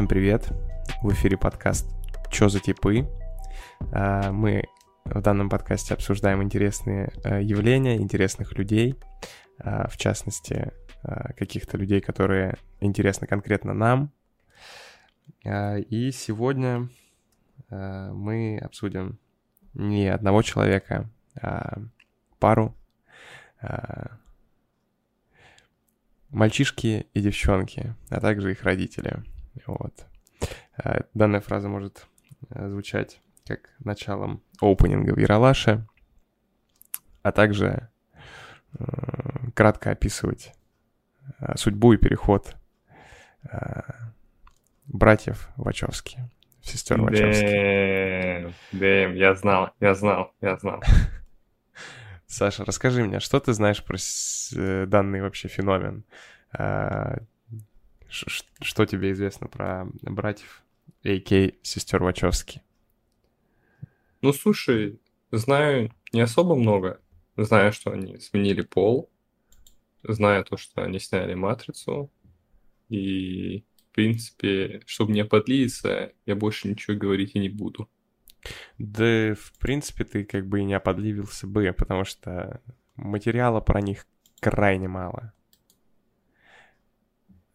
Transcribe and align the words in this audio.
Всем 0.00 0.08
привет! 0.08 0.48
В 1.02 1.12
эфире 1.12 1.36
подкаст 1.36 1.86
«Чё 2.30 2.48
за 2.48 2.58
типы?». 2.58 3.06
А, 3.92 4.32
мы 4.32 4.64
в 5.04 5.20
данном 5.20 5.50
подкасте 5.50 5.92
обсуждаем 5.92 6.42
интересные 6.42 7.12
а, 7.22 7.38
явления, 7.38 7.98
интересных 7.98 8.56
людей, 8.56 8.94
а, 9.58 9.88
в 9.88 9.98
частности, 9.98 10.72
каких-то 11.36 11.76
людей, 11.76 12.00
которые 12.00 12.56
интересны 12.80 13.26
конкретно 13.26 13.74
нам. 13.74 14.10
И 15.44 16.10
сегодня 16.14 16.88
мы 17.68 18.58
обсудим 18.58 19.18
не 19.74 20.08
одного 20.08 20.40
человека, 20.40 21.10
а 21.38 21.76
пару 22.38 22.74
мальчишки 26.30 27.06
и 27.12 27.20
девчонки, 27.20 27.94
а 28.08 28.18
также 28.20 28.52
их 28.52 28.62
родители. 28.62 29.22
Вот. 29.66 30.06
А, 30.76 31.02
данная 31.14 31.40
фраза 31.40 31.68
может 31.68 32.06
э, 32.50 32.68
звучать 32.68 33.20
как 33.46 33.70
началом 33.80 34.42
опенинга 34.60 35.14
в 35.14 35.18
Яралаше, 35.18 35.86
а 37.22 37.32
также 37.32 37.88
э, 38.78 38.84
кратко 39.54 39.90
описывать 39.90 40.52
э, 41.38 41.56
судьбу 41.56 41.92
и 41.92 41.96
переход 41.96 42.56
братьев 44.86 45.48
Вачовски, 45.56 46.18
сестер 46.60 47.00
Вачовски. 47.00 48.54
Дэм, 48.72 49.14
я 49.14 49.34
знал, 49.34 49.70
я 49.80 49.94
знал, 49.94 50.34
я 50.42 50.58
знал. 50.58 50.82
Саша, 52.26 52.66
расскажи 52.66 53.02
мне, 53.02 53.18
что 53.18 53.40
ты 53.40 53.54
знаешь 53.54 53.82
про 53.82 53.96
данный 54.86 55.22
вообще 55.22 55.48
феномен? 55.48 56.04
Что 58.10 58.86
тебе 58.86 59.12
известно 59.12 59.46
про 59.46 59.86
братьев 60.02 60.62
А.К. 61.04 61.54
сестер 61.62 62.02
Вачовски? 62.02 62.62
Ну, 64.20 64.32
слушай, 64.32 65.00
знаю 65.30 65.92
не 66.12 66.20
особо 66.20 66.56
много. 66.56 67.00
Знаю, 67.36 67.72
что 67.72 67.92
они 67.92 68.18
сменили 68.18 68.62
пол. 68.62 69.10
Знаю 70.02 70.44
то, 70.44 70.56
что 70.56 70.82
они 70.82 70.98
сняли 70.98 71.34
«Матрицу». 71.34 72.10
И, 72.88 73.64
в 73.90 73.94
принципе, 73.94 74.82
чтобы 74.86 75.12
не 75.12 75.24
подлиться, 75.24 76.12
я 76.26 76.34
больше 76.34 76.68
ничего 76.68 76.96
говорить 76.96 77.34
и 77.34 77.38
не 77.38 77.48
буду. 77.48 77.88
Да, 78.78 79.34
в 79.34 79.52
принципе, 79.58 80.04
ты 80.04 80.24
как 80.24 80.48
бы 80.48 80.60
и 80.60 80.64
не 80.64 80.74
оподливился 80.74 81.46
бы, 81.46 81.72
потому 81.76 82.04
что 82.04 82.60
материала 82.96 83.60
про 83.60 83.80
них 83.80 84.06
крайне 84.40 84.88
мало. 84.88 85.32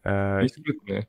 Э, 0.06 0.44
и 0.44 0.48
скрытные. 0.48 1.08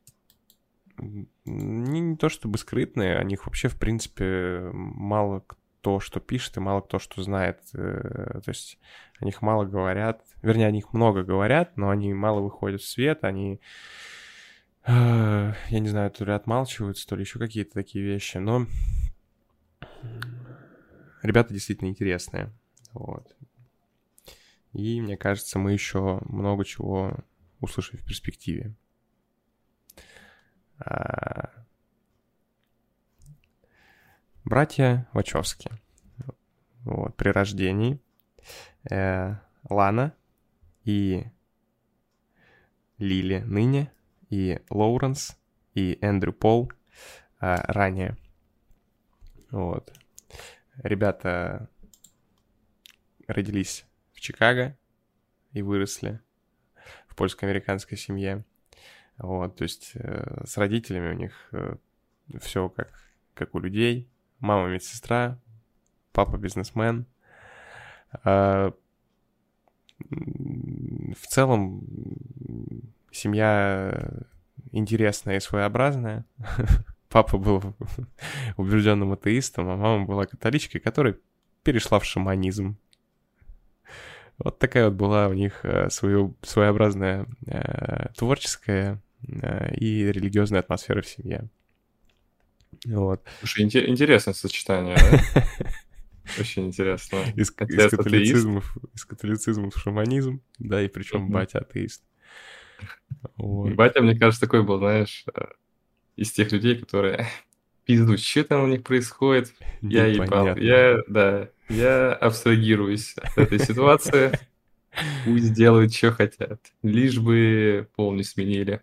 Не, 0.96 2.00
не 2.00 2.16
то 2.16 2.28
чтобы 2.28 2.58
скрытные, 2.58 3.16
о 3.16 3.22
них 3.22 3.46
вообще, 3.46 3.68
в 3.68 3.78
принципе, 3.78 4.70
мало 4.72 5.44
кто 5.46 6.00
что 6.00 6.18
пишет 6.18 6.56
и 6.56 6.60
мало 6.60 6.80
кто 6.80 6.98
что 6.98 7.22
знает. 7.22 7.60
Э, 7.74 8.40
то 8.44 8.48
есть 8.48 8.78
о 9.20 9.24
них 9.24 9.40
мало 9.40 9.64
говорят. 9.64 10.24
Вернее, 10.42 10.66
о 10.66 10.72
них 10.72 10.92
много 10.92 11.22
говорят, 11.22 11.76
но 11.76 11.90
они 11.90 12.12
мало 12.12 12.40
выходят 12.40 12.80
в 12.80 12.88
свет, 12.88 13.22
они 13.22 13.60
э, 14.84 15.52
я 15.68 15.78
не 15.78 15.88
знаю, 15.88 16.10
то 16.10 16.24
ли 16.24 16.32
отмалчиваются, 16.32 17.06
то 17.06 17.14
ли 17.14 17.22
еще 17.22 17.38
какие-то 17.38 17.74
такие 17.74 18.04
вещи, 18.04 18.38
но 18.38 18.66
ребята 21.22 21.54
действительно 21.54 21.88
интересные. 21.88 22.52
Вот. 22.92 23.36
И 24.72 25.00
мне 25.00 25.16
кажется, 25.16 25.60
мы 25.60 25.72
еще 25.72 26.20
много 26.24 26.64
чего 26.64 27.16
услышим 27.60 27.98
в 27.98 28.04
перспективе. 28.04 28.74
А, 30.80 31.50
братья 34.44 35.08
Вачовски. 35.12 35.70
Вот, 36.84 37.16
при 37.16 37.28
рождении 37.30 38.00
э, 38.90 39.34
Лана 39.68 40.14
и 40.84 41.26
Лили 42.98 43.40
ныне, 43.40 43.92
и 44.30 44.60
Лоуренс, 44.70 45.36
и 45.74 45.98
Эндрю 46.00 46.32
Пол 46.32 46.72
э, 47.40 47.56
ранее. 47.66 48.16
Вот. 49.50 49.92
Ребята 50.76 51.68
родились 53.26 53.84
в 54.12 54.20
Чикаго 54.20 54.76
и 55.52 55.62
выросли 55.62 56.20
в 57.08 57.16
польско-американской 57.16 57.98
семье. 57.98 58.44
Вот, 59.18 59.56
то 59.56 59.64
есть 59.64 59.92
э, 59.94 60.44
с 60.46 60.56
родителями 60.56 61.10
у 61.10 61.18
них 61.18 61.32
э, 61.52 61.76
все 62.40 62.68
как, 62.68 62.92
как 63.34 63.54
у 63.54 63.58
людей. 63.58 64.08
Мама 64.38 64.68
медсестра, 64.68 65.38
папа 66.12 66.36
бизнесмен. 66.36 67.06
Э, 68.24 68.70
в 70.00 71.26
целом 71.26 71.82
семья 73.10 74.12
интересная 74.72 75.36
и 75.36 75.40
своеобразная. 75.40 76.24
Папа 77.08 77.38
был 77.38 77.62
убежденным 78.56 79.12
атеистом, 79.12 79.68
а 79.70 79.76
мама 79.76 80.04
была 80.04 80.26
католичкой, 80.26 80.80
которая 80.80 81.16
перешла 81.62 81.98
в 81.98 82.04
шаманизм. 82.04 82.76
Вот 84.38 84.58
такая 84.58 84.84
вот 84.86 84.94
была 84.94 85.28
у 85.28 85.32
них 85.32 85.64
э, 85.64 85.90
свою, 85.90 86.36
своеобразная 86.42 87.26
э, 87.46 88.10
творческая 88.14 89.00
и 89.22 90.10
религиозная 90.12 90.60
атмосфера 90.60 91.02
в 91.02 91.06
семье. 91.06 91.48
Вот. 92.86 93.22
Слушай, 93.40 93.64
интересное 93.64 94.34
сочетание, 94.34 94.96
да? 94.96 95.44
Очень 96.38 96.66
интересно. 96.66 97.22
Из, 97.34 97.48
из, 97.48 97.50
католицизма, 97.50 98.62
из 98.94 99.04
католицизма 99.04 99.70
в 99.70 99.78
шаманизм, 99.78 100.42
да, 100.58 100.82
и 100.82 100.88
причем 100.88 101.30
батя 101.30 101.60
атеист. 101.60 102.02
Вот. 103.36 103.74
Батя, 103.74 104.02
мне 104.02 104.16
кажется, 104.16 104.40
такой 104.40 104.62
был, 104.62 104.78
знаешь, 104.78 105.24
э, 105.34 105.46
из 106.16 106.32
тех 106.32 106.52
людей, 106.52 106.76
которые 106.76 107.26
пиздут, 107.84 108.20
что 108.20 108.44
там 108.44 108.64
у 108.64 108.66
них 108.66 108.82
происходит, 108.82 109.54
я 109.80 110.06
ебал, 110.06 110.56
я, 110.56 110.98
да, 111.08 111.48
я 111.68 112.12
абстрагируюсь 112.12 113.14
от 113.14 113.38
этой 113.38 113.58
ситуации, 113.58 114.38
пусть 115.24 115.52
делают, 115.54 115.94
что 115.94 116.12
хотят, 116.12 116.60
лишь 116.82 117.18
бы 117.18 117.88
пол 117.96 118.12
не 118.12 118.22
сменили. 118.22 118.82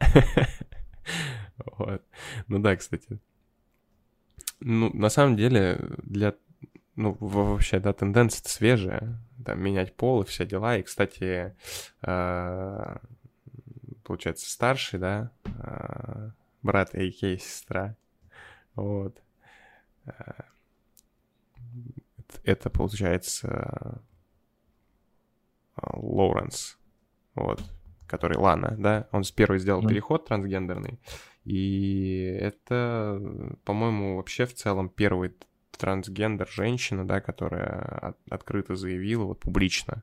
Вот. 1.78 2.02
Ну 2.48 2.58
да, 2.58 2.76
кстати. 2.76 3.18
Ну, 4.60 4.90
на 4.94 5.08
самом 5.08 5.36
деле, 5.36 5.78
для... 6.02 6.34
Ну, 6.96 7.16
вообще, 7.20 7.80
да, 7.80 7.92
тенденция 7.92 8.46
свежая. 8.46 9.18
Там, 9.44 9.62
менять 9.62 9.94
пол 9.94 10.22
и 10.22 10.26
все 10.26 10.46
дела. 10.46 10.76
И, 10.76 10.82
кстати, 10.82 11.54
а, 12.02 13.00
получается, 14.04 14.50
старший, 14.50 14.98
да, 14.98 15.30
а, 15.58 16.30
брат 16.62 16.94
А.К. 16.94 17.38
сестра. 17.38 17.96
Вот. 18.74 19.20
А, 20.06 20.44
это, 22.44 22.68
получается, 22.68 24.02
Лоуренс. 25.76 26.78
Вот 27.34 27.62
который 28.10 28.36
Лана, 28.36 28.74
да, 28.76 29.08
он 29.12 29.22
с 29.22 29.30
первой 29.30 29.60
сделал 29.60 29.84
mm. 29.84 29.88
переход 29.88 30.26
трансгендерный, 30.26 30.98
и 31.44 32.36
это, 32.40 33.22
по-моему, 33.64 34.16
вообще 34.16 34.46
в 34.46 34.54
целом 34.54 34.88
первый 34.88 35.32
трансгендер 35.78 36.48
женщина, 36.48 37.06
да, 37.06 37.20
которая 37.20 38.08
от, 38.08 38.18
открыто 38.28 38.74
заявила, 38.74 39.24
вот 39.24 39.38
публично, 39.40 40.02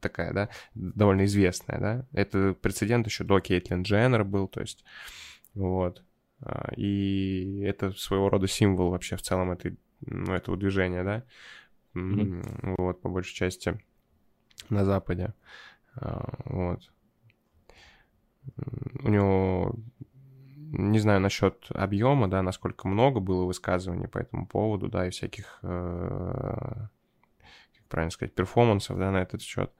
такая, 0.00 0.32
да, 0.32 0.48
довольно 0.74 1.26
известная, 1.26 1.78
да. 1.78 2.06
Это 2.12 2.54
прецедент 2.54 3.06
еще 3.06 3.24
до 3.24 3.40
Кейтлин 3.40 3.82
Дженнер 3.82 4.24
был, 4.24 4.48
то 4.48 4.60
есть, 4.60 4.84
вот. 5.54 6.02
А, 6.42 6.72
и 6.76 7.60
это 7.60 7.92
своего 7.92 8.30
рода 8.30 8.48
символ 8.48 8.90
вообще 8.90 9.16
в 9.16 9.22
целом 9.22 9.50
этой, 9.50 9.78
ну, 10.00 10.32
этого 10.32 10.56
движения, 10.56 11.04
да. 11.04 11.24
Mm-hmm. 11.94 12.74
Вот, 12.78 13.02
по 13.02 13.08
большей 13.08 13.34
части 13.34 13.78
на 14.68 14.84
Западе. 14.84 15.24
А, 15.24 15.32
вот. 16.44 16.90
У 19.02 19.08
него, 19.08 19.74
не 20.56 20.98
знаю 20.98 21.20
насчет 21.20 21.66
объема, 21.70 22.28
да, 22.28 22.42
насколько 22.42 22.88
много 22.88 23.20
было 23.20 23.44
высказываний 23.44 24.08
по 24.08 24.18
этому 24.18 24.46
поводу, 24.46 24.88
да, 24.88 25.06
и 25.06 25.10
всяких, 25.10 25.58
э, 25.62 26.86
как 27.76 27.88
правильно 27.88 28.10
сказать, 28.10 28.34
перформансов, 28.34 28.98
да, 28.98 29.10
на 29.10 29.18
этот 29.18 29.42
счет. 29.42 29.72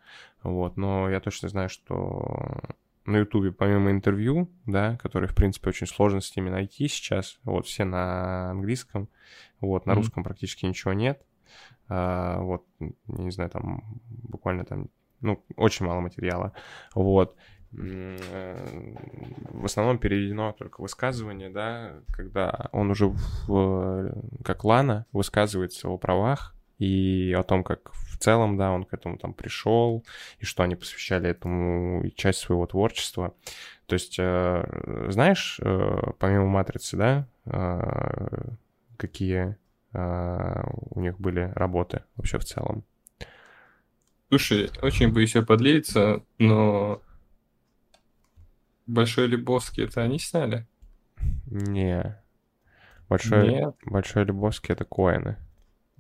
Вот, 0.43 0.77
но 0.77 1.09
я 1.11 1.21
точно 1.21 1.49
знаю, 1.49 1.69
что 1.69 2.61
на 3.07 3.19
Ютубе, 3.19 3.53
помимо 3.53 3.91
интервью, 3.91 4.51
да, 4.67 4.97
которые, 4.99 5.29
в 5.29 5.35
принципе, 5.35 5.71
очень 5.71 5.87
сложно 5.87 6.21
с 6.21 6.35
ними 6.37 6.51
найти 6.51 6.89
сейчас, 6.89 7.39
вот, 7.45 7.67
все 7.67 7.85
на 7.85 8.51
английском, 8.51 9.09
вот, 9.61 9.87
на 9.87 9.93
mm-hmm. 9.93 9.95
русском 9.95 10.25
практически 10.25 10.67
ничего 10.67 10.93
нет, 10.93 11.25
а, 11.89 12.41
вот, 12.41 12.65
не 12.79 13.31
знаю, 13.31 13.51
там, 13.51 14.01
буквально 14.09 14.65
там 14.65 14.89
ну, 15.21 15.43
очень 15.57 15.87
мало 15.87 16.01
материала, 16.01 16.53
вот. 16.95 17.37
в 17.73 19.65
основном 19.65 19.99
переведено 19.99 20.53
только 20.53 20.81
высказывание, 20.81 21.51
да, 21.51 21.93
когда 22.13 22.69
он 22.73 22.91
уже 22.91 23.07
в, 23.47 24.13
как 24.45 24.65
Лана 24.65 25.07
высказывается 25.13 25.89
о 25.89 25.97
правах 25.97 26.55
и 26.79 27.33
о 27.39 27.43
том, 27.45 27.63
как 27.63 27.93
в 27.93 28.19
целом, 28.19 28.57
да, 28.57 28.73
он 28.73 28.85
к 28.85 28.93
этому 28.95 29.19
там 29.19 29.35
пришел, 29.35 30.05
и 30.39 30.45
что 30.45 30.63
они 30.63 30.75
посвящали 30.75 31.29
этому 31.31 32.03
часть 32.17 32.41
своего 32.41 32.67
творчества. 32.67 33.35
То 33.87 33.95
есть, 33.95 34.17
э, 34.19 35.07
знаешь, 35.09 35.61
э, 35.63 36.13
помимо 36.19 36.47
«Матрицы», 36.47 36.97
да, 36.97 37.29
э, 37.47 38.49
какие 38.97 39.57
у 39.93 41.01
них 41.01 41.19
были 41.19 41.51
работы 41.57 42.05
вообще 42.15 42.39
в 42.39 42.45
целом? 42.45 42.85
Слушай, 44.31 44.71
очень 44.81 45.13
боюсь 45.13 45.35
я 45.35 45.43
подлиться, 45.43 46.23
но 46.39 47.03
Большой 48.91 49.29
Лебовский 49.29 49.85
это 49.85 50.03
они 50.03 50.19
сняли? 50.19 50.67
Не. 51.47 52.17
Большой, 53.09 53.49
Нет. 53.49 53.77
Большой 53.85 54.25
Лебовский 54.25 54.73
это 54.73 54.85
Коэны. 54.85 55.37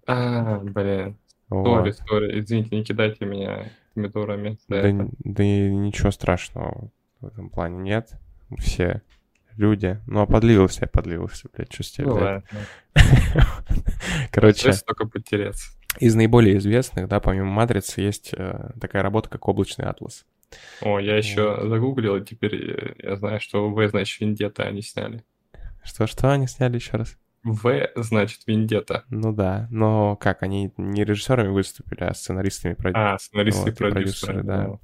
А, 0.06 0.58
блин. 0.58 1.16
Sorry, 1.48 1.90
sorry. 1.92 2.40
Извините, 2.40 2.76
не 2.76 2.84
кидайте 2.84 3.24
меня 3.26 3.70
помидорами. 3.94 4.58
Да, 4.68 4.82
да 5.24 5.44
ничего 5.44 6.10
страшного 6.10 6.90
в 7.20 7.26
этом 7.26 7.50
плане 7.50 7.78
нет. 7.78 8.12
Все 8.58 9.02
люди. 9.56 10.00
Ну, 10.06 10.20
а 10.20 10.26
подливался 10.26 10.82
я, 10.82 10.88
подливался, 10.88 11.48
блядь, 11.52 11.72
что 11.72 11.82
с 11.84 11.90
тебя, 11.90 12.06
ну, 12.06 12.18
блядь. 12.18 12.44
Короче. 14.32 14.72
только 14.86 15.06
потеряться. 15.06 15.70
Из 15.98 16.14
наиболее 16.14 16.58
известных, 16.58 17.08
да, 17.08 17.20
помимо 17.20 17.50
«Матрицы», 17.50 18.00
есть 18.00 18.32
э, 18.32 18.70
такая 18.80 19.02
работа, 19.02 19.28
как 19.28 19.48
«Облачный 19.48 19.86
атлас». 19.86 20.24
О, 20.80 20.98
я 20.98 21.16
еще 21.16 21.56
вот. 21.56 21.68
загуглил, 21.68 22.16
и 22.16 22.24
теперь 22.24 22.96
я 23.02 23.16
знаю, 23.16 23.40
что 23.40 23.68
В, 23.70 23.88
значит, 23.88 24.20
Вендетта 24.20 24.64
они 24.64 24.82
сняли. 24.82 25.24
Что-что 25.84 26.32
они 26.32 26.46
сняли 26.46 26.76
еще 26.76 26.96
раз? 26.96 27.16
В, 27.42 27.88
значит, 27.96 28.42
Вендетта. 28.46 29.04
Ну 29.08 29.32
да, 29.32 29.66
но 29.70 30.16
как, 30.16 30.42
они 30.42 30.72
не 30.76 31.04
режиссерами 31.04 31.48
выступили, 31.48 32.04
а 32.04 32.14
сценаристами 32.14 32.74
продюсерами. 32.74 33.14
А, 33.14 33.18
сценаристы 33.18 33.70
вот, 33.70 33.80
и 33.80 33.90
продюсеры, 33.90 34.42
да. 34.42 34.66
да. 34.66 34.78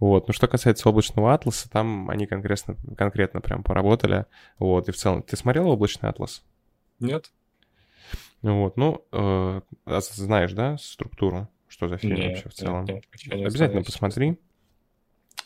Вот, 0.00 0.26
ну 0.26 0.34
что 0.34 0.48
касается 0.48 0.88
«Облачного 0.88 1.34
атласа», 1.34 1.70
там 1.70 2.10
они 2.10 2.26
конкретно, 2.26 2.76
конкретно 2.96 3.40
прям 3.40 3.62
поработали, 3.62 4.26
вот, 4.58 4.88
и 4.88 4.92
в 4.92 4.96
целом... 4.96 5.22
Ты 5.22 5.36
смотрел 5.36 5.68
«Облачный 5.68 6.08
атлас»? 6.08 6.42
Нет. 6.98 7.30
Вот, 8.42 8.76
ну, 8.76 9.04
э, 9.12 9.60
знаешь, 9.86 10.52
да, 10.52 10.76
структуру, 10.78 11.48
что 11.68 11.88
за 11.88 11.96
фильм 11.96 12.16
нет, 12.16 12.28
вообще 12.30 12.48
в 12.48 12.54
целом? 12.54 12.84
Нет, 12.84 13.04
нет, 13.26 13.46
Обязательно 13.46 13.82
посмотри. 13.82 14.38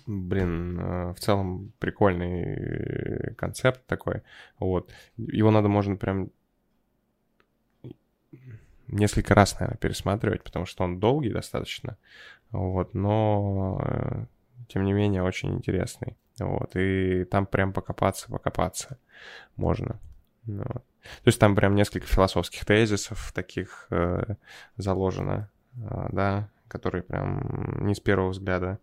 Блин, 0.06 0.80
э, 0.80 1.12
в 1.12 1.20
целом 1.20 1.72
прикольный 1.78 3.34
концепт 3.34 3.84
такой. 3.86 4.22
Вот. 4.58 4.90
Его 5.18 5.50
надо, 5.50 5.68
можно 5.68 5.96
прям 5.96 6.30
несколько 8.88 9.34
раз, 9.34 9.58
наверное, 9.58 9.78
пересматривать, 9.78 10.42
потому 10.42 10.64
что 10.64 10.84
он 10.84 10.98
долгий 10.98 11.30
достаточно. 11.30 11.98
Вот, 12.50 12.94
но 12.94 13.80
э, 13.84 14.24
тем 14.68 14.84
не 14.84 14.92
менее 14.92 15.22
очень 15.22 15.54
интересный. 15.54 16.16
Вот, 16.38 16.76
и 16.76 17.24
там 17.24 17.46
прям 17.46 17.72
покопаться, 17.72 18.30
покопаться 18.30 18.98
можно. 19.56 20.00
Вот. 20.44 20.84
То 21.22 21.28
есть 21.28 21.38
там 21.38 21.54
прям 21.54 21.74
несколько 21.74 22.06
философских 22.06 22.64
тезисов 22.64 23.32
таких 23.34 23.86
э, 23.90 24.34
заложено, 24.76 25.50
э, 25.74 26.08
да, 26.12 26.50
которые 26.68 27.02
прям 27.02 27.86
не 27.86 27.94
с 27.94 28.00
первого 28.00 28.30
взгляда 28.30 28.78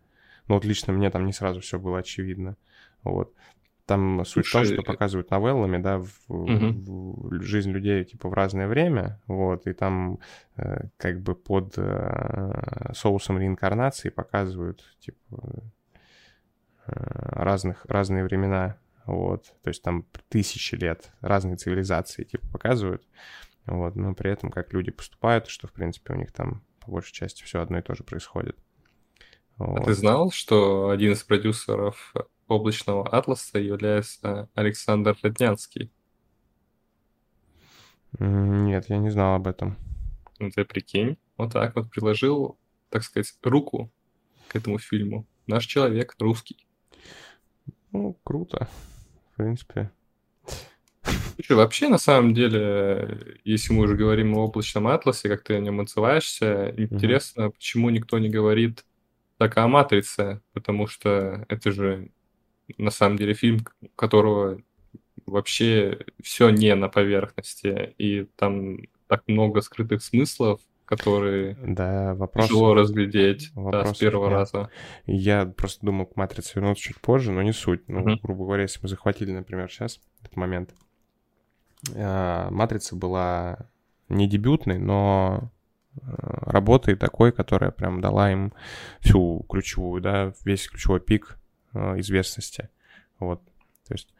но 0.47 0.55
вот 0.55 0.65
лично 0.65 0.93
мне 0.93 1.09
там 1.09 1.25
не 1.25 1.33
сразу 1.33 1.61
все 1.61 1.79
было 1.79 1.99
очевидно. 1.99 2.57
Вот. 3.03 3.33
Там 3.85 4.23
суть 4.23 4.47
Слушай, 4.47 4.65
в 4.65 4.69
том, 4.69 4.83
что 4.83 4.91
показывают 4.93 5.29
новеллами, 5.29 5.77
да, 5.77 5.99
в, 5.99 6.09
угу. 6.29 7.29
в 7.29 7.41
жизнь 7.41 7.71
людей, 7.71 8.05
типа, 8.05 8.29
в 8.29 8.33
разное 8.33 8.67
время, 8.67 9.19
вот, 9.27 9.67
и 9.67 9.73
там 9.73 10.19
э, 10.55 10.87
как 10.95 11.19
бы 11.19 11.35
под 11.35 11.73
э, 11.75 12.91
соусом 12.93 13.39
реинкарнации 13.39 14.07
показывают, 14.07 14.85
типа, 15.01 15.17
э, 16.87 16.93
разных, 16.95 17.85
разные 17.85 18.23
времена, 18.23 18.77
вот, 19.05 19.53
то 19.61 19.69
есть 19.69 19.83
там 19.83 20.05
тысячи 20.29 20.75
лет 20.75 21.11
разные 21.21 21.55
цивилизации, 21.57 22.23
типа, 22.23 22.47
показывают, 22.47 23.07
вот, 23.65 23.95
но 23.95 24.13
при 24.13 24.31
этом 24.31 24.49
как 24.49 24.73
люди 24.73 24.91
поступают, 24.91 25.47
что, 25.47 25.67
в 25.67 25.73
принципе, 25.73 26.13
у 26.13 26.17
них 26.17 26.31
там 26.31 26.63
по 26.79 26.91
большей 26.91 27.13
части 27.13 27.43
все 27.43 27.61
одно 27.61 27.79
и 27.79 27.81
то 27.81 27.95
же 27.95 28.03
происходит. 28.03 28.57
Вот. 29.57 29.81
А 29.81 29.83
ты 29.83 29.93
знал, 29.93 30.31
что 30.31 30.89
один 30.89 31.13
из 31.13 31.23
продюсеров 31.23 32.13
облачного 32.47 33.07
атласа 33.07 33.59
является 33.59 34.49
Александр 34.53 35.17
Леднянский? 35.23 35.91
Нет, 38.19 38.89
я 38.89 38.97
не 38.97 39.09
знал 39.09 39.35
об 39.35 39.47
этом. 39.47 39.77
Ну 40.39 40.49
ты 40.49 40.65
прикинь, 40.65 41.17
вот 41.37 41.53
так 41.53 41.75
вот 41.75 41.89
приложил, 41.89 42.59
так 42.89 43.03
сказать, 43.03 43.33
руку 43.43 43.91
к 44.47 44.55
этому 44.55 44.77
фильму. 44.77 45.27
Наш 45.47 45.65
человек 45.65 46.15
русский. 46.19 46.67
Ну, 47.91 48.19
круто, 48.23 48.67
в 49.33 49.37
принципе. 49.37 49.91
Слушай, 51.35 51.57
вообще, 51.57 51.89
на 51.89 51.97
самом 51.97 52.33
деле, 52.33 53.37
если 53.43 53.73
мы 53.73 53.83
уже 53.83 53.95
говорим 53.95 54.35
о 54.35 54.45
облачном 54.45 54.87
атласе, 54.87 55.29
как 55.29 55.43
ты 55.43 55.55
о 55.55 55.59
нем 55.59 55.81
отзываешься, 55.81 56.73
интересно, 56.77 57.47
угу. 57.47 57.53
почему 57.53 57.89
никто 57.89 58.19
не 58.19 58.29
говорит 58.29 58.85
такая 59.37 59.67
матрица, 59.67 60.41
потому 60.53 60.87
что 60.87 61.45
это 61.49 61.71
же 61.71 62.11
на 62.77 62.91
самом 62.91 63.17
деле 63.17 63.33
фильм, 63.33 63.65
которого 63.95 64.61
вообще 65.25 65.99
все 66.21 66.49
не 66.49 66.73
на 66.75 66.87
поверхности, 66.87 67.93
и 67.97 68.25
там 68.35 68.77
так 69.07 69.23
много 69.27 69.61
скрытых 69.61 70.03
смыслов, 70.03 70.61
которые 70.95 71.57
да, 71.61 72.13
вопрос, 72.15 72.47
тяжело 72.47 72.73
разглядеть 72.73 73.51
да, 73.55 73.93
с 73.93 73.97
первого 73.97 74.25
нет. 74.25 74.33
раза. 74.33 74.69
Я 75.05 75.45
просто 75.45 75.85
думал 75.85 76.05
к 76.05 76.15
«Матрице» 76.15 76.53
вернуться 76.55 76.83
чуть 76.83 76.99
позже, 76.99 77.31
но 77.31 77.41
не 77.41 77.51
суть. 77.51 77.87
Ну, 77.87 78.01
uh-huh. 78.01 78.19
грубо 78.21 78.45
говоря, 78.45 78.63
если 78.63 78.79
мы 78.81 78.89
захватили, 78.89 79.31
например, 79.31 79.69
сейчас 79.69 79.99
этот 80.21 80.35
момент, 80.35 80.73
а, 81.95 82.49
«Матрица» 82.49 82.95
была 82.95 83.69
не 84.09 84.27
дебютной, 84.27 84.79
но 84.79 85.51
Э, 86.01 86.05
работой 86.51 86.95
такой, 86.95 87.31
которая 87.31 87.71
прям 87.71 88.01
дала 88.01 88.31
им 88.31 88.53
всю 88.99 89.45
ключевую, 89.49 90.01
да, 90.01 90.33
весь 90.43 90.67
ключевой 90.67 90.99
пик 90.99 91.37
э, 91.73 91.99
известности. 91.99 92.69
Вот. 93.19 93.41
То 93.87 93.93
есть 93.93 94.13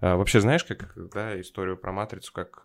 э, 0.00 0.14
вообще 0.14 0.40
знаешь, 0.40 0.64
как 0.64 0.92
да, 1.12 1.38
историю 1.40 1.76
про 1.76 1.92
матрицу, 1.92 2.32
как, 2.32 2.62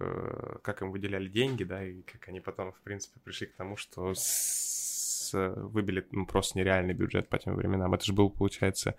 как 0.61 0.81
им 0.81 0.91
выделяли 0.91 1.27
деньги, 1.27 1.63
да, 1.63 1.83
и 1.83 2.01
как 2.03 2.27
они 2.29 2.39
потом, 2.39 2.71
в 2.71 2.79
принципе, 2.81 3.19
пришли 3.19 3.47
к 3.47 3.55
тому, 3.55 3.77
что 3.77 4.13
с, 4.15 5.31
выбили 5.33 6.07
ну, 6.11 6.25
просто 6.25 6.57
нереальный 6.57 6.93
бюджет 6.93 7.29
по 7.29 7.37
тем 7.37 7.55
временам. 7.55 7.93
Это 7.93 8.05
же 8.05 8.13
был, 8.13 8.29
получается, 8.29 8.95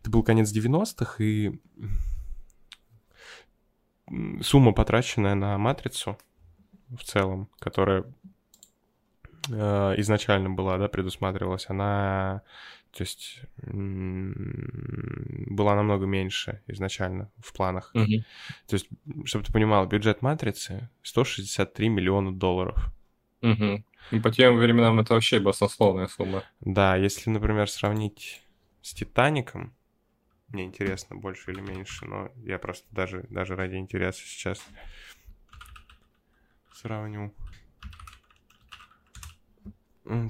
это 0.00 0.10
был 0.10 0.22
конец 0.22 0.52
90-х, 0.52 1.22
и 1.22 1.58
сумма, 4.42 4.72
потраченная 4.72 5.34
на 5.34 5.56
матрицу 5.58 6.18
в 6.88 7.04
целом, 7.04 7.48
которая 7.58 8.04
э, 9.48 9.94
изначально 9.98 10.50
была, 10.50 10.78
да, 10.78 10.88
предусматривалась, 10.88 11.66
она, 11.68 12.42
то 12.92 13.02
есть, 13.02 13.42
была 13.56 15.76
намного 15.76 16.06
меньше 16.06 16.62
изначально 16.66 17.30
в 17.38 17.52
планах. 17.52 17.92
Mm-hmm. 17.94 18.24
То 18.66 18.74
есть, 18.74 18.88
чтобы 19.24 19.44
ты 19.44 19.52
понимал, 19.52 19.86
бюджет 19.86 20.22
«Матрицы» 20.22 20.88
163 21.02 21.88
миллиона 21.88 22.32
долларов. 22.32 22.92
Угу. 23.42 23.84
И 24.10 24.20
по 24.20 24.30
тем 24.30 24.56
временам 24.56 25.00
это 25.00 25.14
вообще 25.14 25.40
баснословная 25.40 26.08
сумма. 26.08 26.44
Да, 26.60 26.96
если, 26.96 27.30
например, 27.30 27.70
сравнить 27.70 28.42
с 28.82 28.92
«Титаником», 28.92 29.74
мне 30.48 30.64
интересно, 30.64 31.16
больше 31.16 31.52
или 31.52 31.60
меньше, 31.60 32.06
но 32.06 32.32
я 32.44 32.58
просто 32.58 32.86
даже, 32.90 33.24
даже 33.30 33.54
ради 33.54 33.76
интереса 33.76 34.20
сейчас 34.20 34.66
сравню. 36.72 37.32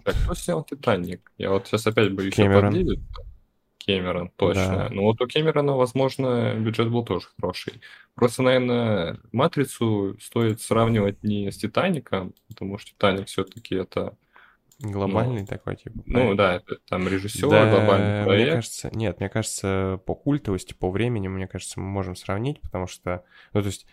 Так, 0.04 0.14
кто 0.24 0.34
снял 0.34 0.64
«Титаник»? 0.64 1.32
Я 1.38 1.50
вот 1.50 1.66
сейчас 1.66 1.86
опять 1.86 2.12
боюсь 2.12 2.34
Кэмерон. 2.34 2.74
Кэмерон, 3.84 4.30
точно. 4.36 4.76
Да. 4.76 4.88
Ну 4.90 5.02
вот 5.02 5.20
у 5.20 5.26
Кэмерона, 5.26 5.74
возможно, 5.74 6.54
бюджет 6.54 6.90
был 6.90 7.04
тоже 7.04 7.28
хороший. 7.40 7.80
Просто, 8.14 8.42
наверное, 8.42 9.18
«Матрицу» 9.32 10.16
стоит 10.20 10.60
сравнивать 10.60 11.22
не 11.22 11.50
с 11.50 11.56
«Титаником», 11.56 12.34
потому 12.48 12.78
что 12.78 12.90
«Титаник» 12.90 13.28
все-таки 13.28 13.74
это... 13.76 14.16
Глобальный 14.82 15.42
ну, 15.42 15.46
такой, 15.46 15.76
типа. 15.76 15.98
Ну 16.06 16.34
да, 16.34 16.56
это, 16.56 16.78
там 16.88 17.06
режиссер, 17.06 17.50
да, 17.50 17.70
глобальный 17.70 18.24
проект. 18.24 18.46
Мне 18.46 18.54
кажется, 18.54 18.90
нет, 18.94 19.20
мне 19.20 19.28
кажется, 19.28 20.00
по 20.06 20.14
культовости, 20.14 20.72
по 20.72 20.90
времени, 20.90 21.28
мне 21.28 21.46
кажется, 21.46 21.80
мы 21.80 21.86
можем 21.86 22.16
сравнить, 22.16 22.62
потому 22.62 22.86
что, 22.86 23.22
ну 23.52 23.60
то 23.60 23.66
есть, 23.66 23.86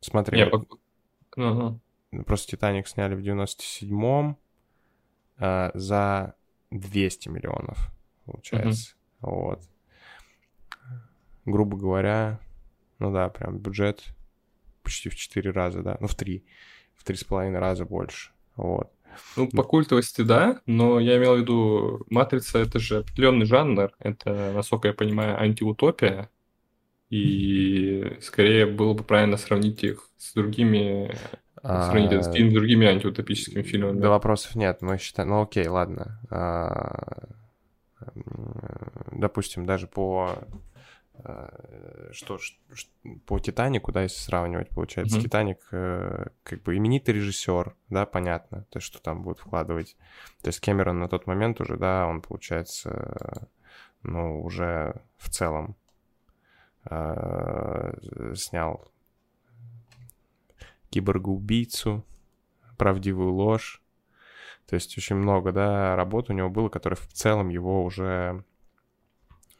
смотри, 0.00 0.36
не, 0.36 0.46
вот, 0.46 0.68
по... 1.30 1.40
угу. 1.40 1.80
Просто 2.22 2.52
«Титаник» 2.52 2.86
сняли 2.86 3.14
в 3.14 3.20
97-м 3.20 4.36
э, 5.38 5.70
за 5.74 6.34
200 6.70 7.28
миллионов, 7.28 7.90
получается. 8.24 8.94
Mm-hmm. 9.22 9.30
Вот. 9.30 9.62
Грубо 11.44 11.76
говоря, 11.76 12.40
ну 12.98 13.12
да, 13.12 13.28
прям 13.28 13.58
бюджет 13.58 14.04
почти 14.82 15.08
в 15.08 15.16
4 15.16 15.50
раза, 15.50 15.82
да, 15.82 15.96
ну 16.00 16.06
в 16.06 16.14
3, 16.14 16.44
в 16.94 17.04
3,5 17.08 17.58
раза 17.58 17.84
больше, 17.84 18.30
вот. 18.56 18.90
Ну, 19.36 19.48
по 19.48 19.62
культовости, 19.62 20.22
да, 20.22 20.60
но 20.66 20.98
я 20.98 21.18
имел 21.18 21.36
в 21.36 21.38
виду, 21.38 22.04
«Матрица»— 22.10 22.58
это 22.60 22.78
же 22.78 22.98
определенный 22.98 23.46
жанр, 23.46 23.92
это, 23.98 24.52
насколько 24.52 24.88
я 24.88 24.94
понимаю, 24.94 25.40
антиутопия, 25.40 26.30
и 27.10 28.16
скорее 28.20 28.66
было 28.66 28.94
бы 28.94 29.04
правильно 29.04 29.36
сравнить 29.36 29.84
их 29.84 30.10
с 30.16 30.32
другими 30.34 31.14
Сравнить 31.64 32.12
этот 32.12 32.34
фильм 32.34 32.50
с 32.50 32.54
другими 32.54 32.86
антиутопическими 32.86 33.62
фильмами. 33.62 33.98
Да 33.98 34.10
вопросов 34.10 34.54
нет, 34.54 34.82
мы 34.82 34.98
считаем... 34.98 35.30
Ну 35.30 35.42
окей, 35.42 35.66
ладно. 35.66 36.20
А, 36.30 37.28
допустим, 39.10 39.64
даже 39.64 39.86
по 39.86 40.36
а, 41.22 41.48
что, 42.12 42.38
по 43.24 43.38
Титанику, 43.38 43.92
да, 43.92 44.02
если 44.02 44.20
сравнивать, 44.20 44.68
получается, 44.68 45.16
mm-hmm. 45.16 45.22
Титаник 45.22 45.58
э, 45.72 46.26
как 46.42 46.62
бы 46.62 46.76
именитый 46.76 47.14
режиссер, 47.14 47.74
да, 47.88 48.04
понятно, 48.04 48.66
то, 48.68 48.80
что 48.80 49.00
там 49.00 49.22
будет 49.22 49.38
вкладывать. 49.38 49.96
То 50.42 50.48
есть 50.48 50.60
Кэмерон 50.60 50.98
на 50.98 51.08
тот 51.08 51.26
момент 51.26 51.62
уже, 51.62 51.78
да, 51.78 52.06
он, 52.06 52.20
получается, 52.20 53.48
ну, 54.02 54.42
уже 54.42 55.00
в 55.16 55.30
целом 55.30 55.76
э, 56.90 57.94
снял 58.34 58.92
киборга-убийцу, 60.94 62.04
правдивую 62.78 63.32
ложь. 63.32 63.82
То 64.68 64.74
есть 64.74 64.96
очень 64.96 65.16
много, 65.16 65.50
да, 65.52 65.96
работ 65.96 66.30
у 66.30 66.32
него 66.32 66.48
было, 66.48 66.68
которые 66.68 66.96
в 66.96 67.06
целом 67.08 67.48
его 67.48 67.84
уже 67.84 68.44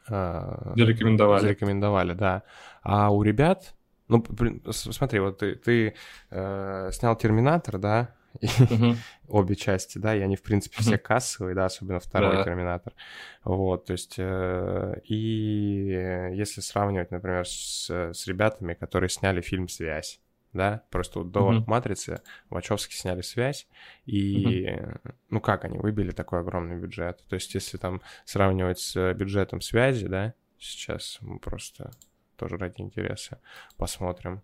э, 0.09 0.73
зарекомендовали. 0.77 1.43
зарекомендовали, 1.43 2.15
да. 2.15 2.45
А 2.83 3.11
у 3.11 3.23
ребят, 3.23 3.75
ну, 4.09 4.25
смотри, 4.71 5.19
вот 5.19 5.39
ты, 5.39 5.57
ты 5.57 5.95
э, 6.31 6.91
снял 6.93 7.17
Терминатор, 7.17 7.79
да, 7.79 8.15
uh-huh. 8.41 8.97
обе 9.29 9.57
части, 9.57 9.99
да, 9.99 10.15
и 10.15 10.21
они, 10.21 10.37
в 10.37 10.43
принципе, 10.43 10.77
все 10.79 10.95
uh-huh. 10.95 10.99
кассовые, 10.99 11.57
да, 11.57 11.67
особенно 11.67 11.99
второй. 11.99 12.45
Терминатор. 12.45 12.95
Вот, 13.43 13.87
то 13.87 13.93
есть, 13.93 14.15
э, 14.19 15.01
и 15.05 16.31
если 16.33 16.61
сравнивать, 16.61 17.11
например, 17.11 17.47
с, 17.47 17.91
с 17.91 18.27
ребятами, 18.29 18.75
которые 18.75 19.11
сняли 19.11 19.41
фильм 19.41 19.69
«Связь», 19.69 20.21
да, 20.55 20.85
просто 20.91 21.19
вот 21.19 21.31
до 21.33 21.53
mm-hmm. 21.53 21.65
«Матрицы» 21.67 22.23
Вачовски 22.49 22.95
сняли 22.95 23.21
«Связь», 23.21 23.67
и, 24.07 24.67
mm-hmm. 24.67 25.15
ну 25.31 25.41
как 25.41 25.65
они 25.65 25.79
выбили 25.79 26.13
такой 26.13 26.41
огромный 26.41 26.77
бюджет? 26.77 27.23
То 27.29 27.35
есть 27.35 27.53
если 27.55 27.77
там 27.77 28.01
сравнивать 28.25 28.79
с 28.79 29.13
бюджетом 29.15 29.61
«Связи», 29.61 30.07
да, 30.07 30.35
сейчас 30.59 31.19
мы 31.21 31.39
просто 31.39 31.91
тоже 32.37 32.57
ради 32.57 32.81
интереса 32.81 33.41
посмотрим. 33.77 34.43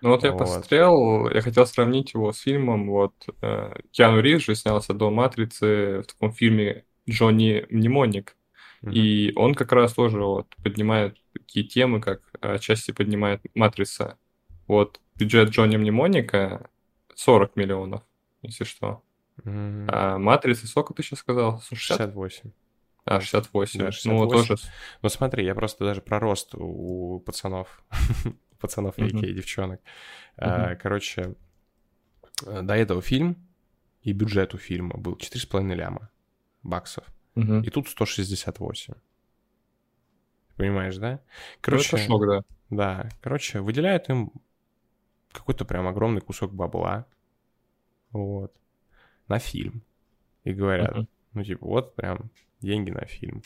Ну 0.00 0.10
вот 0.10 0.24
я 0.24 0.32
вот. 0.32 0.38
посмотрел, 0.38 1.28
я 1.30 1.40
хотел 1.42 1.66
сравнить 1.66 2.14
его 2.14 2.32
с 2.32 2.40
фильмом, 2.40 2.88
вот 2.88 3.14
э, 3.40 3.74
Киану 3.92 4.20
Ривз 4.20 4.44
же 4.44 4.54
снялся 4.54 4.94
до 4.94 5.10
«Матрицы» 5.10 6.00
в 6.00 6.06
таком 6.06 6.32
фильме 6.32 6.84
«Джонни 7.08 7.66
Мнемоник», 7.70 8.36
mm-hmm. 8.82 8.92
и 8.92 9.32
он 9.36 9.54
как 9.54 9.72
раз 9.72 9.92
тоже 9.94 10.20
вот 10.20 10.46
поднимает 10.62 11.16
такие 11.32 11.66
темы, 11.66 12.00
как 12.00 12.22
отчасти 12.40 12.90
поднимает 12.90 13.42
«Матрица», 13.54 14.18
вот 14.66 15.00
бюджет 15.16 15.50
Джонни 15.50 15.76
Мнемоника 15.76 16.68
40 17.14 17.56
миллионов, 17.56 18.02
если 18.42 18.64
что. 18.64 19.02
Mm. 19.44 19.86
А 19.88 20.18
Матрица 20.18 20.66
сколько 20.66 20.94
ты 20.94 21.02
сейчас 21.02 21.20
сказал? 21.20 21.60
60? 21.60 21.98
68. 21.98 22.50
А, 23.04 23.20
68. 23.20 23.80
Да, 23.80 23.92
68. 23.92 24.12
Ну, 24.12 24.28
тоже... 24.30 24.56
Ну, 25.02 25.08
смотри, 25.08 25.44
я 25.44 25.54
просто 25.54 25.84
даже 25.84 26.00
про 26.00 26.20
рост 26.20 26.54
у 26.54 27.20
пацанов, 27.20 27.82
пацанов 28.60 28.98
и 28.98 29.02
mm-hmm. 29.02 29.32
девчонок. 29.32 29.80
Mm-hmm. 30.36 30.76
Короче, 30.76 31.34
до 32.44 32.74
этого 32.74 33.02
фильм 33.02 33.36
и 34.02 34.12
бюджет 34.12 34.54
у 34.54 34.58
фильма 34.58 34.96
был 34.96 35.14
4,5 35.14 35.74
ляма 35.74 36.10
баксов. 36.62 37.04
Mm-hmm. 37.34 37.64
И 37.64 37.70
тут 37.70 37.88
168. 37.88 38.94
Понимаешь, 40.56 40.96
да? 40.96 41.20
Короче, 41.60 41.96
ну, 41.96 41.98
это 41.98 42.06
шок, 42.06 42.26
да. 42.26 42.44
Да, 42.70 43.08
короче, 43.20 43.60
выделяют 43.60 44.08
им 44.08 44.32
какой-то 45.32 45.64
прям 45.64 45.88
огромный 45.88 46.20
кусок 46.20 46.52
бабла, 46.52 47.06
вот, 48.10 48.54
на 49.28 49.38
фильм. 49.38 49.82
И 50.44 50.52
говорят, 50.52 50.96
uh-huh. 50.96 51.06
ну, 51.34 51.44
типа, 51.44 51.66
вот 51.66 51.94
прям 51.94 52.30
деньги 52.60 52.90
на 52.90 53.04
фильм. 53.06 53.42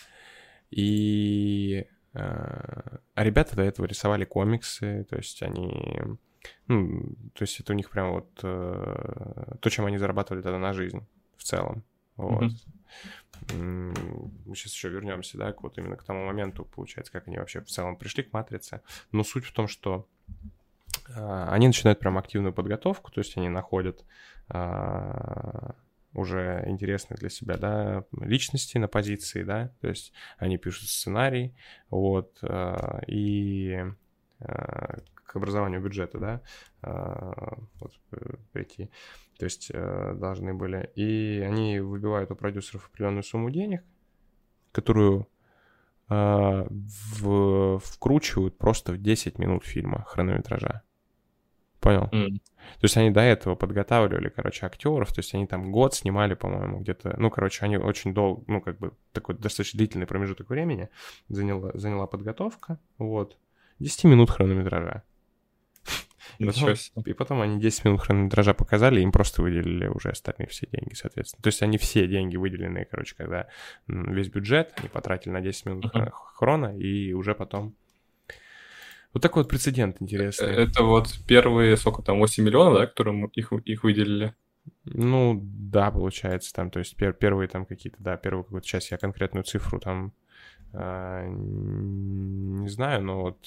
И... 0.70 1.86
А 2.14 3.00
ребята 3.16 3.56
до 3.56 3.62
этого 3.62 3.84
рисовали 3.84 4.24
комиксы, 4.24 5.04
то 5.10 5.16
есть 5.16 5.42
они... 5.42 6.18
Ну, 6.66 7.14
то 7.34 7.42
есть 7.42 7.60
это 7.60 7.74
у 7.74 7.76
них 7.76 7.90
прям 7.90 8.12
вот 8.12 8.40
э, 8.42 9.56
то, 9.60 9.68
чем 9.68 9.84
они 9.84 9.98
зарабатывали 9.98 10.42
тогда 10.42 10.58
на 10.58 10.72
жизнь 10.72 11.06
в 11.36 11.42
целом. 11.42 11.84
Вот. 12.16 12.52
Мы 13.52 14.54
сейчас 14.54 14.72
еще 14.72 14.88
вернемся, 14.88 15.36
да, 15.36 15.54
вот 15.58 15.76
именно 15.76 15.96
к 15.96 16.04
тому 16.04 16.24
моменту, 16.24 16.64
получается, 16.64 17.12
как 17.12 17.28
они 17.28 17.36
вообще 17.36 17.60
в 17.60 17.66
целом 17.66 17.96
пришли 17.96 18.22
к 18.22 18.32
матрице. 18.32 18.80
Но 19.12 19.22
суть 19.22 19.44
в 19.44 19.52
том, 19.52 19.68
что 19.68 20.08
они 21.14 21.66
начинают 21.66 21.98
прям 21.98 22.18
активную 22.18 22.52
подготовку, 22.52 23.10
то 23.10 23.20
есть 23.20 23.36
они 23.36 23.48
находят 23.48 24.04
а, 24.48 25.74
уже 26.12 26.64
интересные 26.66 27.18
для 27.18 27.28
себя, 27.28 27.56
да, 27.56 28.04
личности 28.20 28.78
на 28.78 28.88
позиции, 28.88 29.42
да, 29.42 29.72
то 29.80 29.88
есть 29.88 30.12
они 30.38 30.56
пишут 30.56 30.88
сценарий, 30.88 31.54
вот, 31.90 32.38
а, 32.42 33.00
и 33.06 33.84
к 34.38 35.36
образованию 35.36 35.82
бюджета, 35.82 36.18
да, 36.18 36.42
вот, 37.80 37.92
прийти, 38.52 38.90
то 39.38 39.44
есть 39.44 39.72
должны 39.72 40.54
были, 40.54 40.90
и 40.94 41.40
они 41.40 41.80
выбивают 41.80 42.30
у 42.30 42.36
продюсеров 42.36 42.88
определенную 42.88 43.22
сумму 43.22 43.50
денег, 43.50 43.82
которую 44.72 45.28
в, 46.08 47.78
вкручивают 47.78 48.56
просто 48.58 48.92
в 48.92 48.98
10 48.98 49.38
минут 49.38 49.64
фильма 49.64 50.04
хронометража. 50.04 50.82
Понял? 51.86 52.08
Mm. 52.12 52.38
То 52.38 52.84
есть 52.84 52.96
они 52.96 53.10
до 53.10 53.20
этого 53.20 53.54
подготавливали, 53.54 54.28
короче, 54.28 54.66
актеров, 54.66 55.12
то 55.12 55.20
есть 55.20 55.32
они 55.34 55.46
там 55.46 55.70
год 55.70 55.94
снимали, 55.94 56.34
по-моему, 56.34 56.80
где-то, 56.80 57.14
ну, 57.16 57.30
короче, 57.30 57.64
они 57.64 57.76
очень 57.76 58.12
долго, 58.12 58.42
ну, 58.48 58.60
как 58.60 58.78
бы 58.78 58.92
такой 59.12 59.36
достаточно 59.36 59.78
длительный 59.78 60.06
промежуток 60.08 60.50
времени 60.50 60.88
заняла, 61.28 61.70
заняла 61.74 62.08
подготовка, 62.08 62.80
вот, 62.98 63.38
10 63.78 64.04
минут 64.04 64.30
хронометража. 64.30 65.04
И 66.38 66.44
потом, 66.44 66.74
и 67.04 67.12
потом 67.12 67.40
они 67.40 67.60
10 67.60 67.84
минут 67.84 68.00
хронометража 68.00 68.52
показали, 68.52 69.00
им 69.00 69.12
просто 69.12 69.42
выделили 69.42 69.86
уже 69.86 70.10
остальные 70.10 70.48
все 70.48 70.66
деньги, 70.66 70.94
соответственно. 70.94 71.42
То 71.42 71.46
есть 71.46 71.62
они 71.62 71.78
все 71.78 72.08
деньги 72.08 72.36
выделенные, 72.36 72.84
короче, 72.84 73.14
когда 73.16 73.46
весь 73.86 74.28
бюджет 74.28 74.74
они 74.76 74.88
потратили 74.88 75.32
на 75.32 75.40
10 75.40 75.66
минут 75.66 75.84
uh-huh. 75.86 76.10
хрона, 76.10 76.76
и 76.76 77.12
уже 77.12 77.36
потом 77.36 77.76
вот 79.16 79.22
такой 79.22 79.44
вот 79.44 79.48
прецедент 79.48 79.96
интересный. 80.00 80.48
Это 80.48 80.82
вот 80.82 81.08
первые, 81.26 81.78
сколько 81.78 82.02
там, 82.02 82.18
8 82.18 82.44
миллионов, 82.44 82.74
да, 82.74 82.86
которые 82.86 83.30
их, 83.32 83.50
их 83.50 83.82
выделили? 83.82 84.34
Ну, 84.84 85.40
да, 85.42 85.90
получается, 85.90 86.52
там, 86.52 86.70
то 86.70 86.80
есть 86.80 86.94
пер, 86.96 87.14
первые 87.14 87.48
там 87.48 87.64
какие-то, 87.64 87.96
да, 87.98 88.18
первую 88.18 88.44
какую-то 88.44 88.68
часть, 88.68 88.90
я 88.90 88.98
конкретную 88.98 89.44
цифру 89.44 89.80
там 89.80 90.12
э, 90.74 91.28
не 91.30 92.68
знаю, 92.68 93.02
но 93.04 93.22
вот 93.22 93.38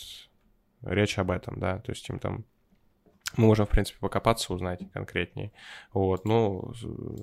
речь 0.81 1.19
об 1.19 1.29
этом, 1.29 1.59
да, 1.59 1.77
то 1.77 1.91
есть 1.91 2.09
им 2.09 2.17
там 2.17 2.45
мы 3.37 3.45
можем, 3.45 3.67
в 3.67 3.69
принципе, 3.69 3.99
покопаться, 3.99 4.51
узнать 4.51 4.81
конкретнее. 4.91 5.51
Вот, 5.93 6.25
ну, 6.25 6.73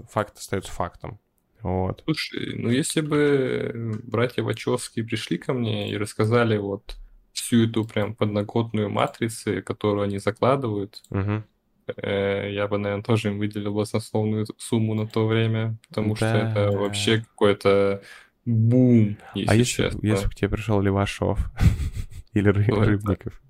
факт 0.08 0.38
остается 0.38 0.70
фактом. 0.70 1.18
Вот. 1.62 2.02
Слушай, 2.04 2.54
ну 2.54 2.70
если 2.70 3.00
бы 3.00 4.00
братья 4.04 4.44
Вачовски 4.44 5.02
пришли 5.02 5.36
ко 5.36 5.52
мне 5.52 5.90
и 5.90 5.96
рассказали 5.96 6.58
вот 6.58 6.96
всю 7.36 7.68
эту 7.68 7.84
прям 7.84 8.14
подноготную 8.14 8.90
матрицу, 8.90 9.62
которую 9.62 10.04
они 10.04 10.18
закладывают, 10.18 11.02
угу. 11.10 11.42
я 11.96 12.66
бы, 12.68 12.78
наверное, 12.78 13.02
тоже 13.02 13.28
им 13.28 13.38
выделил 13.38 13.74
баснословную 13.74 14.46
сумму 14.58 14.94
на 14.94 15.06
то 15.06 15.26
время, 15.26 15.76
потому 15.88 16.14
да. 16.14 16.16
что 16.16 16.26
это 16.26 16.78
вообще 16.78 17.20
какой-то 17.20 18.02
бум, 18.44 19.16
если 19.34 19.50
а 19.50 19.54
если, 19.54 19.82
честно. 19.82 20.06
если 20.06 20.24
бы 20.24 20.30
к 20.30 20.34
тебе 20.34 20.48
пришел 20.48 20.80
Левашов 20.80 21.38
или 22.32 22.50
Ры- 22.50 22.84
Рыбников? 22.84 23.40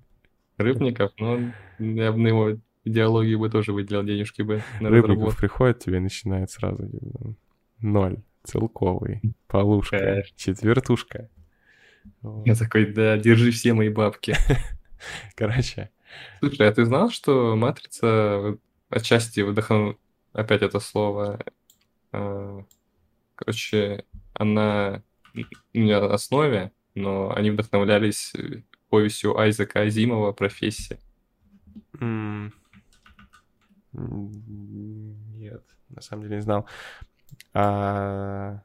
Рыбников, 0.57 1.11
ну, 1.17 1.51
я 1.79 2.11
бы 2.11 2.17
на 2.17 2.27
его 2.27 2.57
идеологии 2.83 3.35
бы 3.35 3.49
тоже 3.49 3.73
выделил 3.73 4.03
денежки 4.03 4.41
бы 4.41 4.61
на 4.79 4.89
Рыбников 4.89 5.37
приходит 5.37 5.79
тебе 5.79 5.97
и 5.97 6.01
начинает 6.01 6.51
сразу 6.51 6.87
типа, 6.87 7.35
ноль, 7.79 8.17
целковый, 8.43 9.21
полушка, 9.47 10.23
четвертушка. 10.35 11.29
Я 12.45 12.55
такой, 12.55 12.85
да, 12.87 13.17
держи 13.17 13.51
все 13.51 13.73
мои 13.73 13.89
бабки. 13.89 14.35
Короче. 15.35 15.91
Слушай, 16.39 16.67
а 16.67 16.71
ты 16.71 16.85
знал, 16.85 17.09
что 17.09 17.55
«Матрица» 17.55 18.57
отчасти 18.89 19.41
вдохнул... 19.41 19.97
Опять 20.33 20.61
это 20.61 20.79
слово. 20.79 21.39
А, 22.11 22.63
короче, 23.35 24.05
она 24.33 25.03
основе, 26.13 26.71
но 26.95 27.33
они 27.35 27.51
вдохновлялись 27.51 28.33
э, 28.35 28.61
повестью 28.89 29.37
Айзека 29.37 29.81
Азимова 29.81 30.31
«Профессия». 30.31 30.99
Mm. 31.93 32.51
Нет, 33.93 35.63
на 35.89 36.01
самом 36.01 36.23
деле 36.23 36.35
не 36.35 36.41
знал. 36.41 36.67
А... 37.53 38.61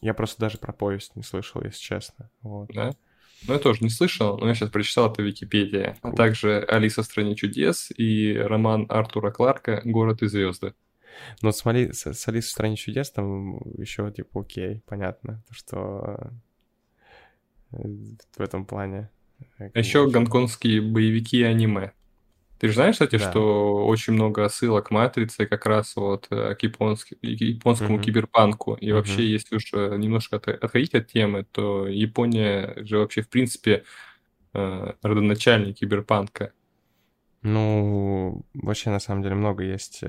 Я 0.00 0.14
просто 0.14 0.40
даже 0.40 0.58
про 0.58 0.72
повесть 0.72 1.16
не 1.16 1.22
слышал, 1.22 1.62
если 1.62 1.78
честно. 1.78 2.30
Вот. 2.42 2.70
Да? 2.72 2.92
Ну, 3.46 3.54
я 3.54 3.58
тоже 3.58 3.82
не 3.82 3.90
слышал, 3.90 4.38
но 4.38 4.48
я 4.48 4.54
сейчас 4.54 4.70
прочитал 4.70 5.10
это 5.10 5.22
в 5.22 5.24
Википедии. 5.24 5.96
А 6.02 6.12
также 6.12 6.60
«Алиса 6.60 7.02
в 7.02 7.06
стране 7.06 7.34
чудес» 7.36 7.90
и 7.96 8.34
роман 8.36 8.86
Артура 8.88 9.30
Кларка 9.30 9.80
«Город 9.84 10.22
и 10.22 10.26
звезды». 10.26 10.74
Ну, 11.42 11.52
смотри, 11.52 11.92
с, 11.92 12.06
с 12.06 12.28
Алисой 12.28 12.48
в 12.48 12.50
стране 12.50 12.76
чудес 12.76 13.10
там 13.10 13.58
еще, 13.78 14.10
типа, 14.10 14.40
окей, 14.40 14.82
понятно, 14.86 15.42
что 15.50 16.32
э, 17.72 17.78
в 18.36 18.40
этом 18.40 18.64
плане. 18.64 19.10
А 19.58 19.78
еще 19.78 20.08
гонконгские 20.08 20.80
боевики 20.82 21.38
и 21.38 21.44
аниме. 21.44 21.92
Ты 22.60 22.68
же 22.68 22.74
знаешь, 22.74 22.96
кстати, 22.96 23.16
да. 23.16 23.30
что 23.30 23.86
очень 23.86 24.12
много 24.12 24.46
ссылок 24.50 24.88
к 24.88 24.90
матрице 24.90 25.46
как 25.46 25.64
раз 25.64 25.96
вот 25.96 26.26
э, 26.30 26.54
к 26.54 26.62
японски, 26.62 27.16
японскому 27.22 27.94
угу. 27.94 28.02
киберпанку. 28.04 28.74
И 28.74 28.90
угу. 28.90 28.98
вообще, 28.98 29.26
если 29.26 29.56
уж 29.56 29.72
э, 29.72 29.96
немножко 29.96 30.36
отходить 30.36 30.94
от 30.94 31.06
темы, 31.06 31.46
то 31.50 31.86
Япония 31.86 32.74
же 32.84 32.98
вообще, 32.98 33.22
в 33.22 33.30
принципе, 33.30 33.84
э, 34.52 34.92
родоначальник 35.00 35.78
киберпанка. 35.78 36.52
Ну, 37.40 38.44
вообще, 38.52 38.90
на 38.90 39.00
самом 39.00 39.22
деле, 39.22 39.36
много 39.36 39.64
есть 39.64 40.04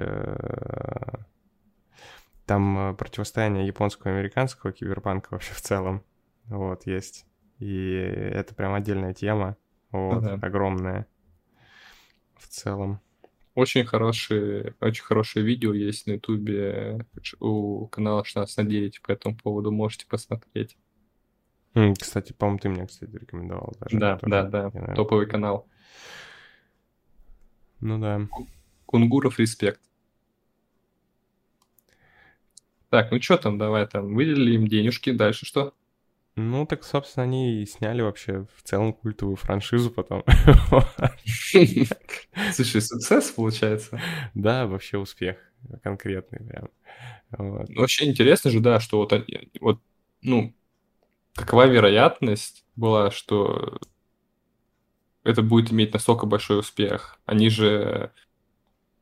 там 2.46 2.98
противостояние 2.98 3.66
японского 3.66 4.12
и 4.12 4.16
американского 4.16 4.74
киберпанка 4.74 5.30
вообще 5.32 5.54
в 5.54 5.62
целом. 5.62 6.04
Вот, 6.48 6.86
есть. 6.86 7.26
И 7.60 7.94
это 7.94 8.54
прям 8.54 8.74
отдельная 8.74 9.14
тема, 9.14 9.56
вот, 9.92 10.18
ага. 10.18 10.46
огромная 10.46 11.08
в 12.42 12.48
целом. 12.48 13.00
Очень 13.54 13.86
хорошие, 13.86 14.76
очень 14.80 15.04
хорошее 15.04 15.46
видео 15.46 15.74
есть 15.74 16.08
на 16.08 16.14
ютубе 16.14 17.06
у 17.40 17.88
канала 17.88 18.24
16 18.24 18.58
на 18.58 18.64
9 18.64 19.02
по 19.02 19.12
этому 19.12 19.36
поводу, 19.36 19.72
можете 19.72 20.06
посмотреть. 20.08 20.78
Кстати, 22.00 22.34
по-моему, 22.34 22.60
ты 22.60 22.70
мне, 22.70 22.88
кстати, 22.88 23.12
рекомендовал 23.12 23.74
даже. 23.80 23.98
Да, 23.98 24.20
да, 24.22 24.44
да, 24.44 24.72
Я, 24.74 24.94
топовый 24.94 25.28
канал. 25.28 25.68
Ну 27.80 28.00
да. 28.00 28.28
Кунгуров 28.86 29.40
респект. 29.40 29.82
Так, 32.90 33.12
ну 33.12 33.22
что 33.22 33.38
там, 33.38 33.58
давай 33.58 33.88
там, 33.88 34.14
выделили 34.14 34.56
им 34.56 34.68
денежки, 34.68 35.12
дальше 35.12 35.46
что? 35.46 35.74
Ну, 36.36 36.66
так, 36.66 36.84
собственно, 36.84 37.26
они 37.26 37.62
и 37.62 37.66
сняли 37.66 38.02
вообще 38.02 38.48
в 38.56 38.64
целом 38.64 38.94
культовую 38.94 39.36
франшизу 39.36 39.92
потом. 39.92 40.24
Слушай, 42.54 42.82
сукцесс 42.82 43.32
получается? 43.32 44.00
Да, 44.34 44.66
вообще 44.66 44.98
успех 44.98 45.38
конкретный 45.84 46.40
прям. 46.40 46.70
Вот. 47.32 47.70
Ну, 47.70 47.82
вообще 47.82 48.10
интересно 48.10 48.52
же, 48.52 48.60
да, 48.60 48.80
что 48.80 48.98
вот, 48.98 49.14
вот, 49.60 49.80
ну, 50.22 50.54
какова 51.36 51.68
вероятность 51.68 52.66
была, 52.76 53.12
что 53.12 53.80
это 55.24 55.42
будет 55.42 55.72
иметь 55.72 55.94
настолько 55.94 56.26
большой 56.26 56.60
успех? 56.60 57.20
Они 57.26 57.50
же... 57.50 58.12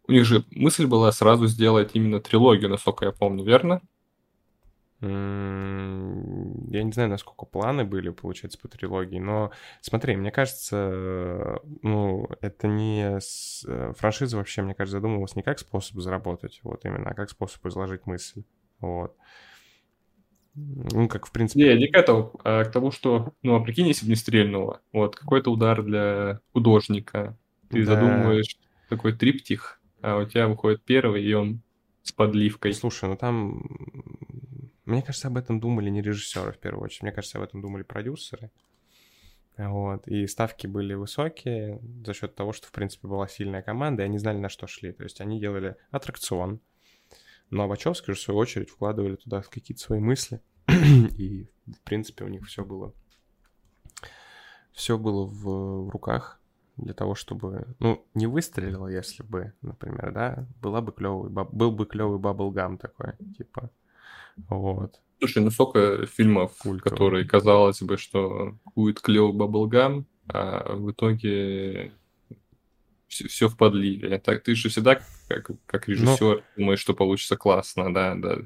У 0.08 0.12
них 0.12 0.26
же 0.26 0.44
мысль 0.52 0.88
была 0.88 1.12
сразу 1.12 1.48
сделать 1.48 1.92
именно 1.94 2.20
трилогию, 2.20 2.70
насколько 2.70 3.06
я 3.06 3.12
помню, 3.12 3.44
верно? 3.44 3.82
Я 5.02 6.84
не 6.84 6.92
знаю, 6.92 7.10
насколько 7.10 7.46
планы 7.46 7.86
были, 7.86 8.10
получается, 8.10 8.60
по 8.60 8.68
трилогии, 8.68 9.20
но 9.20 9.52
смотри, 9.80 10.18
мне 10.18 10.30
кажется, 10.30 11.60
ну, 11.82 12.28
это 12.42 12.68
не... 12.68 13.20
С... 13.22 13.64
Э, 13.66 13.94
франшиза 13.98 14.36
вообще, 14.36 14.62
мне 14.62 14.74
кажется, 14.74 14.98
задумывалась 14.98 15.38
не 15.38 15.42
как 15.42 15.60
способ 15.60 16.00
заработать, 16.00 16.60
вот 16.64 16.84
именно, 16.84 17.12
а 17.12 17.14
как 17.14 17.30
способ 17.30 17.66
изложить 17.66 18.08
мысль, 18.08 18.44
вот. 18.82 19.16
Ну, 20.56 21.08
как 21.08 21.28
в 21.28 21.32
принципе... 21.32 21.64
Не, 21.64 21.80
не 21.80 21.88
к 21.88 21.96
этому, 21.96 22.38
а 22.44 22.66
к 22.66 22.72
тому, 22.72 22.92
что, 22.92 23.34
ну, 23.42 23.56
а 23.56 23.64
прикинь, 23.64 23.88
если 23.88 24.06
бы 24.06 24.10
не 24.10 24.18
стрельнуло, 24.18 24.82
вот, 24.92 25.16
какой-то 25.16 25.50
удар 25.50 25.82
для 25.82 26.42
художника, 26.52 27.38
ты 27.70 27.86
да. 27.86 27.96
задумываешь 27.96 28.58
такой 28.90 29.14
триптих, 29.14 29.80
а 30.02 30.18
у 30.18 30.26
тебя 30.26 30.50
выходит 30.50 30.84
первый, 30.84 31.24
и 31.24 31.34
он 31.34 31.62
с 32.04 32.12
подливкой. 32.12 32.74
Слушай, 32.74 33.10
ну 33.10 33.16
там 33.16 33.64
мне 34.90 35.02
кажется, 35.02 35.28
об 35.28 35.38
этом 35.38 35.60
думали 35.60 35.90
не 35.90 36.02
режиссеры 36.02 36.52
в 36.52 36.58
первую 36.58 36.86
очередь. 36.86 37.04
Мне 37.04 37.12
кажется, 37.12 37.38
об 37.38 37.44
этом 37.44 37.62
думали 37.62 37.84
продюсеры. 37.84 38.52
Вот. 39.58 40.08
И 40.08 40.26
ставки 40.28 40.68
были 40.68 40.94
высокие 40.94 41.82
за 42.06 42.14
счет 42.14 42.36
того, 42.36 42.54
что, 42.54 42.68
в 42.68 42.72
принципе, 42.72 43.08
была 43.08 43.28
сильная 43.28 43.62
команда, 43.62 44.04
и 44.04 44.06
они 44.06 44.18
знали, 44.18 44.38
на 44.38 44.50
что 44.50 44.68
шли. 44.68 44.94
То 44.94 45.04
есть 45.04 45.20
они 45.20 45.40
делали 45.40 45.76
аттракцион. 45.92 46.62
Но 47.50 47.68
Вачовски 47.68 48.12
же, 48.12 48.18
в 48.18 48.22
свою 48.22 48.40
очередь, 48.40 48.70
вкладывали 48.70 49.16
туда 49.16 49.42
какие-то 49.42 49.82
свои 49.82 50.00
мысли. 50.00 50.42
и, 50.68 51.50
в 51.68 51.82
принципе, 51.84 52.24
у 52.24 52.28
них 52.28 52.46
все 52.46 52.64
было... 52.64 52.94
Все 54.72 54.98
было 54.98 55.26
в, 55.26 55.90
руках 55.90 56.40
для 56.78 56.94
того, 56.94 57.16
чтобы, 57.16 57.76
ну, 57.80 58.06
не 58.14 58.28
выстрелило, 58.28 58.88
если 58.88 59.24
бы, 59.24 59.52
например, 59.62 60.14
да, 60.14 60.48
была 60.62 60.80
бы 60.80 60.94
клевый, 60.94 61.30
был 61.30 61.72
бы 61.72 61.86
клевый 61.86 62.18
баблгам 62.18 62.78
такой, 62.78 63.14
типа, 63.38 63.72
вот. 64.48 65.00
Слушай, 65.20 65.44
ну 65.44 65.52
сколько 65.52 66.06
фильмов, 66.06 66.56
Культовый. 66.60 66.80
которые, 66.80 67.26
казалось 67.26 67.82
бы, 67.82 67.98
что 67.98 68.58
будет 68.76 69.02
клевый 69.02 69.34
баблгам, 69.34 70.06
а 70.28 70.76
в 70.76 70.92
итоге 70.92 71.92
все, 73.08 73.28
все 73.28 73.50
в 73.50 73.58
подливе. 73.58 74.20
Так 74.20 74.44
ты 74.44 74.56
же 74.56 74.70
всегда, 74.70 75.02
как, 75.28 75.52
как 75.66 75.88
ну 75.88 75.94
режиссер, 75.94 76.38
Но... 76.38 76.44
думаешь, 76.56 76.80
что 76.80 76.94
получится 76.94 77.36
классно, 77.36 77.94
да, 77.94 78.16
да. 78.16 78.38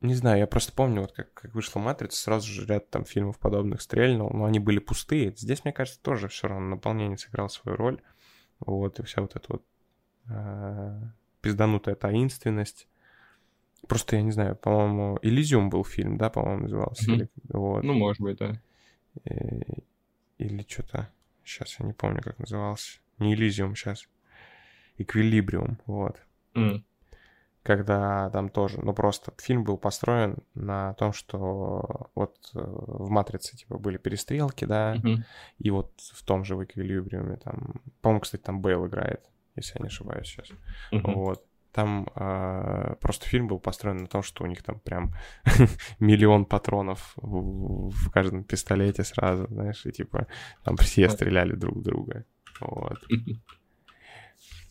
Не 0.00 0.14
знаю, 0.14 0.38
я 0.38 0.46
просто 0.46 0.72
помню, 0.72 1.02
вот 1.02 1.12
как, 1.12 1.32
как 1.34 1.54
вышла 1.54 1.78
«Матрица», 1.78 2.16
сразу 2.22 2.50
же 2.50 2.64
ряд 2.64 2.88
там 2.88 3.04
фильмов 3.04 3.38
подобных 3.38 3.82
стрельнул, 3.82 4.30
но 4.30 4.46
они 4.46 4.58
были 4.58 4.78
пустые. 4.78 5.34
Здесь, 5.36 5.62
мне 5.64 5.74
кажется, 5.74 6.00
тоже 6.00 6.28
все 6.28 6.48
равно 6.48 6.68
наполнение 6.68 7.18
сыграл 7.18 7.50
свою 7.50 7.76
роль. 7.76 8.00
Вот, 8.60 8.98
и 8.98 9.02
вся 9.02 9.20
вот 9.20 9.36
эта 9.36 9.46
вот 9.48 9.62
э, 10.30 11.00
пизданутая 11.42 11.96
таинственность, 11.96 12.88
Просто 13.88 14.16
я 14.16 14.22
не 14.22 14.30
знаю, 14.30 14.56
по-моему, 14.56 15.18
Элизиум 15.22 15.70
был 15.70 15.84
фильм, 15.84 16.16
да, 16.18 16.30
по-моему, 16.30 16.62
назывался. 16.62 17.10
Mm-hmm. 17.10 17.14
Или, 17.14 17.28
вот. 17.48 17.82
Ну, 17.82 17.94
может 17.94 18.20
быть, 18.20 18.38
да. 18.38 18.60
Э, 19.24 19.60
или 20.38 20.64
что-то. 20.68 21.08
Сейчас 21.44 21.78
я 21.80 21.86
не 21.86 21.92
помню, 21.92 22.22
как 22.22 22.38
назывался. 22.38 23.00
Не 23.18 23.34
Элизиум 23.34 23.74
сейчас. 23.74 24.08
Эквилибриум, 24.98 25.78
вот. 25.86 26.16
Mm. 26.54 26.82
Когда 27.62 28.30
там 28.30 28.48
тоже, 28.48 28.80
ну 28.82 28.94
просто 28.94 29.32
фильм 29.38 29.64
был 29.64 29.76
построен 29.76 30.38
на 30.54 30.94
том, 30.94 31.12
что 31.12 32.10
вот 32.14 32.36
э, 32.54 32.58
в 32.58 33.10
Матрице 33.10 33.56
типа 33.56 33.78
были 33.78 33.98
перестрелки, 33.98 34.64
да, 34.64 34.96
mm-hmm. 34.96 35.22
и 35.58 35.70
вот 35.70 35.92
в 35.98 36.24
том 36.24 36.44
же 36.44 36.56
в 36.56 36.64
Эквилибриуме 36.64 37.36
там, 37.36 37.80
по-моему, 38.00 38.20
кстати, 38.20 38.42
там 38.42 38.60
Бейл 38.60 38.86
играет, 38.86 39.22
если 39.56 39.78
я 39.78 39.82
не 39.82 39.88
ошибаюсь 39.88 40.26
сейчас, 40.26 40.48
mm-hmm. 40.92 41.12
вот. 41.14 41.44
Там 41.72 42.08
э, 42.16 42.94
просто 43.00 43.26
фильм 43.26 43.46
был 43.46 43.60
построен 43.60 43.98
на 43.98 44.06
том, 44.06 44.22
что 44.22 44.44
у 44.44 44.46
них 44.46 44.62
там 44.62 44.80
прям 44.80 45.14
миллион 46.00 46.44
патронов 46.44 47.12
в, 47.16 47.90
в 47.90 48.10
каждом 48.10 48.44
пистолете 48.44 49.04
сразу, 49.04 49.46
знаешь, 49.46 49.86
и 49.86 49.92
типа 49.92 50.26
там 50.64 50.76
все 50.76 51.08
стреляли 51.08 51.52
друг 51.52 51.76
в 51.76 51.82
друга. 51.82 52.24
Вот. 52.60 52.98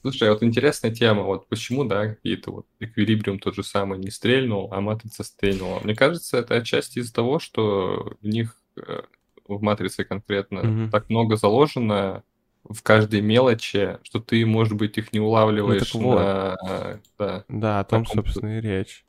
Слушай, 0.01 0.29
а 0.29 0.31
вот 0.31 0.43
интересная 0.43 0.91
тема, 0.91 1.23
вот 1.23 1.47
почему, 1.49 1.83
да, 1.83 2.07
какие-то 2.07 2.51
вот 2.51 2.67
Эквилибриум 2.79 3.39
тот 3.39 3.55
же 3.55 3.63
самый 3.63 3.99
не 3.99 4.12
стрельнул, 4.12 4.69
а 4.71 4.79
Матрица 4.79 5.23
стрельнула. 5.23 5.81
Мне 5.83 5.93
кажется, 5.93 6.38
это 6.38 6.55
отчасти 6.55 6.99
из-за 6.99 7.13
того, 7.13 7.39
что 7.39 8.15
в 8.21 8.25
них, 8.25 8.55
э, 8.77 9.01
в 9.45 9.62
Матрице 9.62 10.05
конкретно, 10.05 10.59
mm-hmm. 10.59 10.89
так 10.89 11.09
много 11.09 11.35
заложено 11.35 12.23
в 12.63 12.83
каждой 12.83 13.21
мелочи, 13.21 13.97
что 14.03 14.19
ты, 14.19 14.45
может 14.45 14.73
быть, 14.73 14.97
их 14.97 15.13
не 15.13 15.19
улавливаешь 15.19 15.93
ну, 15.93 16.01
вот. 16.01 16.15
на... 16.19 16.99
Да, 17.17 17.45
да, 17.47 17.79
о 17.79 17.83
том, 17.83 18.05
собственно, 18.05 18.57
и 18.57 18.61
речь. 18.61 19.05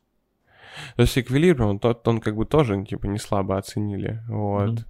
То 0.95 1.01
есть 1.03 1.17
эквилибриум, 1.17 1.79
тот, 1.79 2.07
он 2.07 2.21
как 2.21 2.35
бы 2.35 2.45
тоже, 2.45 2.83
типа, 2.85 3.05
не 3.07 3.19
слабо 3.19 3.57
оценили, 3.57 4.23
вот. 4.27 4.69
Mm-hmm. 4.69 4.85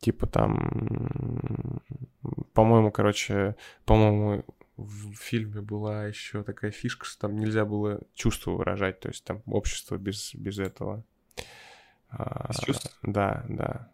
Типа 0.00 0.26
там, 0.26 1.80
по-моему, 2.54 2.90
короче, 2.90 3.54
по-моему, 3.84 4.44
в 4.76 5.14
фильме 5.14 5.60
была 5.60 6.06
еще 6.06 6.42
такая 6.42 6.72
фишка, 6.72 7.04
что 7.04 7.20
там 7.20 7.36
нельзя 7.36 7.64
было 7.64 8.00
чувство 8.14 8.52
выражать, 8.52 8.98
то 8.98 9.08
есть 9.08 9.24
там 9.24 9.42
общество 9.46 9.96
без, 9.96 10.34
без 10.34 10.58
этого. 10.58 11.04
А, 12.08 12.48
без 12.48 12.60
чувств? 12.60 12.98
Да, 13.02 13.44
да, 13.48 13.92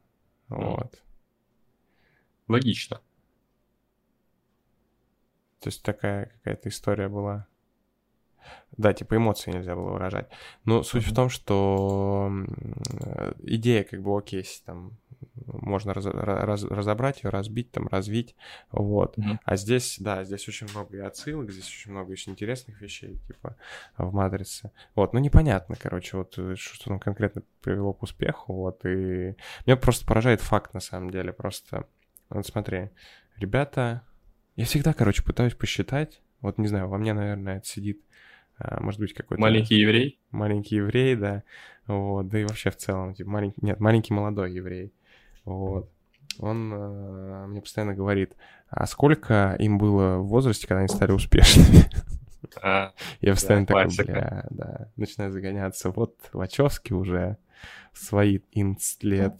mm. 0.49 0.77
вот. 0.77 1.03
Логично. 2.49 3.01
То 5.61 5.69
есть 5.69 5.83
такая 5.83 6.27
какая-то 6.27 6.69
история 6.69 7.09
была. 7.09 7.47
Да, 8.77 8.93
типа 8.93 9.17
эмоции 9.17 9.51
нельзя 9.51 9.75
было 9.75 9.91
выражать. 9.91 10.29
Но 10.65 10.83
суть 10.83 11.05
mm-hmm. 11.05 11.11
в 11.11 11.15
том, 11.15 11.29
что 11.29 12.33
идея 13.41 13.85
как 13.85 14.03
бы 14.03 14.17
окей, 14.17 14.47
там 14.65 14.97
можно 15.47 15.95
раз, 15.95 16.07
раз, 16.07 16.65
разобрать 16.65 17.23
ее, 17.23 17.31
разбить, 17.31 17.71
там, 17.73 17.89
развить, 17.89 18.37
вот. 18.71 19.19
Mm-hmm. 19.19 19.39
А 19.45 19.57
здесь, 19.57 19.97
да, 19.99 20.25
здесь 20.25 20.47
очень 20.49 20.69
много 20.71 20.97
и 20.97 21.01
отсылок, 21.01 21.51
здесь 21.51 21.67
очень 21.67 21.91
много 21.91 22.13
еще 22.13 22.31
интересных 22.31 22.81
вещей, 22.81 23.19
типа, 23.27 23.57
в 23.97 24.13
«Матрице». 24.13 24.71
Вот, 24.95 25.13
ну, 25.13 25.21
непонятно, 25.21 25.77
короче, 25.77 26.19
вот, 26.19 26.35
э, 26.39 26.55
что 26.57 26.91
там 26.91 27.01
конкретно 27.01 27.43
привело 27.63 27.93
к 27.93 28.03
успеху, 28.03 28.53
вот, 28.53 28.85
и 28.85 29.35
меня 29.67 29.77
просто 29.77 30.07
поражает 30.07 30.41
факт, 30.41 30.75
на 30.75 30.81
самом 30.81 31.11
деле, 31.11 31.33
просто, 31.33 31.87
вот 32.31 32.47
смотри, 32.47 32.91
ребята, 33.37 34.03
я 34.59 34.65
всегда, 34.65 34.93
короче, 34.93 35.23
пытаюсь 35.23 35.55
посчитать, 35.55 36.21
вот, 36.41 36.59
не 36.59 36.69
знаю, 36.69 36.89
во 36.89 36.99
мне, 36.99 37.13
наверное, 37.15 37.59
это 37.59 37.67
сидит 37.67 38.03
а, 38.59 38.81
может 38.81 39.01
быть, 39.01 39.15
какой-то... 39.15 39.41
Маленький 39.41 39.77
еврей? 39.77 40.19
Маленький 40.31 40.77
еврей, 40.77 41.15
да. 41.15 41.45
Вот, 41.87 42.29
да 42.29 42.41
и 42.41 42.45
вообще 42.45 42.71
в 42.71 42.77
целом, 42.77 43.15
типа, 43.15 43.31
маленький... 43.31 43.61
Нет, 43.63 43.79
маленький 43.79 44.13
молодой 44.13 44.53
еврей. 44.53 44.93
Вот. 45.45 45.89
Он 46.41 46.73
э, 46.73 47.47
мне 47.47 47.61
постоянно 47.61 47.95
говорит, 47.95 48.33
а 48.69 48.87
сколько 48.87 49.57
им 49.59 49.79
было 49.79 50.19
в 50.19 50.27
возрасте, 50.27 50.67
когда 50.67 50.81
они 50.81 50.89
стали 50.89 51.13
успешными? 51.13 51.85
А, 52.63 52.93
Я 53.21 53.33
постоянно 53.33 53.67
да, 53.67 53.75
такой, 53.85 54.05
бля, 54.07 54.47
да, 54.51 54.89
начинаю 54.97 55.33
загоняться. 55.33 55.91
Вот 55.91 56.17
Вачовски 56.33 56.93
уже 56.93 57.37
свои 57.93 58.39
инст 58.53 59.03
лет 59.03 59.35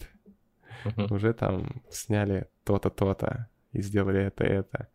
уже 1.11 1.33
там 1.33 1.81
сняли 1.91 2.49
то-то, 2.65 2.91
то-то 2.91 3.49
и 3.73 3.83
сделали 3.83 4.21
это, 4.21 4.45
это. 4.45 4.89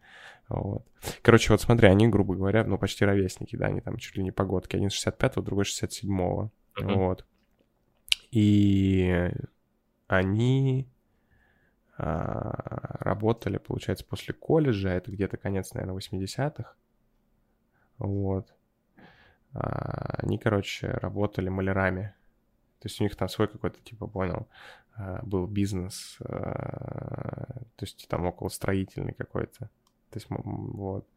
Вот. 0.50 0.86
Короче, 1.22 1.52
вот 1.52 1.62
смотри, 1.62 1.88
они, 1.88 2.08
грубо 2.08 2.36
говоря, 2.36 2.64
ну, 2.64 2.78
почти 2.78 3.06
ровесники, 3.06 3.56
да, 3.56 3.68
они 3.68 3.82
там 3.82 3.98
чуть 3.98 4.16
ли 4.16 4.24
не 4.24 4.32
погодки. 4.32 4.76
Один 4.76 4.90
65-го, 4.90 5.42
другой 5.42 5.66
67-го. 5.66 6.52
Uh-huh. 6.80 6.94
Вот. 6.96 7.26
И 8.32 9.32
они 10.08 10.90
а, 11.98 12.98
работали, 13.00 13.58
получается, 13.58 14.06
после 14.06 14.34
колледжа, 14.34 14.90
это 14.90 15.12
где-то 15.12 15.38
конец, 15.38 15.74
наверное, 15.74 15.98
80-х. 15.98 16.74
Вот. 18.00 18.54
А, 19.54 20.16
они, 20.18 20.40
короче, 20.40 20.88
работали 20.88 21.50
малярами. 21.50 22.16
То 22.80 22.88
есть 22.88 23.00
у 23.00 23.04
них 23.04 23.16
там 23.16 23.30
свой 23.30 23.48
какой-то, 23.48 23.80
типа, 23.82 24.08
понял, 24.08 24.48
а, 24.96 25.22
был 25.24 25.48
бизнес, 25.48 26.18
то 26.20 27.82
есть 27.82 28.08
там 28.10 28.26
около 28.26 28.50
строительный 28.50 29.14
какой-то. 29.14 29.70
То 30.14 30.20
есть, 30.20 30.28
вот. 30.30 31.08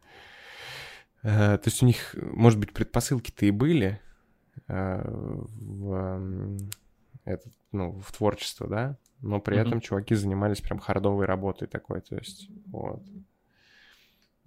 То 1.22 1.61
есть 1.64 1.82
у 1.82 1.87
них, 1.87 2.14
может 2.14 2.59
быть, 2.59 2.72
предпосылки-то 2.72 3.46
и 3.46 3.50
были 3.50 4.00
в, 4.68 6.59
этот, 7.24 7.52
ну, 7.72 8.00
в 8.00 8.12
творчество, 8.12 8.66
да, 8.66 8.96
но 9.20 9.40
при 9.40 9.56
mm-hmm. 9.56 9.61
этом 9.66 9.80
чуваки 9.80 10.14
занимались 10.14 10.61
прям 10.61 10.78
хардовой 10.78 11.26
работой 11.26 11.68
такой, 11.68 12.00
то 12.00 12.16
есть 12.16 12.48
вот. 12.66 13.02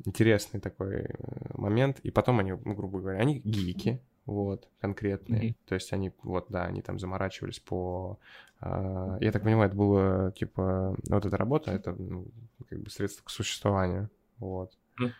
Интересный 0.05 0.61
такой 0.61 1.01
э, 1.01 1.13
момент. 1.55 1.99
И 2.03 2.11
потом 2.11 2.39
они, 2.39 2.53
ну, 2.53 2.73
грубо 2.73 3.01
говоря, 3.01 3.19
они 3.19 3.39
гики, 3.39 4.01
вот, 4.25 4.69
конкретные. 4.79 5.49
Mm-hmm. 5.49 5.55
То 5.65 5.75
есть 5.75 5.91
они, 5.91 6.13
вот, 6.23 6.45
да, 6.47 6.63
они 6.63 6.81
там 6.81 6.99
заморачивались 6.99 7.59
по... 7.59 8.17
Э, 8.61 9.17
я 9.19 9.33
так 9.33 9.43
понимаю, 9.43 9.67
это 9.67 9.75
было, 9.75 10.31
типа, 10.31 10.95
вот 11.09 11.25
эта 11.25 11.35
работа, 11.35 11.71
это, 11.71 11.91
ну, 11.91 12.27
как 12.69 12.79
бы 12.79 12.89
средство 12.89 13.25
к 13.25 13.29
существованию, 13.29 14.09
вот. 14.39 14.77
Mm-hmm. 14.99 15.13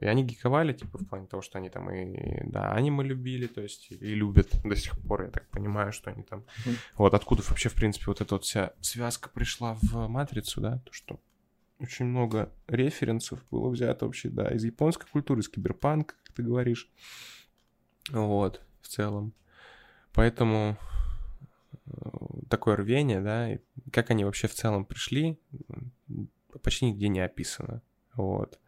И 0.00 0.06
они 0.06 0.24
гиковали, 0.24 0.72
типа, 0.72 0.98
в 0.98 1.06
плане 1.06 1.26
того, 1.26 1.42
что 1.42 1.58
они 1.58 1.68
там 1.68 1.90
и, 1.90 2.42
да, 2.44 2.72
аниме 2.72 3.04
любили, 3.04 3.46
то 3.46 3.60
есть, 3.60 3.90
и 3.90 4.14
любят 4.14 4.48
до 4.64 4.74
сих 4.74 4.98
пор, 4.98 5.24
я 5.24 5.28
так 5.28 5.46
понимаю, 5.50 5.92
что 5.92 6.10
они 6.10 6.22
там... 6.22 6.44
Mm. 6.64 6.76
Вот 6.96 7.12
откуда 7.14 7.42
вообще, 7.46 7.68
в 7.68 7.74
принципе, 7.74 8.06
вот 8.06 8.22
эта 8.22 8.34
вот 8.34 8.44
вся 8.44 8.72
связка 8.80 9.28
пришла 9.28 9.76
в 9.82 10.08
«Матрицу», 10.08 10.62
да, 10.62 10.78
то, 10.78 10.92
что 10.94 11.20
очень 11.78 12.06
много 12.06 12.50
референсов 12.68 13.44
было 13.50 13.68
взято 13.68 14.06
вообще, 14.06 14.30
да, 14.30 14.48
из 14.48 14.64
японской 14.64 15.06
культуры, 15.08 15.40
из 15.40 15.48
киберпанка, 15.50 16.14
как 16.24 16.34
ты 16.34 16.42
говоришь. 16.42 16.90
Вот, 18.10 18.62
в 18.80 18.88
целом. 18.88 19.34
Поэтому 20.14 20.78
э, 21.86 21.90
такое 22.48 22.76
рвение, 22.76 23.20
да, 23.20 23.52
и 23.52 23.58
как 23.92 24.10
они 24.10 24.24
вообще 24.24 24.48
в 24.48 24.54
целом 24.54 24.86
пришли, 24.86 25.38
почти 26.58 26.86
нигде 26.86 27.08
не 27.08 27.20
описано. 27.20 27.82
Вот 28.14 28.58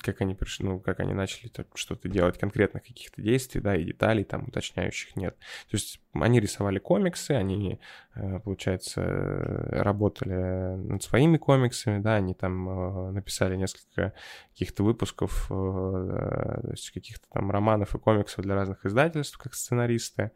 как 0.00 0.20
они 0.22 0.34
пришли, 0.34 0.66
ну, 0.66 0.80
как 0.80 1.00
они 1.00 1.12
начали 1.12 1.50
что-то 1.74 2.08
делать, 2.08 2.38
конкретных 2.38 2.82
каких-то 2.84 3.20
действий, 3.20 3.60
да, 3.60 3.76
и 3.76 3.84
деталей 3.84 4.24
там 4.24 4.48
уточняющих 4.48 5.14
нет. 5.16 5.36
То 5.70 5.76
есть 5.76 6.00
они 6.14 6.40
рисовали 6.40 6.78
комиксы, 6.78 7.32
они, 7.32 7.80
э, 8.14 8.40
получается, 8.40 9.02
работали 9.02 10.76
над 10.76 11.02
своими 11.02 11.36
комиксами, 11.36 12.00
да, 12.00 12.14
они 12.14 12.34
там 12.34 12.68
э, 12.68 13.10
написали 13.12 13.56
несколько 13.56 14.14
каких-то 14.52 14.84
выпусков, 14.84 15.46
э, 15.50 15.52
то 15.52 16.70
есть 16.70 16.90
каких-то 16.90 17.26
там 17.30 17.50
романов 17.50 17.94
и 17.94 17.98
комиксов 17.98 18.44
для 18.44 18.54
разных 18.54 18.86
издательств, 18.86 19.36
как 19.36 19.54
сценаристы, 19.54 20.30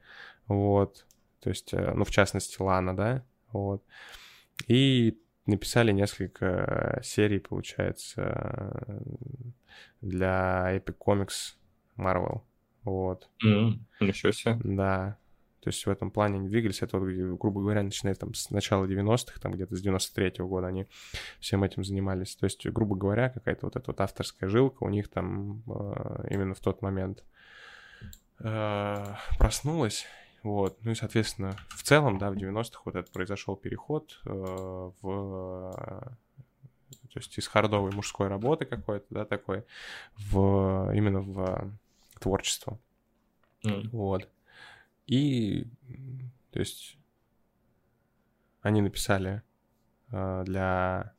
вот, 0.46 1.06
то 1.40 1.48
есть, 1.48 1.72
ну, 1.72 2.04
в 2.04 2.10
частности, 2.10 2.60
Лана, 2.60 2.94
да, 2.94 3.24
вот. 3.52 3.82
И 4.66 5.18
написали 5.48 5.92
несколько 5.92 7.00
серий, 7.02 7.38
получается, 7.38 9.02
для 10.00 10.76
Epic 10.76 10.96
Comics 10.98 11.54
Marvel. 11.96 12.42
Вот. 12.84 13.28
Mm, 13.44 13.78
ничего 14.00 14.32
себе. 14.32 14.58
Да. 14.62 15.18
То 15.60 15.70
есть 15.70 15.84
в 15.84 15.90
этом 15.90 16.10
плане 16.10 16.36
они 16.38 16.48
двигались. 16.48 16.82
Это, 16.82 16.98
вот, 16.98 17.08
грубо 17.38 17.60
говоря, 17.60 17.82
начиная 17.82 18.14
там 18.14 18.32
с 18.32 18.50
начала 18.50 18.86
90-х, 18.86 19.40
там 19.40 19.52
где-то 19.52 19.76
с 19.76 19.84
93-го 19.84 20.46
года 20.46 20.68
они 20.68 20.86
всем 21.40 21.64
этим 21.64 21.84
занимались. 21.84 22.36
То 22.36 22.44
есть, 22.44 22.64
грубо 22.68 22.94
говоря, 22.94 23.28
какая-то 23.28 23.66
вот 23.66 23.76
эта 23.76 23.84
вот 23.88 24.00
авторская 24.00 24.48
жилка 24.48 24.84
у 24.84 24.88
них 24.88 25.08
там 25.08 25.62
э, 25.66 26.28
именно 26.30 26.54
в 26.54 26.60
тот 26.60 26.80
момент 26.80 27.24
э, 28.38 29.04
проснулась. 29.38 30.06
Вот. 30.48 30.78
Ну 30.82 30.92
и, 30.92 30.94
соответственно, 30.94 31.54
в 31.68 31.82
целом, 31.82 32.16
да, 32.16 32.30
в 32.30 32.34
90-х 32.34 32.80
вот 32.86 32.96
этот 32.96 33.12
произошел 33.12 33.54
переход 33.54 34.18
э, 34.24 34.30
в... 34.30 36.16
То 37.12 37.18
есть 37.18 37.36
из 37.36 37.46
хардовой 37.46 37.90
мужской 37.90 38.28
работы 38.28 38.64
какой-то, 38.64 39.04
да, 39.10 39.24
такой, 39.26 39.66
в 40.16 40.90
именно 40.94 41.20
в 41.20 41.70
творчество. 42.18 42.78
Mm. 43.62 43.90
Вот. 43.92 44.26
И, 45.06 45.66
то 46.50 46.60
есть, 46.60 46.96
они 48.62 48.80
написали 48.80 49.42
э, 50.12 50.44
для 50.46 51.12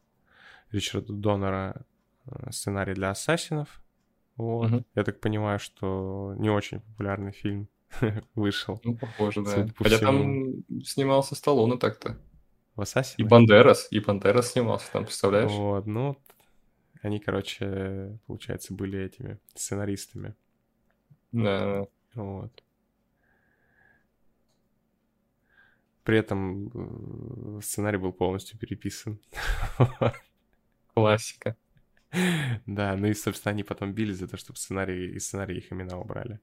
Ричарда 0.72 1.14
Донора 1.14 1.86
э, 2.26 2.52
сценарий 2.52 2.96
для 2.96 3.12
ассасинов. 3.12 3.80
Вот. 4.38 4.72
Mm-hmm. 4.72 4.86
Я 4.96 5.04
так 5.04 5.20
понимаю, 5.20 5.60
что 5.60 6.34
не 6.40 6.50
очень 6.50 6.80
популярный 6.80 7.32
фильм 7.32 7.68
вышел. 8.36 8.80
Ну, 8.84 8.96
похоже, 8.96 9.44
да. 9.44 9.68
Хотя 9.78 9.98
всему. 9.98 10.02
там 10.02 10.84
снимался 10.84 11.36
Сталлоне 11.36 11.78
так-то. 11.78 12.18
В 12.76 12.82
Ассасине? 12.82 13.26
И 13.26 13.30
Бандерас, 13.30 13.88
и 13.92 14.00
Бандерас 14.00 14.52
снимался 14.52 14.92
там, 14.92 15.04
представляешь? 15.04 15.52
Вот, 15.52 15.86
ну, 15.86 16.18
они, 17.02 17.20
короче, 17.20 18.18
получается, 18.28 18.74
были 18.74 19.00
этими 19.00 19.40
сценаристами. 19.54 20.36
Да. 21.32 21.86
Вот. 22.14 22.64
При 26.04 26.18
этом 26.18 27.58
э, 27.58 27.62
сценарий 27.62 27.98
был 27.98 28.14
полностью 28.14 28.58
переписан. 28.58 29.20
Классика. 30.94 31.56
Да, 32.66 32.96
ну 32.96 33.08
и, 33.08 33.14
собственно, 33.14 33.52
они 33.52 33.64
потом 33.64 33.94
били 33.94 34.12
за 34.14 34.28
то, 34.28 34.36
чтобы 34.36 34.58
сценарий 34.58 35.12
и 35.12 35.20
сценарий 35.20 35.58
их 35.58 35.72
имена 35.72 35.98
убрали. 35.98 36.40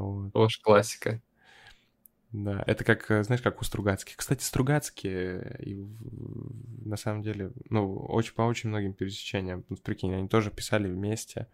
Вот. 0.00 0.32
Тоже 0.32 0.60
классика. 0.60 1.20
Да, 2.32 2.64
это 2.66 2.82
как, 2.82 3.08
э, 3.12 3.22
знаешь, 3.22 3.42
как 3.42 3.60
у 3.60 3.64
Стругацких. 3.64 4.16
Кстати, 4.16 4.42
Стругацкие, 4.42 5.56
и, 5.60 5.86
на 6.84 6.96
самом 6.96 7.22
деле, 7.22 7.52
ну, 7.70 7.94
очень, 7.96 8.34
по 8.34 8.42
очень 8.42 8.70
многим 8.70 8.92
пересечениям, 8.92 9.64
ну, 9.68 9.76
прикинь, 9.76 10.12
они 10.12 10.28
тоже 10.28 10.50
писали 10.50 10.88
вместе, 10.88 11.46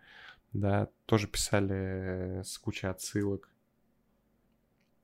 да, 0.54 0.88
тоже 1.04 1.28
писали 1.28 2.40
с 2.42 2.56
кучей 2.58 2.86
отсылок. 2.86 3.50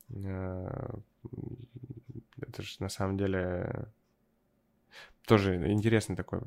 Э, 0.09 0.94
это 2.40 2.62
же, 2.62 2.77
на 2.79 2.88
самом 2.88 3.18
деле, 3.18 3.92
тоже 5.27 5.57
интересный 5.70 6.16
такой 6.16 6.40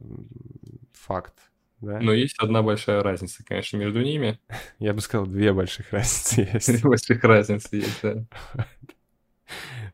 факт, 0.94 1.52
да? 1.82 2.00
Но 2.00 2.12
есть 2.12 2.38
одна 2.40 2.62
большая 2.62 3.02
разница, 3.02 3.44
конечно, 3.44 3.78
между 3.78 4.02
ними. 4.02 4.40
Я 4.80 4.94
бы 4.94 5.02
сказал, 5.02 5.26
две 5.26 5.54
больших 5.54 5.92
разницы 5.94 6.42
есть. 6.54 6.68
Две 6.68 6.90
больших 6.90 7.24
разницы 7.24 7.76
есть, 7.76 8.02
да. 8.02 8.26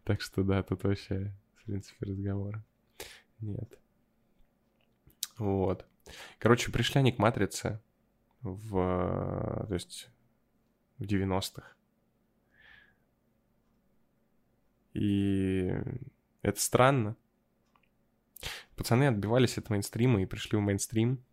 Так 0.04 0.22
что 0.22 0.44
да, 0.44 0.62
тут 0.64 0.84
вообще, 0.84 1.34
в 1.56 1.64
принципе, 1.66 2.06
разговора 2.06 2.64
нет. 3.40 3.80
Вот. 5.38 5.86
Короче, 6.40 6.72
пришли 6.72 7.00
они 7.00 7.12
к 7.12 7.18
матрице. 7.18 7.82
в, 8.42 9.66
то 9.68 9.74
есть 9.74 10.10
в 11.00 11.04
90-х. 11.04 11.64
И 14.94 15.74
это 16.42 16.62
странно. 16.62 17.18
Пацаны 18.76 19.08
отбивались 19.08 19.58
от 19.58 19.70
мейнстрима 19.70 20.22
и 20.22 20.26
пришли 20.26 20.58
в 20.58 20.62
мейнстрим. 20.62 21.24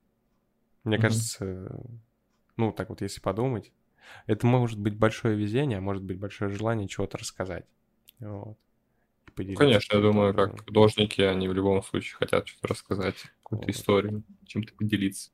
Мне 0.84 0.96
mm-hmm. 0.96 1.00
кажется, 1.00 1.80
ну, 2.56 2.72
так 2.72 2.88
вот, 2.88 3.00
если 3.00 3.20
подумать, 3.20 3.72
это 4.26 4.46
может 4.46 4.78
быть 4.78 4.96
большое 4.96 5.36
везение, 5.36 5.78
а 5.78 5.80
может 5.82 6.02
быть 6.02 6.18
большое 6.18 6.50
желание 6.50 6.88
чего-то 6.88 7.18
рассказать. 7.18 7.66
Вот. 8.18 8.56
Конечно, 9.34 9.96
я 9.96 10.02
думаю, 10.02 10.34
как 10.34 10.64
художники, 10.64 11.20
они 11.22 11.48
в 11.48 11.54
любом 11.54 11.82
случае 11.82 12.16
хотят 12.16 12.46
что-то 12.46 12.68
рассказать, 12.68 13.16
какую-то 13.42 13.66
вот. 13.66 13.74
историю, 13.74 14.22
чем-то 14.46 14.74
поделиться. 14.74 15.30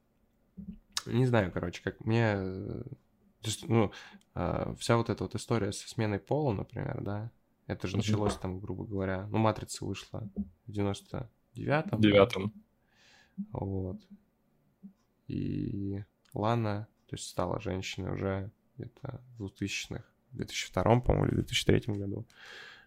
Не 1.06 1.26
знаю, 1.26 1.50
короче, 1.50 1.82
как 1.82 2.04
мне... 2.04 2.34
То 2.36 3.44
есть, 3.44 3.68
ну, 3.68 3.92
а, 4.34 4.74
вся 4.78 4.96
вот 4.96 5.10
эта 5.10 5.24
вот 5.24 5.34
история 5.34 5.72
со 5.72 5.88
сменой 5.88 6.18
пола, 6.18 6.52
например, 6.52 7.00
да, 7.02 7.30
это 7.66 7.86
же 7.86 7.96
началось 7.96 8.36
там, 8.36 8.60
грубо 8.60 8.84
говоря, 8.84 9.26
ну, 9.30 9.38
«Матрица» 9.38 9.84
вышла 9.84 10.28
в 10.66 10.70
99-м. 10.70 11.28
Девятом. 12.00 12.52
Вот. 13.52 14.00
И 15.28 16.04
Лана, 16.34 16.88
то 17.06 17.16
есть 17.16 17.28
стала 17.28 17.60
женщиной 17.60 18.12
уже 18.12 18.50
где-то 18.76 19.20
в 19.38 19.44
2000-х, 19.44 20.04
в 20.32 20.36
2002, 20.36 21.00
по-моему, 21.00 21.26
или 21.26 21.34
2003 21.36 21.94
году. 21.94 22.26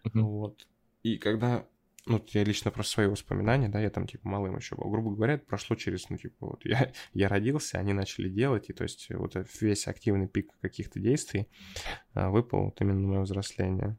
Uh-huh. 0.04 0.20
Вот. 0.20 0.66
И 1.02 1.18
когда, 1.18 1.66
ну, 2.06 2.24
я 2.28 2.44
лично 2.44 2.70
про 2.70 2.82
свои 2.82 3.06
воспоминания, 3.06 3.68
да, 3.68 3.80
я 3.80 3.90
там, 3.90 4.06
типа, 4.06 4.28
малым 4.28 4.56
еще 4.56 4.76
был, 4.76 4.90
грубо 4.90 5.14
говоря, 5.14 5.34
это 5.34 5.44
прошло 5.44 5.76
через, 5.76 6.08
ну, 6.10 6.16
типа, 6.16 6.46
вот 6.46 6.64
я, 6.64 6.92
я 7.14 7.28
родился, 7.28 7.78
они 7.78 7.92
начали 7.92 8.28
делать, 8.28 8.70
и 8.70 8.72
то 8.72 8.84
есть 8.84 9.08
вот 9.10 9.36
весь 9.60 9.86
активный 9.86 10.28
пик 10.28 10.50
каких-то 10.60 11.00
действий 11.00 11.48
а, 12.14 12.30
выпал 12.30 12.66
вот 12.66 12.80
именно 12.80 13.00
на 13.00 13.08
мое 13.08 13.20
взросление. 13.22 13.96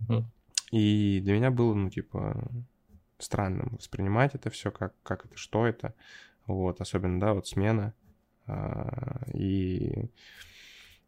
Uh-huh. 0.00 0.24
И 0.70 1.20
для 1.22 1.34
меня 1.34 1.50
было, 1.50 1.74
ну, 1.74 1.90
типа, 1.90 2.50
странным 3.18 3.76
воспринимать 3.76 4.34
это 4.34 4.50
все, 4.50 4.70
как, 4.70 4.94
как 5.02 5.26
это, 5.26 5.36
что 5.36 5.66
это, 5.66 5.94
вот, 6.46 6.80
особенно, 6.80 7.20
да, 7.20 7.34
вот 7.34 7.46
смена, 7.46 7.94
а, 8.46 9.22
и 9.32 10.10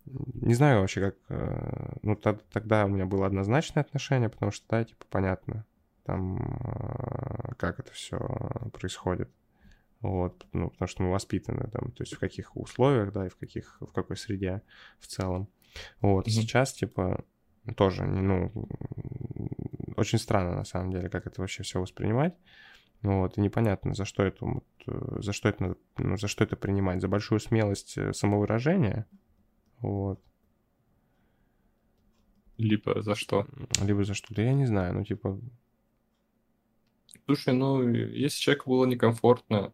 не 0.06 0.54
знаю 0.54 0.80
вообще, 0.80 1.00
как... 1.00 1.16
Э, 1.30 1.96
ну, 2.02 2.16
тогда 2.16 2.84
у 2.84 2.88
меня 2.88 3.06
было 3.06 3.26
однозначное 3.26 3.82
отношение, 3.82 4.28
потому 4.28 4.52
что, 4.52 4.66
да, 4.68 4.84
типа, 4.84 5.04
понятно, 5.08 5.64
там, 6.04 6.36
э, 6.36 7.54
как 7.56 7.80
это 7.80 7.92
все 7.92 8.18
происходит. 8.72 9.30
Вот, 10.00 10.46
ну, 10.52 10.68
потому 10.68 10.88
что 10.88 11.02
мы 11.02 11.10
воспитаны 11.10 11.66
там, 11.70 11.90
то 11.92 12.02
есть 12.02 12.14
в 12.14 12.18
каких 12.18 12.54
условиях, 12.56 13.12
да, 13.12 13.26
и 13.26 13.30
в 13.30 13.36
каких, 13.36 13.78
в 13.80 13.90
какой 13.92 14.18
среде 14.18 14.60
в 14.98 15.06
целом. 15.06 15.48
Вот, 16.02 16.26
mm-hmm. 16.26 16.30
сейчас, 16.30 16.74
типа, 16.74 17.24
тоже, 17.74 18.04
ну, 18.04 18.52
очень 19.96 20.18
странно, 20.18 20.56
на 20.56 20.64
самом 20.64 20.90
деле, 20.90 21.08
как 21.08 21.26
это 21.26 21.40
вообще 21.40 21.62
все 21.62 21.80
воспринимать. 21.80 22.34
Вот, 23.04 23.38
и 23.38 23.40
непонятно, 23.40 23.94
за 23.94 24.04
что 24.04 24.24
это, 24.24 24.62
э, 24.86 25.16
за 25.20 25.32
что 25.32 25.48
это, 25.48 25.76
ну, 25.98 26.16
за 26.16 26.26
что 26.26 26.42
это 26.42 26.56
принимать, 26.56 27.00
за 27.00 27.08
большую 27.08 27.38
смелость 27.38 27.98
самовыражения, 28.16 29.06
вот. 29.78 30.20
Либо 32.56 33.02
за 33.02 33.14
что? 33.14 33.46
Либо 33.82 34.04
за 34.04 34.14
что. 34.14 34.34
Да 34.34 34.42
я 34.42 34.54
не 34.54 34.64
знаю, 34.64 34.94
ну 34.94 35.04
типа... 35.04 35.38
Слушай, 37.26 37.54
ну, 37.54 37.86
если 37.88 38.38
человеку 38.38 38.70
было 38.70 38.86
некомфортно, 38.86 39.72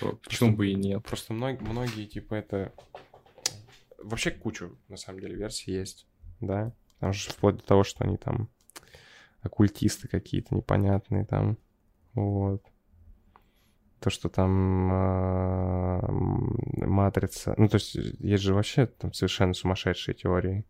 то 0.00 0.18
почему 0.24 0.56
бы 0.56 0.68
и 0.68 0.74
нет? 0.74 1.04
Просто 1.04 1.32
многие, 1.32 1.62
многие, 1.62 2.06
типа, 2.06 2.34
это... 2.34 2.72
Вообще 3.98 4.30
кучу, 4.30 4.76
на 4.88 4.96
самом 4.96 5.20
деле, 5.20 5.36
версий 5.36 5.72
есть, 5.72 6.06
да? 6.40 6.72
Там 7.00 7.12
же 7.12 7.30
вплоть 7.30 7.56
до 7.56 7.62
того, 7.62 7.84
что 7.84 8.04
они 8.04 8.16
там 8.16 8.48
оккультисты 9.42 10.08
какие-то 10.08 10.54
непонятные 10.54 11.24
там, 11.24 11.58
вот 12.14 12.62
то, 14.00 14.10
что 14.10 14.28
там 14.28 14.90
э, 14.92 16.86
матрица... 16.86 17.54
Ну, 17.58 17.68
то 17.68 17.76
есть 17.76 17.94
есть 17.94 18.42
же 18.42 18.54
вообще 18.54 18.86
там 18.86 19.12
совершенно 19.12 19.52
сумасшедшие 19.52 20.14
теории 20.14 20.64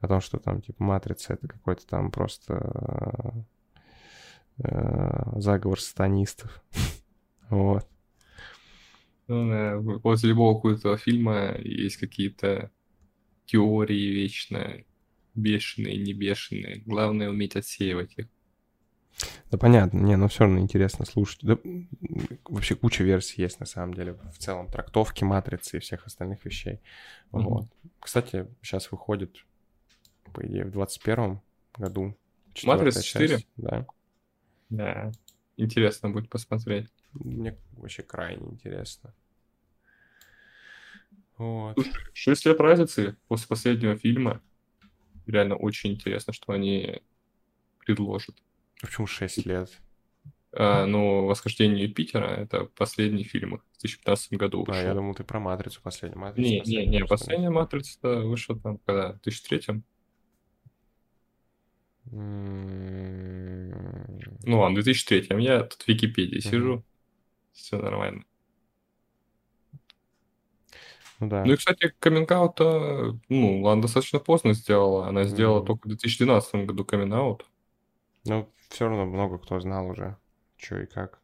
о 0.00 0.08
том, 0.08 0.20
что 0.20 0.38
там, 0.38 0.62
типа, 0.62 0.82
матрица— 0.84 1.32
это 1.34 1.48
какой-то 1.48 1.86
там 1.86 2.12
просто 2.12 3.44
э, 4.58 5.40
заговор 5.40 5.80
сатанистов. 5.80 6.62
вот. 7.50 7.86
Ну, 9.26 9.98
после 10.00 10.28
любого 10.30 10.54
какого-то 10.54 10.96
фильма 10.96 11.56
есть 11.58 11.96
какие-то 11.96 12.70
теории 13.46 14.12
вечные, 14.12 14.86
бешеные, 15.34 15.96
не 15.96 16.12
бешеные. 16.12 16.82
Главное— 16.86 17.28
уметь 17.30 17.56
отсеивать 17.56 18.16
их. 18.16 18.28
Да 19.50 19.58
понятно, 19.58 19.98
не, 19.98 20.16
но 20.16 20.28
все 20.28 20.44
равно 20.44 20.58
интересно 20.58 21.04
слушать. 21.04 21.40
Да, 21.42 21.58
вообще 22.44 22.74
куча 22.74 23.04
версий 23.04 23.42
есть 23.42 23.60
на 23.60 23.66
самом 23.66 23.94
деле 23.94 24.14
в 24.32 24.38
целом 24.38 24.68
трактовки 24.68 25.24
матрицы 25.24 25.76
и 25.76 25.80
всех 25.80 26.06
остальных 26.06 26.44
вещей. 26.44 26.80
Mm-hmm. 27.30 27.42
Вот. 27.42 27.66
Кстати, 28.00 28.48
сейчас 28.62 28.90
выходит, 28.90 29.44
по 30.32 30.44
идее, 30.44 30.64
в 30.64 30.72
21 30.72 31.40
году. 31.74 32.16
Матрица 32.64 33.02
4? 33.02 33.28
Часть, 33.28 33.48
да. 33.56 33.86
Да. 34.70 35.12
Интересно 35.56 36.10
будет 36.10 36.28
посмотреть. 36.28 36.88
Мне 37.12 37.56
вообще 37.72 38.02
крайне 38.02 38.46
интересно. 38.50 39.14
Вот. 41.36 41.78
6 42.12 42.46
лет 42.46 42.60
разницы 42.60 43.16
после 43.28 43.46
последнего 43.46 43.96
фильма. 43.96 44.40
Реально 45.26 45.56
очень 45.56 45.92
интересно, 45.92 46.32
что 46.32 46.52
они 46.52 47.00
предложат. 47.78 48.36
Почему 48.84 49.06
6 49.06 49.46
лет? 49.46 49.70
А, 50.52 50.86
ну, 50.86 51.24
«Восхождение 51.26 51.84
Юпитера»— 51.84 52.26
это 52.26 52.64
последний 52.64 53.24
фильм 53.24 53.62
в 53.76 53.80
2015 53.80 54.34
году 54.34 54.62
вышел. 54.64 54.82
А, 54.82 54.86
я 54.86 54.94
думал, 54.94 55.14
ты 55.14 55.24
про 55.24 55.40
«Матрицу» 55.40 55.80
последний. 55.82 56.18
Матрица 56.18 56.48
не, 56.48 56.60
не, 56.60 56.86
не, 56.86 57.04
последняя 57.04 57.50
«Матрица» 57.50 58.20
вышла 58.20 58.56
там 58.58 58.78
когда? 58.84 59.14
В 59.14 59.22
2003 59.22 59.58
mm 59.66 59.82
Ну 64.44 64.60
ладно, 64.60 64.80
в 64.80 64.84
2003 64.84 65.28
Я 65.42 65.62
тут 65.62 65.82
в 65.82 65.88
Википедии 65.88 66.38
mm-hmm. 66.38 66.50
сижу. 66.50 66.84
Все 67.52 67.78
нормально. 67.78 68.24
Ну 71.20 71.28
да. 71.28 71.44
Ну 71.44 71.52
и, 71.54 71.56
кстати, 71.56 71.92
каминг 71.98 72.30
ну, 72.30 73.66
она 73.66 73.82
достаточно 73.82 74.18
поздно 74.18 74.52
сделала. 74.52 75.08
Она 75.08 75.24
сделала 75.24 75.62
mm-hmm. 75.62 75.66
только 75.66 75.86
в 75.86 75.88
2012 75.88 76.66
году 76.66 76.84
каминг 76.84 77.42
Ну, 78.24 78.48
все 78.68 78.88
равно 78.88 79.06
много 79.06 79.38
кто 79.38 79.60
знал 79.60 79.88
уже, 79.88 80.16
что 80.56 80.80
и 80.80 80.86
как. 80.86 81.20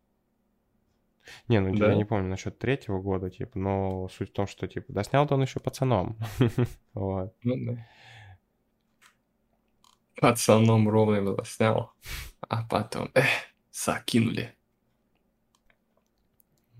Не, 1.49 1.61
ну 1.61 1.75
да. 1.77 1.91
я 1.91 1.95
не 1.95 2.05
помню 2.05 2.29
насчет 2.29 2.59
третьего 2.59 3.01
года, 3.01 3.31
типа, 3.31 3.59
но 3.59 4.09
суть 4.09 4.31
в 4.31 4.33
том, 4.33 4.47
что, 4.47 4.67
типа, 4.67 4.93
да 4.93 5.03
снял-то 5.03 5.35
он 5.35 5.43
еще 5.43 5.61
пацаном. 5.61 6.17
вот. 6.95 7.35
Ну 7.43 7.55
да. 7.67 7.87
Пацаном 10.17 10.89
ровно 10.89 11.23
было 11.23 11.45
снял, 11.45 11.93
а 12.49 12.67
потом, 12.67 13.11
эх, 13.15 13.27
закинули. 13.73 14.55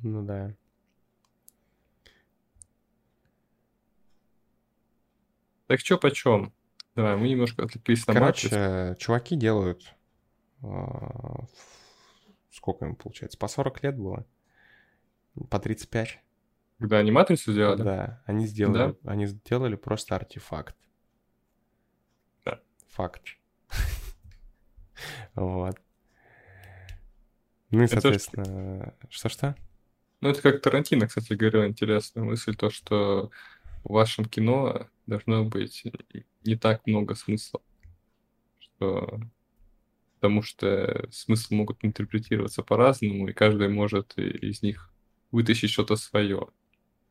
Ну 0.03 0.25
да. 0.25 0.55
Так 5.67 5.81
что 5.81 5.99
почем? 5.99 6.53
Давай, 6.97 7.17
мы 7.17 7.29
немножко 7.29 7.63
отвлеклись 7.63 8.07
на 8.07 8.15
Короче, 8.15 8.97
чуваки 8.99 9.37
делают 9.37 9.95
сколько 12.51 12.85
им 12.85 12.97
получается? 12.97 13.39
По 13.39 13.49
40 13.49 13.83
лет 13.83 13.97
было? 13.99 14.27
По 15.49 15.59
35? 15.59 16.21
Когда 16.79 16.99
они 16.99 17.11
матрицу 17.11 17.53
сделали? 17.53 17.83
Да, 17.83 18.23
они 18.25 18.47
сделали, 18.47 18.97
да? 19.03 19.11
они 19.11 19.27
сделали 19.27 19.77
просто 19.77 20.17
артефакт. 20.17 20.77
Да. 22.45 22.61
Факт. 22.89 23.23
Вот. 25.35 25.79
Ну 27.71 27.85
и, 27.85 27.87
соответственно, 27.87 28.95
что-что? 29.09 29.57
Ну, 30.21 30.29
это 30.29 30.43
как 30.43 30.61
Тарантино, 30.61 31.07
кстати, 31.07 31.33
говорил 31.33 31.65
интересную 31.65 32.27
мысль, 32.27 32.55
то, 32.55 32.69
что 32.69 33.31
в 33.85 33.93
вашем 33.93 34.27
кино 34.27 34.89
должно 35.07 35.45
быть 35.45 35.85
не 36.45 36.57
так 36.57 36.87
много 36.87 37.15
смысла, 37.15 37.63
что 38.59 39.21
потому 40.21 40.43
что 40.43 41.09
смыслы 41.11 41.57
могут 41.57 41.83
интерпретироваться 41.83 42.63
по-разному, 42.63 43.29
и 43.29 43.33
каждый 43.33 43.69
может 43.69 44.19
из 44.19 44.61
них 44.61 44.93
вытащить 45.33 45.71
что-то 45.71 45.97
свое. 45.97 46.49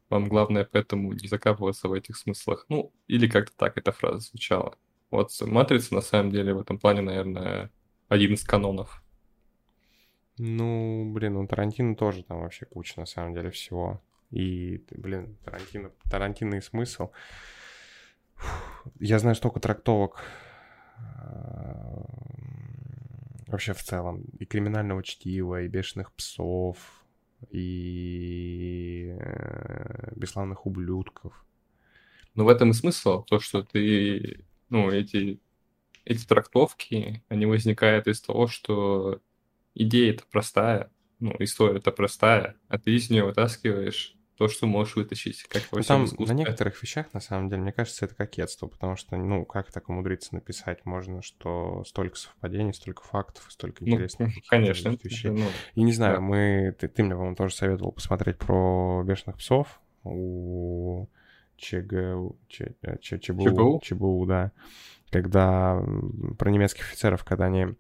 Вам 0.10 0.30
главное 0.30 0.64
поэтому 0.72 1.14
не 1.14 1.28
закапываться 1.28 1.88
в 1.88 1.94
этих 1.94 2.18
смыслах. 2.18 2.66
Ну, 2.70 2.94
или 3.08 3.28
как-то 3.28 3.52
так 3.58 3.78
эта 3.78 3.92
фраза 3.92 4.20
звучала. 4.20 4.78
Вот 5.10 5.32
«Матрица» 5.42 5.96
на 5.96 6.02
самом 6.02 6.32
деле 6.32 6.54
в 6.54 6.60
этом 6.60 6.78
плане, 6.78 7.02
наверное, 7.02 7.72
один 8.10 8.34
из 8.34 8.44
канонов. 8.44 9.04
Ну, 10.38 11.12
блин, 11.12 11.36
у 11.38 11.48
Тарантино 11.48 11.96
тоже 11.96 12.24
там 12.24 12.42
вообще 12.42 12.68
куча, 12.68 13.00
на 13.00 13.08
самом 13.08 13.34
деле, 13.34 13.50
всего. 13.50 14.04
И, 14.30 14.84
блин, 14.92 15.36
Тарантино, 15.44 15.92
Тарантино 16.10 16.56
и 16.56 16.62
смысл. 16.62 17.10
Я 19.00 19.18
знаю 19.18 19.36
столько 19.36 19.60
трактовок 19.60 20.24
э, 20.98 22.04
вообще 23.50 23.74
в 23.74 23.84
целом. 23.84 24.24
И 24.40 24.46
криминального 24.46 25.04
чтива, 25.04 25.64
и 25.64 25.68
бешеных 25.68 26.14
псов, 26.14 26.78
и 27.52 29.16
э, 29.20 30.14
бесславных 30.16 30.66
ублюдков. 30.66 31.46
Но 32.36 32.46
в 32.46 32.50
этом 32.50 32.72
и 32.72 32.74
смысл, 32.74 33.24
то, 33.24 33.40
что 33.40 33.64
ты, 33.64 34.46
ну, 34.70 34.90
эти, 34.92 35.40
эти 36.06 36.26
трактовки, 36.26 37.24
они 37.28 37.46
возникают 37.46 38.08
из 38.08 38.22
того, 38.22 38.48
что 38.48 39.22
идея-то 39.76 40.24
простая, 40.32 40.92
ну, 41.20 41.36
история-то 41.40 41.92
простая, 41.92 42.56
а 42.68 42.78
ты 42.78 42.96
из 42.96 43.10
нее 43.10 43.26
вытаскиваешь 43.26 44.16
то, 44.40 44.48
что 44.48 44.68
можешь 44.68 44.96
вытащить, 44.96 45.44
как 45.44 45.64
во 45.70 45.80
ну, 45.80 45.84
Там 45.84 46.08
на 46.18 46.32
некоторых 46.32 46.82
вещах, 46.82 47.14
на 47.14 47.20
самом 47.20 47.50
деле, 47.50 47.62
мне 47.62 47.74
кажется, 47.74 48.06
это 48.06 48.16
кокетство, 48.16 48.68
потому 48.68 48.96
что, 48.96 49.18
ну, 49.18 49.44
как 49.44 49.70
так 49.70 49.90
умудриться 49.90 50.34
написать 50.34 50.86
можно, 50.86 51.22
что 51.22 51.84
столько 51.86 52.16
совпадений, 52.16 52.74
столько 52.74 53.04
фактов, 53.04 53.46
столько 53.50 53.84
ну, 53.84 53.96
интересных 53.96 54.30
ну, 54.36 54.42
конечно, 54.48 54.98
вещей. 55.04 55.32
Ну, 55.32 55.46
и 55.76 55.84
не 55.84 55.92
знаю, 55.92 56.16
да. 56.16 56.22
мы, 56.22 56.74
ты, 56.80 56.88
ты 56.88 57.04
мне, 57.04 57.16
по-моему, 57.16 57.36
тоже 57.36 57.54
советовал 57.54 57.92
посмотреть 57.92 58.38
про 58.38 59.04
бешеных 59.06 59.40
псов 59.40 59.82
у 60.06 61.08
ЧГУ, 61.58 62.40
Ч, 62.48 62.76
э, 62.82 62.98
Ч, 63.02 63.20
ЧБУ, 63.20 63.44
ЧБУ? 63.44 63.82
ЧБУ, 63.84 64.26
да, 64.26 64.54
когда 65.12 65.84
про 66.38 66.50
немецких 66.50 66.86
офицеров, 66.86 67.26
когда 67.26 67.48
они 67.48 67.76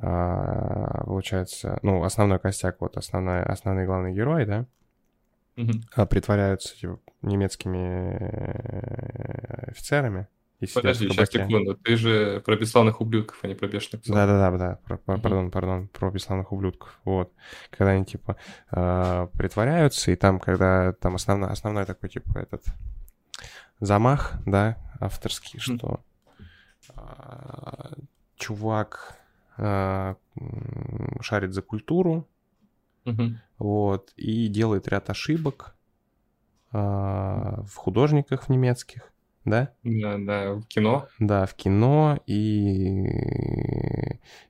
а, 0.00 1.02
получается, 1.06 1.80
ну, 1.82 2.04
основной 2.04 2.38
костяк, 2.38 2.76
вот 2.78 2.96
основной, 2.96 3.42
основные 3.42 3.84
главные 3.84 4.14
герои, 4.14 4.44
да, 4.44 4.66
угу. 5.58 6.06
притворяются 6.06 6.76
типа, 6.76 7.00
немецкими 7.22 8.16
э, 8.20 9.70
офицерами. 9.70 10.28
И 10.60 10.66
Подожди, 10.66 11.08
сейчас 11.08 11.30
секунду. 11.30 11.76
Ты 11.76 11.96
же 11.96 12.40
про 12.44 12.56
бесславных 12.56 13.00
ублюдков, 13.00 13.38
а 13.42 13.46
не 13.46 13.54
про 13.54 13.68
бешеных 13.68 14.02
псов. 14.02 14.14
Да-да-да, 14.14 14.58
да. 14.58 14.78
Про, 14.84 14.96
угу. 14.96 15.22
Пардон, 15.22 15.50
пардон, 15.50 15.88
про 15.88 16.10
бесславных 16.10 16.50
ублюдков. 16.52 16.98
Вот. 17.04 17.32
Когда 17.70 17.92
они, 17.92 18.04
типа, 18.04 18.36
э, 18.72 19.28
притворяются, 19.36 20.10
и 20.10 20.16
там, 20.16 20.40
когда 20.40 20.92
там 20.94 21.14
основной, 21.14 21.50
основной 21.50 21.84
такой, 21.84 22.08
типа, 22.08 22.38
этот 22.38 22.64
замах, 23.78 24.32
да, 24.46 24.78
авторский, 24.98 25.60
что 25.60 26.00
э, 26.96 27.94
чувак 28.36 29.16
э, 29.58 30.14
шарит 31.20 31.52
за 31.54 31.62
культуру, 31.62 32.26
Угу. 33.08 33.22
Вот, 33.58 34.12
и 34.16 34.48
делает 34.48 34.88
ряд 34.88 35.10
ошибок 35.10 35.74
а, 36.70 37.62
в 37.66 37.74
художниках 37.74 38.44
в 38.44 38.48
немецких, 38.50 39.12
да? 39.44 39.72
Да, 39.82 40.16
да, 40.18 40.54
в 40.54 40.66
кино. 40.66 41.08
Да, 41.18 41.46
в 41.46 41.54
кино, 41.54 42.18
и 42.26 43.06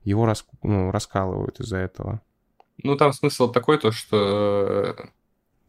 его 0.02 0.26
рас, 0.26 0.46
ну, 0.62 0.90
раскалывают 0.90 1.60
из-за 1.60 1.78
этого. 1.78 2.20
Ну, 2.82 2.96
там 2.96 3.12
смысл 3.12 3.50
такой, 3.50 3.78
то, 3.78 3.92
что 3.92 4.16
э, 4.16 4.94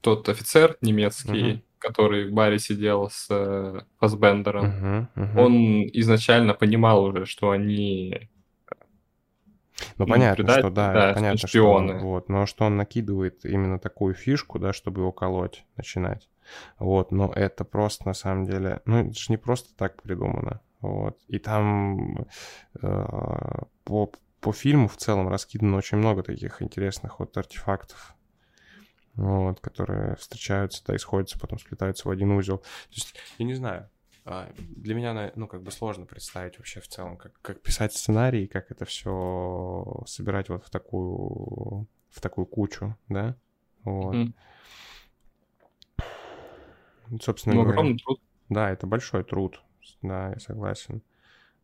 тот 0.01 0.29
офицер 0.29 0.77
немецкий, 0.81 1.53
угу. 1.53 1.61
который 1.79 2.29
в 2.29 2.33
баре 2.33 2.59
сидел 2.59 3.09
с 3.09 3.27
э, 3.29 3.81
Фасбендером, 3.99 5.07
угу, 5.15 5.23
угу. 5.23 5.41
он 5.41 5.83
изначально 5.93 6.53
понимал 6.53 7.03
уже, 7.03 7.25
что 7.25 7.51
они 7.51 8.29
ну, 10.05 10.13
понятно, 10.13 10.35
предать, 10.43 10.59
что 10.59 10.69
да, 10.69 10.93
да 10.93 11.13
понятно, 11.13 11.47
шпионы. 11.47 11.97
что 11.97 12.07
вот, 12.07 12.29
но 12.29 12.45
что 12.45 12.65
он 12.65 12.77
накидывает 12.77 13.45
именно 13.45 13.79
такую 13.79 14.13
фишку, 14.13 14.59
да, 14.59 14.73
чтобы 14.73 15.01
его 15.01 15.11
колоть, 15.11 15.65
начинать. 15.75 16.29
Вот, 16.77 17.11
но 17.11 17.31
это 17.33 17.63
просто 17.63 18.07
на 18.07 18.13
самом 18.13 18.45
деле, 18.45 18.81
ну, 18.85 18.99
это 18.99 19.13
же 19.13 19.25
не 19.29 19.37
просто 19.37 19.75
так 19.75 20.01
придумано. 20.01 20.61
Вот. 20.81 21.17
И 21.27 21.39
там 21.39 22.27
э, 22.81 23.63
по, 23.83 24.11
по 24.39 24.53
фильму 24.53 24.87
в 24.87 24.97
целом 24.97 25.27
раскидано 25.27 25.77
очень 25.77 25.97
много 25.97 26.23
таких 26.23 26.61
интересных 26.61 27.19
вот 27.19 27.35
артефактов, 27.37 28.15
вот, 29.15 29.59
которые 29.59 30.15
встречаются, 30.15 30.83
да, 30.87 30.95
исходятся, 30.95 31.39
потом 31.39 31.59
сплетаются 31.59 32.07
в 32.07 32.11
один 32.11 32.31
узел. 32.31 32.59
То 32.59 32.65
есть, 32.91 33.15
я 33.37 33.45
не 33.45 33.53
знаю, 33.53 33.89
для 34.57 34.95
меня, 34.95 35.31
ну, 35.35 35.47
как 35.47 35.63
бы 35.63 35.71
сложно 35.71 36.05
представить 36.05 36.57
вообще 36.57 36.81
в 36.81 36.87
целом, 36.87 37.17
как, 37.17 37.39
как 37.41 37.61
писать 37.61 37.93
сценарий, 37.93 38.47
как 38.47 38.71
это 38.71 38.85
все 38.85 40.03
собирать 40.05 40.49
вот 40.49 40.65
в 40.65 40.69
такую, 40.69 41.87
в 42.09 42.21
такую 42.21 42.45
кучу, 42.45 42.95
да? 43.07 43.35
Вот. 43.83 44.15
Mm. 44.15 44.33
Собственно 47.21 47.55
ну, 47.55 47.63
говоря, 47.63 47.97
труд. 47.97 48.21
Да, 48.49 48.69
это 48.69 48.85
большой 48.85 49.23
труд, 49.23 49.61
да, 50.01 50.29
я 50.29 50.39
согласен. 50.39 51.01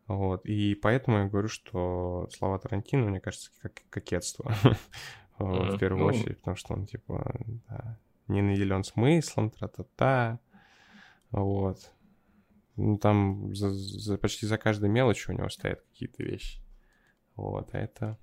Вот. 0.08 0.46
И 0.46 0.76
поэтому 0.76 1.20
я 1.20 1.26
говорю, 1.26 1.48
что 1.48 2.28
слова 2.32 2.60
Тарантино, 2.60 3.10
мне 3.10 3.20
кажется, 3.20 3.52
как 3.62 3.84
кокетство. 3.90 4.54
в 5.38 5.78
первую 5.78 6.04
ну. 6.04 6.08
очередь, 6.08 6.38
потому 6.38 6.56
что 6.56 6.74
он, 6.74 6.86
типа, 6.86 7.36
не 8.28 8.42
наделен 8.42 8.84
смыслом, 8.84 9.50
тра-та-та. 9.50 10.40
Вот. 11.32 11.92
Ну, 12.78 12.98
там 12.98 13.56
за, 13.56 13.70
за, 13.70 14.18
почти 14.18 14.46
за 14.46 14.58
каждой 14.58 14.90
мелочью 14.90 15.34
у 15.34 15.38
него 15.38 15.50
стоят 15.50 15.82
какие-то 15.82 16.24
вещи. 16.24 16.60
Вот, 17.36 17.70
а 17.74 17.80
это... 17.80 18.18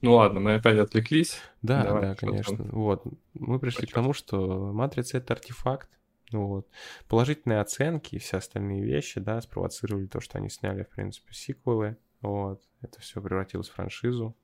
Ну 0.00 0.14
ладно, 0.14 0.40
мы 0.40 0.54
опять 0.56 0.78
отвлеклись. 0.78 1.38
Да, 1.62 1.82
Давай, 1.82 2.02
да, 2.02 2.14
конечно. 2.14 2.58
Там? 2.58 2.68
Вот. 2.70 3.04
Мы 3.32 3.58
пришли 3.58 3.82
Почему? 3.82 3.90
к 3.90 3.94
тому, 3.94 4.12
что 4.12 4.72
матрица— 4.72 5.16
это 5.18 5.32
артефакт. 5.32 5.98
Вот. 6.30 6.68
Положительные 7.08 7.60
оценки 7.60 8.16
и 8.16 8.18
все 8.18 8.38
остальные 8.38 8.84
вещи, 8.84 9.20
да, 9.20 9.40
спровоцировали 9.40 10.06
то, 10.06 10.20
что 10.20 10.38
они 10.38 10.50
сняли, 10.50 10.82
в 10.82 10.90
принципе, 10.90 11.32
сиквелы. 11.32 11.96
Вот. 12.20 12.62
Это 12.82 13.00
все 13.00 13.22
превратилось 13.22 13.68
в 13.68 13.74
франшизу. 13.74 14.36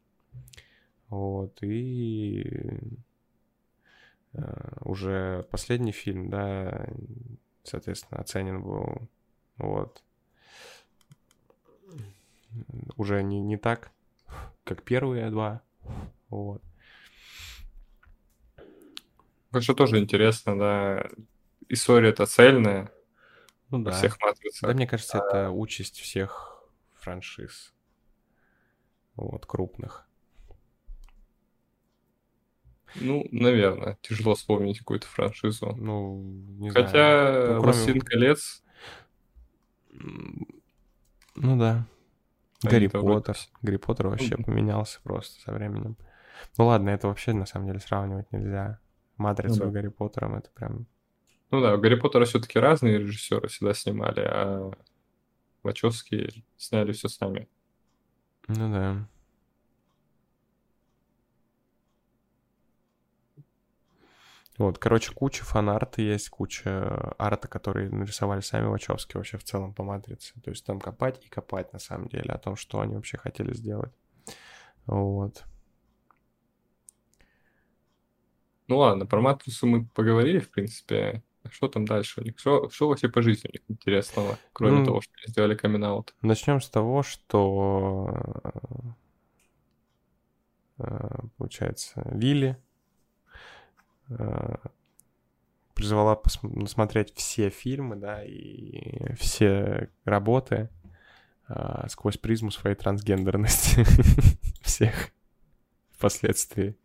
Вот. 1.08 1.62
И 1.62 2.42
э, 4.32 4.78
уже 4.82 5.46
последний 5.50 5.92
фильм, 5.92 6.30
да, 6.30 6.88
соответственно, 7.64 8.20
оценен 8.20 8.62
был 8.62 9.08
вот 9.58 10.02
уже 12.96 13.22
не, 13.22 13.40
не 13.40 13.56
так, 13.56 13.90
как 14.64 14.82
первые 14.82 15.30
два. 15.30 15.62
Вот. 16.28 16.62
Что 19.58 19.74
тоже 19.74 19.98
интересно, 19.98 20.58
да, 20.58 21.08
история-то 21.68 22.26
цельная. 22.26 22.92
Ну 23.70 23.82
да. 23.82 23.92
Всех 23.92 24.20
матрицах. 24.20 24.68
Да, 24.68 24.74
мне 24.74 24.86
кажется, 24.86 25.20
а... 25.20 25.26
это 25.26 25.50
участь 25.50 25.98
всех 26.00 26.64
франшиз. 26.94 27.72
Вот, 29.16 29.46
крупных. 29.46 30.08
Ну, 32.96 33.26
наверное, 33.30 33.98
тяжело 34.02 34.34
вспомнить 34.34 34.78
какую-то 34.78 35.06
франшизу. 35.06 35.74
Ну, 35.76 36.22
не 36.58 36.70
Хотя 36.70 36.90
знаю. 36.90 37.32
Ну, 37.32 37.46
кроме... 37.46 37.60
«Властелин 37.60 38.00
колец». 38.00 38.62
Ну 39.92 41.58
да. 41.58 41.86
Они 42.62 42.70
Гарри 42.70 42.86
Поттер. 42.88 43.36
Гарри 43.62 43.76
Поттер 43.76 44.08
вообще 44.08 44.34
mm-hmm. 44.34 44.44
поменялся 44.44 45.00
просто 45.02 45.40
со 45.40 45.52
временем. 45.52 45.96
Ну 46.58 46.66
ладно, 46.66 46.90
это 46.90 47.08
вообще 47.08 47.32
на 47.32 47.46
самом 47.46 47.66
деле 47.66 47.80
сравнивать 47.80 48.30
нельзя. 48.32 48.80
Матрицу 49.16 49.58
ну, 49.58 49.64
да. 49.64 49.70
с 49.70 49.72
Гарри 49.72 49.88
Поттером 49.88 50.34
это 50.36 50.50
прям... 50.50 50.86
Ну 51.50 51.60
да, 51.60 51.74
у 51.74 51.78
Гарри 51.78 51.96
Поттера 51.96 52.24
все-таки 52.24 52.58
разные 52.58 52.98
режиссеры 52.98 53.48
всегда 53.48 53.74
снимали, 53.74 54.20
а 54.20 54.70
Вачовски 55.62 56.44
сняли 56.56 56.92
все 56.92 57.08
сами. 57.08 57.48
Ну 58.48 58.72
да. 58.72 59.08
Вот, 64.60 64.78
короче, 64.78 65.12
куча 65.14 65.42
фанарта 65.42 66.02
есть, 66.02 66.28
куча 66.28 67.14
арта, 67.18 67.48
который 67.48 67.88
нарисовали 67.88 68.42
сами 68.42 68.66
Вачовски 68.66 69.16
вообще 69.16 69.38
в 69.38 69.42
целом 69.42 69.72
по 69.72 69.82
матрице. 69.84 70.38
То 70.42 70.50
есть 70.50 70.66
там 70.66 70.80
копать 70.80 71.24
и 71.24 71.30
копать 71.30 71.72
на 71.72 71.78
самом 71.78 72.08
деле 72.08 72.30
о 72.30 72.36
том, 72.36 72.56
что 72.56 72.80
они 72.80 72.94
вообще 72.94 73.16
хотели 73.16 73.54
сделать. 73.54 73.90
Вот. 74.84 75.44
Ну 78.68 78.76
ладно, 78.76 79.06
про 79.06 79.22
матрицу 79.22 79.66
мы 79.66 79.86
поговорили, 79.86 80.40
в 80.40 80.50
принципе. 80.50 81.22
Что 81.48 81.68
там 81.68 81.86
дальше 81.86 82.20
у 82.20 82.24
них? 82.24 82.38
Что, 82.38 82.68
что 82.68 82.90
вообще 82.90 83.08
по 83.08 83.22
жизни 83.22 83.48
у 83.48 83.52
них 83.52 83.62
интересного, 83.66 84.38
кроме 84.52 84.80
ну, 84.80 84.84
того, 84.84 85.00
что 85.00 85.10
они 85.16 85.32
сделали 85.32 85.54
камин 85.54 85.84
-аут? 85.84 86.10
Начнем 86.20 86.60
с 86.60 86.68
того, 86.68 87.02
что 87.02 88.10
э, 90.76 91.18
получается, 91.38 92.02
Э, 92.04 92.14
призвала 95.74 96.14
посмотреть 96.14 97.14
все 97.14 97.48
фильмы, 97.48 97.96
да, 97.96 98.22
и 98.22 99.14
все 99.14 99.88
работы 100.04 100.68
э, 101.48 101.86
сквозь 101.88 102.18
призму 102.18 102.50
своей 102.50 102.76
трансгендерности 102.76 103.84
всех 104.60 105.10
впоследствии. 105.90 106.76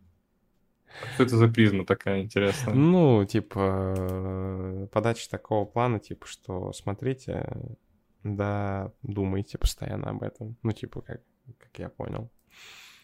Что 1.14 1.24
это 1.24 1.36
за 1.36 1.48
призма 1.48 1.84
такая 1.84 2.22
интересная? 2.22 2.74
Ну, 2.74 3.24
типа, 3.26 4.88
подача 4.92 5.28
такого 5.28 5.66
плана, 5.66 5.98
типа, 5.98 6.26
что 6.26 6.72
смотрите, 6.72 7.76
да, 8.22 8.92
думайте 9.02 9.58
постоянно 9.58 10.10
об 10.10 10.22
этом. 10.22 10.56
Ну, 10.62 10.72
типа, 10.72 11.02
как, 11.02 11.20
как 11.58 11.78
я 11.78 11.88
понял. 11.88 12.30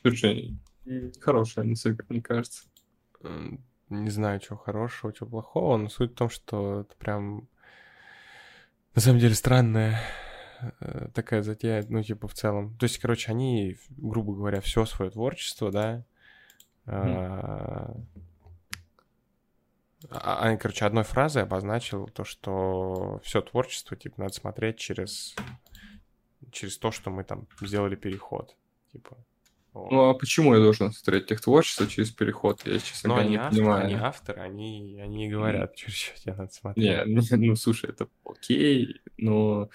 Слушай, 0.00 0.58
хорошая 1.20 1.64
мысль, 1.64 1.94
как 1.96 2.08
мне 2.08 2.22
кажется. 2.22 2.64
Не 3.92 4.10
знаю, 4.10 4.40
чего 4.40 4.56
хорошего, 4.56 5.12
чего 5.12 5.28
плохого, 5.28 5.76
но 5.76 5.88
суть 5.88 6.12
в 6.12 6.14
том, 6.14 6.30
что 6.30 6.80
это 6.80 6.96
прям 6.96 7.48
на 8.94 9.00
самом 9.00 9.20
деле 9.20 9.34
странная 9.34 10.00
э, 10.80 11.08
такая 11.14 11.42
затея, 11.42 11.84
ну, 11.88 12.02
типа, 12.02 12.28
в 12.28 12.34
целом. 12.34 12.76
То 12.78 12.84
есть, 12.84 12.98
короче, 12.98 13.30
они, 13.30 13.76
грубо 13.90 14.34
говоря, 14.34 14.60
все 14.60 14.84
свое 14.84 15.10
творчество, 15.10 15.70
да, 15.70 16.04
mm. 16.86 18.06
а, 20.10 20.56
короче, 20.56 20.84
одной 20.84 21.04
фразой 21.04 21.42
обозначил 21.42 22.08
то, 22.08 22.24
что 22.24 23.20
все 23.24 23.40
творчество, 23.40 23.96
типа, 23.96 24.22
надо 24.22 24.34
смотреть 24.34 24.78
через, 24.78 25.36
через 26.50 26.76
то, 26.78 26.90
что 26.90 27.10
мы 27.10 27.24
там 27.24 27.46
сделали 27.60 27.94
переход, 27.94 28.56
типа. 28.92 29.16
Ну 29.74 30.10
а 30.10 30.14
почему 30.14 30.54
я 30.54 30.60
должен 30.60 30.92
смотреть 30.92 31.30
их 31.30 31.40
творчество 31.40 31.86
через 31.86 32.10
переход? 32.10 32.60
Я, 32.66 32.78
честно 32.78 33.08
Но 33.08 33.14
говоря, 33.14 33.30
не 33.30 33.36
авторы, 33.36 33.62
понимаю. 33.62 33.84
они 33.84 33.94
авторы, 33.94 34.40
они, 34.42 35.00
они 35.00 35.28
говорят, 35.28 35.74
через 35.74 35.94
что 35.94 36.20
тебе 36.20 36.34
надо 36.34 36.52
смотреть. 36.52 37.06
Не, 37.06 37.36
ну 37.36 37.56
слушай, 37.56 37.90
это 37.90 38.08
окей, 38.24 39.00
но 39.16 39.70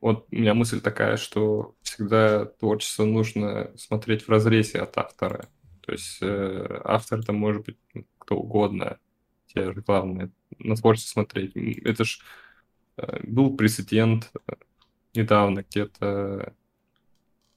вот 0.00 0.26
у 0.30 0.36
меня 0.36 0.54
мысль 0.54 0.80
такая, 0.80 1.16
что 1.16 1.74
всегда 1.82 2.46
творчество 2.46 3.04
нужно 3.04 3.70
смотреть 3.76 4.22
в 4.22 4.28
разрезе 4.30 4.78
от 4.78 4.96
автора. 4.96 5.48
То 5.80 5.92
есть 5.92 6.18
э, 6.22 6.80
автор 6.84 7.24
там 7.24 7.36
может 7.36 7.64
быть 7.64 7.76
ну, 7.94 8.04
кто 8.18 8.36
угодно. 8.36 8.98
Тебе 9.48 9.72
же 9.72 9.80
главное 9.80 10.30
на 10.58 10.76
творчество 10.76 11.10
смотреть. 11.10 11.56
Это 11.56 12.04
ж 12.04 12.20
э, 12.96 13.20
был 13.24 13.56
прецедент 13.56 14.30
э, 14.46 14.52
недавно 15.14 15.64
где-то 15.68 16.54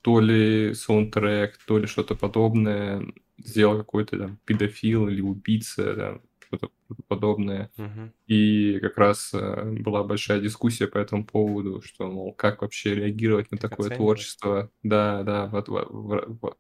то 0.04 0.20
ли 0.20 0.74
саундтрек, 0.74 1.58
то 1.66 1.78
ли 1.80 1.88
что-то 1.88 2.16
подобное 2.16 3.04
сделал 3.38 3.78
какой-то 3.78 4.18
там 4.20 4.38
педофил 4.46 5.08
или 5.08 5.22
убийца, 5.22 5.96
там, 5.96 6.22
что-то 6.46 6.70
подобное. 7.08 7.72
Мгм. 7.78 8.14
И 8.28 8.80
как 8.82 8.98
раз 8.98 9.32
э, 9.34 9.72
была 9.80 10.04
большая 10.04 10.40
дискуссия 10.42 10.88
по 10.88 10.98
этому 10.98 11.26
поводу, 11.26 11.82
что, 11.82 12.08
мол, 12.12 12.34
как 12.34 12.62
вообще 12.62 12.96
реагировать 12.96 13.52
на 13.52 13.58
Как 13.58 13.72
такое 13.72 13.88
оценивать? 13.88 13.98
творчество. 13.98 14.72
Да, 14.84 15.24
да, 15.24 15.48
в, 15.48 15.62
в- 15.62 16.40
в- 16.42 16.58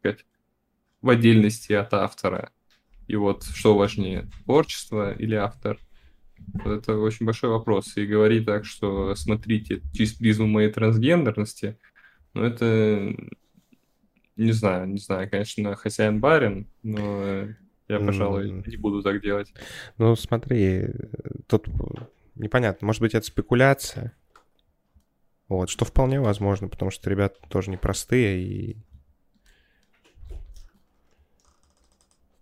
сказать, 0.00 0.24
в 1.02 1.10
отдельности 1.10 1.72
от 1.72 1.92
автора. 1.94 2.52
И 3.08 3.16
вот 3.16 3.44
что 3.44 3.76
важнее, 3.76 4.28
творчество 4.44 5.12
или 5.12 5.34
автор? 5.34 5.78
Это 6.64 6.96
очень 6.96 7.26
большой 7.26 7.50
вопрос. 7.50 7.96
И 7.96 8.06
говорить 8.06 8.46
так, 8.46 8.64
что 8.64 9.14
смотрите 9.14 9.82
через 9.92 10.14
призму 10.14 10.46
моей 10.46 10.70
трансгендерности, 10.70 11.78
ну 12.34 12.42
это 12.42 13.14
не 14.36 14.52
знаю, 14.52 14.88
не 14.88 14.98
знаю, 14.98 15.28
конечно, 15.30 15.74
хозяин 15.74 16.20
барин, 16.20 16.66
но 16.82 17.48
я, 17.88 17.98
пожалуй, 17.98 18.48
М. 18.48 18.64
не 18.66 18.76
буду 18.76 19.02
так 19.02 19.20
делать. 19.20 19.52
Ну, 19.98 20.16
смотри, 20.16 20.88
тут 21.46 21.66
непонятно, 22.36 22.86
может 22.86 23.02
быть, 23.02 23.14
это 23.14 23.26
спекуляция. 23.26 24.16
Вот, 25.48 25.68
что 25.68 25.84
вполне 25.84 26.20
возможно, 26.20 26.68
потому 26.68 26.90
что 26.92 27.10
ребята 27.10 27.36
тоже 27.48 27.70
непростые 27.70 28.40
и 28.40 28.76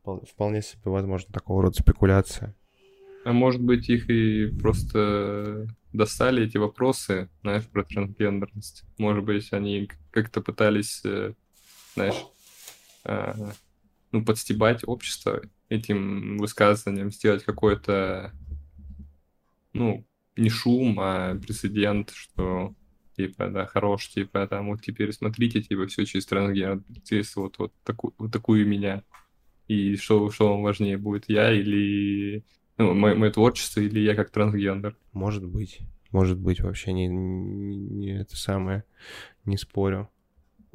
впол- 0.05 0.27
вполне 0.27 0.61
себе 0.63 0.83
возможно 0.85 1.33
такого 1.33 1.63
рода 1.63 1.81
спекуляция. 1.81 2.55
А 3.25 3.33
может 3.33 3.63
быть, 3.63 3.89
их 3.89 4.09
и 4.11 4.47
просто 4.61 5.67
достали 5.93 6.45
эти 6.45 6.59
вопросы, 6.59 7.29
знаешь, 7.43 7.67
про 7.67 7.85
трансгендерность. 7.85 8.85
Может 8.99 9.25
быть, 9.25 9.53
они 9.53 9.91
как-то 10.11 10.41
пытались, 10.41 11.01
э, 11.05 11.35
знаешь, 11.95 12.27
а, 13.05 13.53
ну, 14.13 14.25
подстебать 14.25 14.83
общество 14.87 15.43
этим 15.69 16.39
высказыванием, 16.39 17.11
сделать 17.11 17.45
какой-то, 17.45 18.33
ну, 19.73 20.07
не 20.37 20.51
шум, 20.51 20.99
а 21.01 21.35
прецедент, 21.35 22.11
что 22.15 22.75
типа, 23.19 23.49
да, 23.49 23.67
хорош, 23.67 24.09
типа, 24.09 24.47
там, 24.47 24.69
вот 24.69 24.81
теперь 24.83 25.13
смотрите, 25.13 25.61
типа, 25.61 25.89
все 25.89 26.07
через 26.07 26.25
трансгендер, 26.27 26.85
через 27.05 27.35
вот, 27.35 27.59
вот, 27.59 27.73
такую, 27.85 28.15
вот 28.17 28.33
такую 28.33 28.67
меня. 28.67 29.03
И 29.67 29.97
что, 29.97 30.31
что 30.31 30.51
вам 30.51 30.63
важнее 30.63 30.97
будет, 30.99 31.29
я 31.29 31.53
или 31.53 32.45
ну, 32.79 32.95
мое, 32.95 33.15
мое 33.15 33.31
творчество 33.31 33.81
или 33.81 34.01
я 34.01 34.15
как 34.15 34.31
трансгендер. 34.31 34.97
Может 35.13 35.45
быть. 35.45 35.81
Может 36.11 36.39
быть, 36.39 36.61
вообще 36.61 36.93
не, 36.93 37.07
не, 37.07 37.77
не 37.77 38.21
это 38.21 38.37
самое. 38.37 38.85
Не 39.45 39.59
спорю. 39.59 40.09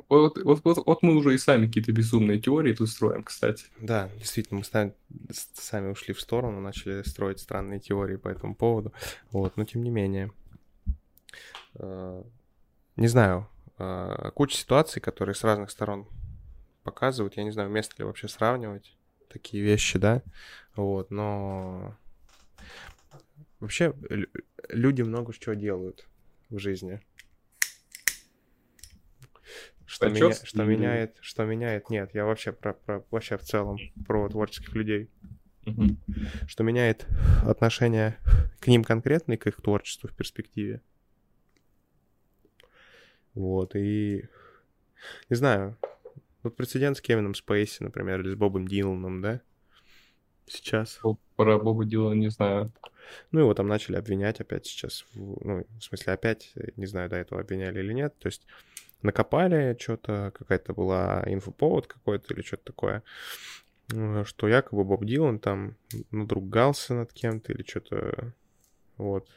Вот, 0.09 0.37
вот, 0.43 0.61
вот, 0.63 0.85
вот 0.85 1.03
мы 1.03 1.15
уже 1.15 1.33
и 1.33 1.37
сами 1.37 1.67
какие-то 1.67 1.91
безумные 1.91 2.39
теории 2.39 2.73
тут 2.73 2.89
строим, 2.89 3.23
кстати. 3.23 3.65
Да, 3.79 4.09
действительно, 4.17 4.59
мы 4.59 4.65
сами, 4.65 4.93
сами 5.31 5.89
ушли 5.91 6.13
в 6.13 6.21
сторону, 6.21 6.59
начали 6.61 7.03
строить 7.03 7.39
странные 7.39 7.79
теории 7.79 8.17
по 8.17 8.27
этому 8.27 8.55
поводу. 8.55 8.91
Вот, 9.31 9.55
но 9.57 9.65
тем 9.65 9.83
не 9.83 9.89
менее. 9.89 10.31
Э, 11.75 12.23
Не 12.95 13.07
знаю, 13.07 13.47
э, 13.79 14.31
куча 14.35 14.57
ситуаций, 14.57 15.01
которые 15.01 15.35
с 15.35 15.43
разных 15.43 15.71
сторон 15.71 16.07
показывают. 16.83 17.37
Я 17.37 17.43
не 17.43 17.51
знаю, 17.51 17.69
место 17.69 17.95
ли 17.97 18.03
вообще 18.03 18.27
сравнивать 18.27 18.95
такие 19.29 19.63
вещи, 19.63 19.99
да? 19.99 20.21
Вот, 20.75 21.11
но 21.11 21.95
вообще 23.59 23.93
лю- 24.09 24.29
люди 24.69 25.01
много 25.01 25.33
чего 25.33 25.55
делают 25.55 26.07
в 26.49 26.57
жизни. 26.59 26.99
Что, 29.85 30.07
меня, 30.07 30.25
Вачовски 30.25 30.45
что 30.47 30.63
меняет, 30.63 31.17
что 31.21 31.45
меняет, 31.45 31.89
нет, 31.89 32.11
я 32.13 32.25
вообще 32.25 32.51
про, 32.51 32.73
про 32.73 33.03
вообще 33.11 33.37
в 33.37 33.43
целом 33.43 33.77
про 34.07 34.27
творческих 34.29 34.73
людей, 34.73 35.09
Мгм. 35.65 35.97
что 36.47 36.63
меняет 36.63 37.05
отношение 37.45 38.17
к 38.59 38.67
ним 38.67 38.83
конкретно 38.83 39.33
и 39.33 39.37
к 39.37 39.45
их 39.45 39.61
творчеству 39.61 40.09
в 40.09 40.15
перспективе. 40.15 40.81
Вот, 43.33 43.75
и 43.75 44.27
не 45.29 45.35
знаю, 45.35 45.77
вот 46.43 46.55
прецедент 46.55 46.97
с 46.97 47.01
Кевином 47.01 47.35
Спейси, 47.35 47.83
например, 47.83 48.21
или 48.21 48.31
с 48.31 48.35
Бобом 48.35 48.67
Диланом, 48.67 49.21
да? 49.21 49.41
Сейчас. 50.45 50.99
Бо- 51.03 51.17
Про 51.37 51.57
Боба 51.57 51.85
Дилана 51.85 52.15
не 52.19 52.29
знаю. 52.29 52.71
Ну, 53.31 53.39
его 53.41 53.53
там 53.53 53.67
начали 53.67 53.95
обвинять 53.95 54.39
опять 54.41 54.65
сейчас. 54.65 55.05
в- 55.13 55.45
ну, 55.45 55.65
в 55.79 55.83
смысле, 55.83 56.13
опять, 56.13 56.51
э, 56.55 56.69
не 56.75 56.85
знаю, 56.85 57.09
до 57.09 57.15
этого 57.17 57.41
обвиняли 57.41 57.79
или 57.79 57.93
нет. 57.93 58.13
То 58.19 58.27
есть 58.27 58.45
накопали 59.01 59.75
что-то, 59.79 60.31
какая-то 60.37 60.73
была 60.73 61.23
инфоповод 61.25 61.87
какой-то 61.87 62.33
или 62.33 62.41
что-то 62.41 62.63
такое, 62.65 63.03
э, 63.93 64.23
что 64.25 64.47
якобы 64.47 64.83
Боб 64.83 65.05
Дилан 65.05 65.39
там 65.39 65.75
надругался 66.11 66.93
над 66.93 67.13
кем-то 67.13 67.51
или 67.53 67.63
что-то 67.63 68.33
вот. 68.97 69.27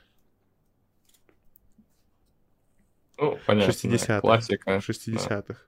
Ну, 3.18 3.38
понятно. 3.46 3.72
60-х. 3.72 4.20
Классика. 4.20 4.80
60-х. 4.80 5.65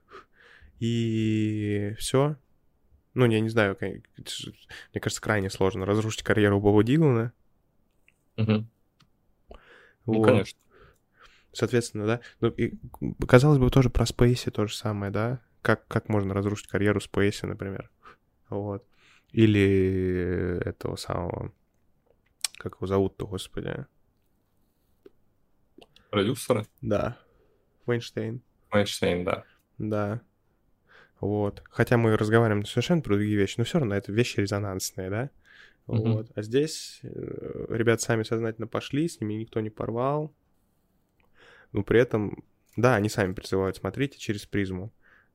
И 0.79 1.95
все. 1.97 2.35
Ну, 3.13 3.25
я 3.25 3.39
не 3.39 3.49
знаю, 3.49 3.77
мне 3.81 4.01
кажется, 5.01 5.21
крайне 5.21 5.49
сложно 5.49 5.85
разрушить 5.85 6.23
карьеру 6.23 6.59
Боба 6.59 6.83
Дилана. 6.83 7.33
Ну, 8.37 8.65
Вот. 10.05 10.25
конечно. 10.25 10.59
Соответственно, 11.51 12.05
да. 12.05 12.21
Ну, 12.39 12.49
и, 12.49 12.75
казалось 13.27 13.57
бы, 13.57 13.69
тоже 13.69 13.89
про 13.89 14.05
Спейси 14.05 14.51
то 14.51 14.67
же 14.67 14.75
самое, 14.75 15.11
да? 15.11 15.41
Как, 15.61 15.87
как 15.87 16.07
можно 16.07 16.33
разрушить 16.33 16.67
карьеру 16.67 17.01
Спейси, 17.01 17.45
например. 17.45 17.89
Вот. 18.49 18.85
Или 19.31 20.59
этого 20.63 20.95
самого... 20.95 21.51
Как 22.57 22.75
его 22.75 22.87
зовут-то, 22.87 23.27
господи? 23.27 23.85
Продюсера? 26.09 26.65
Да. 26.81 27.17
Вайнштейн. 27.85 28.41
Майнштейн, 28.71 29.23
да. 29.23 29.43
Да. 29.77 30.21
Вот. 31.19 31.63
Хотя 31.69 31.97
мы 31.97 32.15
разговариваем 32.15 32.65
совершенно 32.65 33.01
про 33.01 33.15
другие 33.15 33.37
вещи, 33.37 33.55
но 33.57 33.63
все 33.65 33.79
равно 33.79 33.95
это 33.95 34.11
вещи 34.11 34.39
резонансные, 34.39 35.09
да? 35.09 35.29
Мгм. 35.87 36.13
Вот. 36.13 36.31
А 36.35 36.41
здесь 36.41 36.99
э, 37.03 37.65
ребят 37.69 38.01
сами 38.01 38.23
сознательно 38.23 38.67
пошли, 38.67 39.07
с 39.07 39.19
ними 39.19 39.33
никто 39.33 39.59
не 39.59 39.69
порвал. 39.69 40.33
Но 41.71 41.83
при 41.83 41.99
этом, 41.99 42.43
да, 42.77 42.95
они 42.95 43.09
сами 43.09 43.33
призывают, 43.33 43.75
смотрите 43.77 44.17
через 44.17 44.45
призму 44.45 44.91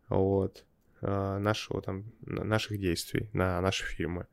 вот, 0.09 0.65
э, 1.01 1.39
нашего 1.39 1.83
там, 1.83 2.05
на- 2.23 2.45
наших 2.45 2.79
действий, 2.79 3.31
на 3.33 3.61
наши 3.61 3.85
фильмы. 3.85 4.27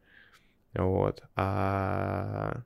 Вот. 0.73 1.23
А 1.35 2.63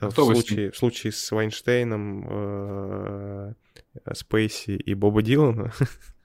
в 0.00 0.08
Кто 0.10 0.24
с 0.24 0.28
ним? 0.28 0.34
случае, 0.36 0.70
в 0.72 0.76
случае 0.76 1.12
с 1.12 1.30
Вайнштейном, 1.30 2.26
э, 2.28 3.54
Спейси 4.14 4.72
и 4.72 4.94
Боба 4.94 5.22
Дилана 5.22 5.72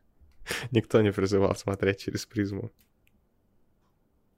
никто 0.71 1.01
не 1.01 1.11
призывал 1.11 1.55
смотреть 1.55 1.99
через 1.99 2.25
призму. 2.25 2.71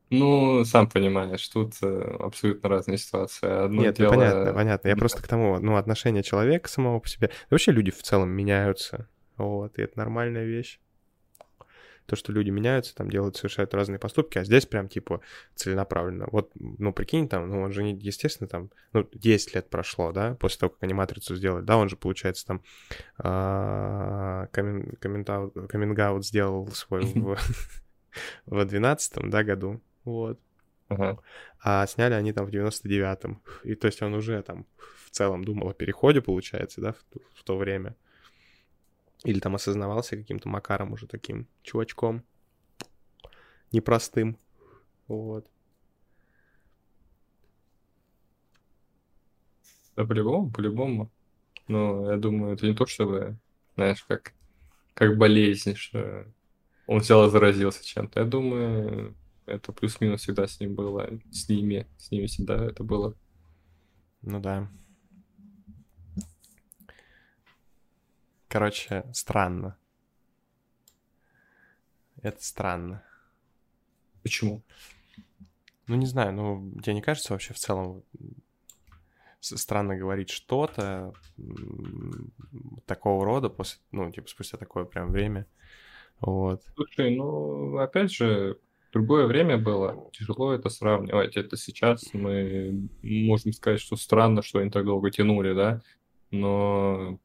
Ну, 0.09 0.65
сам 0.65 0.89
понимаешь, 0.89 1.47
тут 1.49 1.73
э, 1.83 2.17
абсолютно 2.19 2.67
разные 2.67 2.97
ситуации. 2.97 3.47
Одно 3.47 3.81
Нет, 3.81 3.99
ну, 3.99 4.05
дело... 4.05 4.13
понятно, 4.15 4.53
понятно. 4.53 4.87
Я 4.87 4.95
просто 4.95 5.21
к 5.21 5.27
тому, 5.27 5.59
ну, 5.59 5.75
отношение 5.75 6.23
человека 6.23 6.67
самого 6.67 6.99
по 6.99 7.07
себе. 7.07 7.29
Вообще 7.51 7.71
люди 7.71 7.91
в 7.91 8.01
целом 8.01 8.31
меняются. 8.31 9.07
Вот, 9.37 9.77
и 9.77 9.83
это 9.83 9.97
нормальная 9.99 10.45
вещь. 10.45 10.79
То, 12.09 12.15
что 12.15 12.31
люди 12.31 12.49
меняются, 12.49 12.95
там 12.95 13.09
делают, 13.09 13.35
совершают 13.37 13.73
разные 13.75 13.99
поступки, 13.99 14.39
а 14.39 14.43
здесь 14.43 14.65
прям, 14.65 14.89
типа, 14.89 15.21
целенаправленно. 15.53 16.27
Вот, 16.31 16.51
ну, 16.55 16.91
прикинь, 16.91 17.29
там, 17.29 17.47
ну, 17.47 17.61
он 17.61 17.71
же, 17.71 17.83
не, 17.83 17.93
естественно, 17.93 18.47
там, 18.47 18.71
ну, 18.93 19.07
10 19.13 19.53
лет 19.53 19.69
прошло, 19.69 20.11
да, 20.11 20.33
после 20.35 20.59
того, 20.59 20.71
как 20.71 20.81
они 20.81 20.95
«Матрицу» 20.95 21.35
сделали, 21.35 21.63
да, 21.63 21.77
он 21.77 21.87
же, 21.87 21.97
получается, 21.97 22.47
там, 22.47 22.63
каминг-аут 24.97 26.25
сделал 26.25 26.67
свой 26.69 27.03
в, 27.05 27.37
в 28.47 28.65
12 28.65 29.29
да, 29.29 29.43
году, 29.43 29.81
вот. 30.03 30.39
А 31.61 31.85
сняли 31.85 32.15
они 32.15 32.33
там 32.33 32.47
в 32.47 32.49
99-м. 32.49 33.43
И 33.63 33.75
то 33.75 33.85
есть 33.85 34.01
он 34.01 34.15
уже 34.15 34.41
там 34.41 34.65
в 35.05 35.11
целом 35.11 35.43
думал 35.43 35.69
о 35.69 35.73
переходе, 35.73 36.21
получается, 36.21 36.81
да, 36.81 36.93
в, 36.93 37.03
в 37.35 37.43
то 37.43 37.57
время. 37.57 37.95
Или 39.23 39.39
там 39.39 39.55
осознавался 39.55 40.17
каким-то 40.17 40.47
макаром 40.49 40.93
уже 40.93 41.07
таким 41.07 41.47
чувачком. 41.61 42.23
Непростым. 43.71 44.37
Вот. 45.07 45.45
Да, 49.95 50.05
по-любому, 50.05 50.51
по-любому. 50.51 51.11
Но 51.67 52.11
я 52.11 52.17
думаю, 52.17 52.53
это 52.53 52.65
не 52.65 52.73
то, 52.73 52.85
чтобы, 52.85 53.37
знаешь, 53.75 54.03
как, 54.07 54.33
как 54.93 55.17
болезнь, 55.17 55.75
что 55.75 56.25
он 56.87 56.99
взял 56.99 57.27
и 57.27 57.29
заразился 57.29 57.85
чем-то. 57.85 58.21
Я 58.21 58.25
думаю, 58.25 59.15
это 59.45 59.73
плюс-минус 59.73 60.21
всегда 60.21 60.47
с 60.47 60.59
ним 60.59 60.73
было. 60.73 61.09
С 61.31 61.49
ними, 61.49 61.85
с 61.97 62.11
ними 62.11 62.27
всегда 62.27 62.65
это 62.65 62.83
было. 62.83 63.13
Ну 64.21 64.39
да. 64.39 64.69
Короче, 68.49 69.05
странно. 69.13 69.77
Это 72.21 72.43
странно. 72.43 73.03
Почему? 74.23 74.63
Ну, 75.87 75.95
не 75.95 76.07
знаю, 76.07 76.33
ну, 76.33 76.71
тебе 76.81 76.95
не 76.95 77.01
кажется 77.01 77.31
вообще 77.33 77.53
в 77.53 77.59
целом 77.59 78.03
странно 79.39 79.95
говорить 79.95 80.31
что-то 80.31 81.13
такого 82.85 83.23
рода 83.23 83.49
после, 83.49 83.79
ну, 83.91 84.11
типа, 84.11 84.27
спустя 84.27 84.57
такое 84.57 84.83
прям 84.83 85.11
время. 85.11 85.45
Вот. 86.19 86.63
Слушай, 86.75 87.15
ну, 87.15 87.77
опять 87.77 88.11
же, 88.11 88.59
другое 88.91 89.27
время 89.27 89.57
было, 89.57 90.09
тяжело 90.11 90.53
это 90.53 90.69
сравнивать. 90.69 91.37
Это 91.37 91.55
сейчас 91.55 92.13
мы 92.13 92.89
можем 93.03 93.53
сказать, 93.53 93.79
что 93.79 93.95
странно, 93.95 94.41
что 94.41 94.59
они 94.59 94.71
так 94.71 94.85
долго 94.85 95.11
тянули, 95.11 95.53
да, 95.53 95.81
но 96.31 97.19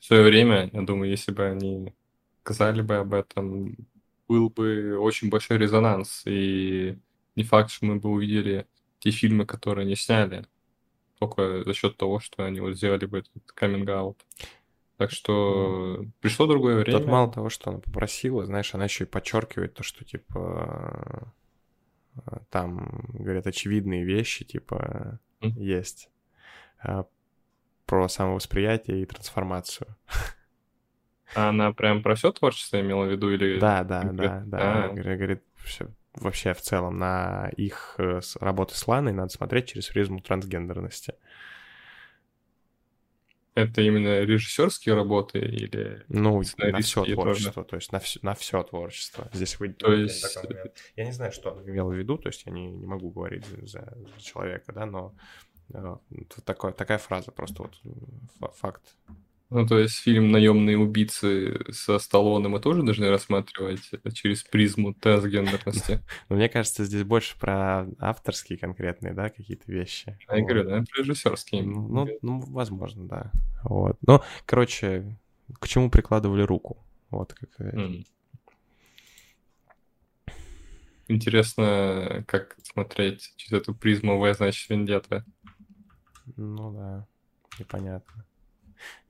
в 0.00 0.04
свое 0.04 0.22
время, 0.22 0.70
я 0.72 0.82
думаю, 0.82 1.10
если 1.10 1.32
бы 1.32 1.44
они 1.44 1.94
сказали 2.42 2.82
бы 2.82 2.96
об 2.96 3.14
этом, 3.14 3.76
был 4.28 4.50
бы 4.50 4.98
очень 4.98 5.30
большой 5.30 5.58
резонанс. 5.58 6.22
И 6.26 6.98
не 7.34 7.44
факт, 7.44 7.70
что 7.70 7.86
мы 7.86 7.96
бы 7.96 8.10
увидели 8.10 8.66
те 8.98 9.10
фильмы, 9.10 9.46
которые 9.46 9.84
они 9.84 9.96
сняли, 9.96 10.46
только 11.18 11.64
за 11.64 11.74
счет 11.74 11.96
того, 11.96 12.20
что 12.20 12.44
они 12.44 12.60
вот 12.60 12.76
сделали 12.76 13.06
бы 13.06 13.18
этот 13.18 13.52
каминг-аут. 13.54 14.18
Так 14.96 15.10
что 15.10 16.06
пришло 16.20 16.46
другое 16.46 16.78
время. 16.78 16.98
Тут 16.98 17.08
мало 17.08 17.30
того, 17.30 17.50
что 17.50 17.70
она 17.70 17.80
попросила, 17.80 18.46
знаешь, 18.46 18.74
она 18.74 18.84
еще 18.84 19.04
и 19.04 19.08
подчеркивает 19.08 19.74
то, 19.74 19.82
что 19.82 20.04
типа 20.04 21.32
там, 22.50 23.04
говорят, 23.12 23.46
очевидные 23.46 24.04
вещи, 24.04 24.44
типа, 24.44 25.20
mm. 25.40 25.50
есть. 25.58 26.10
Про 27.86 28.08
самовосприятие 28.08 29.02
и 29.02 29.06
трансформацию. 29.06 29.96
А 31.34 31.48
она 31.48 31.72
прям 31.72 32.02
про 32.02 32.14
все 32.14 32.32
творчество 32.32 32.80
имела 32.80 33.04
в 33.04 33.10
виду 33.10 33.30
или... 33.30 33.58
Да, 33.58 33.84
да, 33.84 34.02
да, 34.04 34.42
да. 34.46 34.84
А. 34.84 34.88
Говорит, 34.92 35.42
все, 35.56 35.88
вообще 36.14 36.54
в 36.54 36.60
целом 36.60 36.98
на 36.98 37.50
их 37.56 37.94
э, 37.98 38.20
работы 38.40 38.74
с 38.74 38.86
Ланой 38.86 39.12
надо 39.12 39.32
смотреть 39.32 39.68
через 39.68 39.86
призму 39.88 40.20
трансгендерности. 40.20 41.14
Это 43.54 43.80
именно 43.80 44.20
режиссерские 44.20 44.94
работы 44.94 45.38
или 45.38 46.04
ну 46.08 46.42
на 46.58 46.80
все 46.80 47.04
творчество, 47.06 47.64
тоже? 47.64 47.68
то 47.68 47.76
есть 47.76 47.92
на 47.92 48.00
все 48.00 48.20
на 48.22 48.34
все 48.34 48.62
творчество. 48.62 49.30
Здесь 49.32 49.58
вы 49.58 49.70
то 49.70 49.92
есть 49.94 50.38
я 50.94 51.04
не 51.06 51.12
знаю, 51.12 51.32
что 51.32 51.52
он 51.52 51.66
имел 51.66 51.88
в 51.88 51.94
виду, 51.94 52.18
то 52.18 52.28
есть 52.28 52.44
я 52.44 52.52
не, 52.52 52.70
не 52.70 52.86
могу 52.86 53.10
говорить 53.10 53.46
за, 53.46 53.96
за 53.96 54.22
человека, 54.22 54.74
да, 54.74 54.84
но 54.84 55.14
такое, 56.44 56.72
такая 56.72 56.98
фраза 56.98 57.32
просто 57.32 57.62
вот 57.62 58.54
факт. 58.56 58.82
Ну, 59.48 59.64
то 59.64 59.78
есть 59.78 59.98
фильм 59.98 60.32
«Наемные 60.32 60.76
убийцы» 60.76 61.60
со 61.70 62.00
Сталлоне 62.00 62.48
мы 62.48 62.58
тоже 62.58 62.82
должны 62.82 63.08
рассматривать 63.08 63.80
через 64.12 64.42
призму 64.42 64.92
трансгендерности? 64.92 66.00
Ну, 66.28 66.36
мне 66.36 66.48
кажется, 66.48 66.84
здесь 66.84 67.04
больше 67.04 67.38
про 67.38 67.86
авторские 68.00 68.58
конкретные, 68.58 69.14
да, 69.14 69.28
какие-то 69.28 69.70
вещи. 69.70 70.18
А 70.26 70.38
я 70.38 70.44
говорю, 70.44 70.64
да, 70.64 70.84
про 70.90 71.02
режиссерские. 71.02 71.62
Ну, 71.62 72.08
ну, 72.22 72.40
возможно, 72.40 73.06
да. 73.06 73.32
Вот. 73.62 73.96
Ну, 74.04 74.20
короче, 74.46 75.16
к 75.60 75.68
чему 75.68 75.90
прикладывали 75.90 76.42
руку? 76.42 76.78
Вот 77.10 77.32
как... 77.32 77.74
Интересно, 81.08 82.24
как 82.26 82.56
смотреть 82.64 83.32
через 83.36 83.62
эту 83.62 83.74
призму 83.76 84.18
«В, 84.18 84.34
значит, 84.34 84.68
вендетта». 84.68 85.24
Ну 86.36 86.72
да, 86.72 87.06
непонятно. 87.58 88.24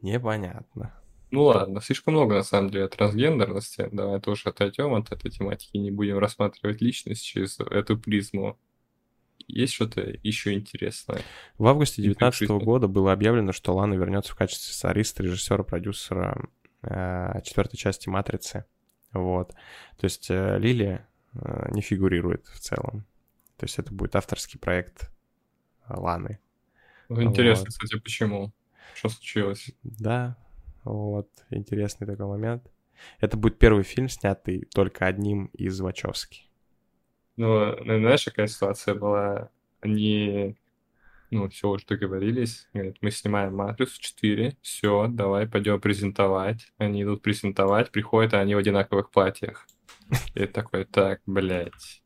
Непонятно. 0.00 0.92
Ну 1.30 1.44
ладно, 1.44 1.80
слишком 1.80 2.14
много 2.14 2.36
на 2.36 2.42
самом 2.42 2.70
деле 2.70 2.88
трансгендерности. 2.88 3.88
Давай 3.92 4.20
тоже 4.20 4.48
отойдем 4.48 4.94
от 4.94 5.10
этой 5.10 5.30
тематики, 5.30 5.76
не 5.76 5.90
будем 5.90 6.18
рассматривать 6.18 6.80
личность 6.80 7.24
через 7.24 7.58
эту 7.58 7.98
призму. 7.98 8.58
Есть 9.48 9.74
что-то 9.74 10.00
еще 10.22 10.54
интересное? 10.54 11.20
В 11.58 11.66
августе 11.66 12.02
2019 12.02 12.64
года 12.64 12.88
было 12.88 13.12
объявлено, 13.12 13.52
что 13.52 13.74
Лана 13.74 13.94
вернется 13.94 14.32
в 14.32 14.36
качестве 14.36 14.72
сценариста, 14.72 15.22
режиссера, 15.22 15.62
продюсера 15.62 16.48
э, 16.82 17.40
четвертой 17.44 17.78
части 17.78 18.08
«Матрицы». 18.08 18.64
Вот. 19.12 19.50
То 19.98 20.04
есть 20.04 20.30
э, 20.30 20.58
Лилия 20.58 21.08
э, 21.34 21.68
не 21.72 21.80
фигурирует 21.80 22.46
в 22.46 22.58
целом. 22.60 23.06
То 23.56 23.64
есть 23.64 23.78
это 23.78 23.92
будет 23.92 24.16
авторский 24.16 24.58
проект 24.58 25.10
Ланы. 25.88 26.40
Ну, 27.08 27.22
интересно, 27.22 27.66
вот. 27.66 27.68
кстати, 27.68 28.00
почему? 28.00 28.52
Что 28.94 29.08
случилось? 29.08 29.70
Да, 29.82 30.36
вот, 30.84 31.28
интересный 31.50 32.06
такой 32.06 32.26
момент. 32.26 32.62
Это 33.20 33.36
будет 33.36 33.58
первый 33.58 33.84
фильм, 33.84 34.08
снятый 34.08 34.66
только 34.74 35.06
одним 35.06 35.46
из 35.46 35.78
Вачовски. 35.80 36.44
Ну, 37.36 37.76
знаешь, 37.84 38.24
какая 38.24 38.46
ситуация 38.46 38.94
была? 38.94 39.50
Они, 39.80 40.56
ну, 41.30 41.48
все 41.50 41.68
уже 41.68 41.84
договорились. 41.86 42.66
Говорят, 42.72 42.96
мы 43.02 43.10
снимаем 43.10 43.54
«Матрицу 43.54 44.00
4», 44.00 44.56
все, 44.62 45.06
давай 45.08 45.46
пойдем 45.46 45.80
презентовать. 45.80 46.72
Они 46.78 47.02
идут 47.02 47.22
презентовать, 47.22 47.90
приходят, 47.90 48.32
а 48.32 48.40
они 48.40 48.54
в 48.54 48.58
одинаковых 48.58 49.10
платьях. 49.10 49.66
И 50.34 50.46
такой, 50.46 50.86
так, 50.86 51.20
блядь, 51.26 52.02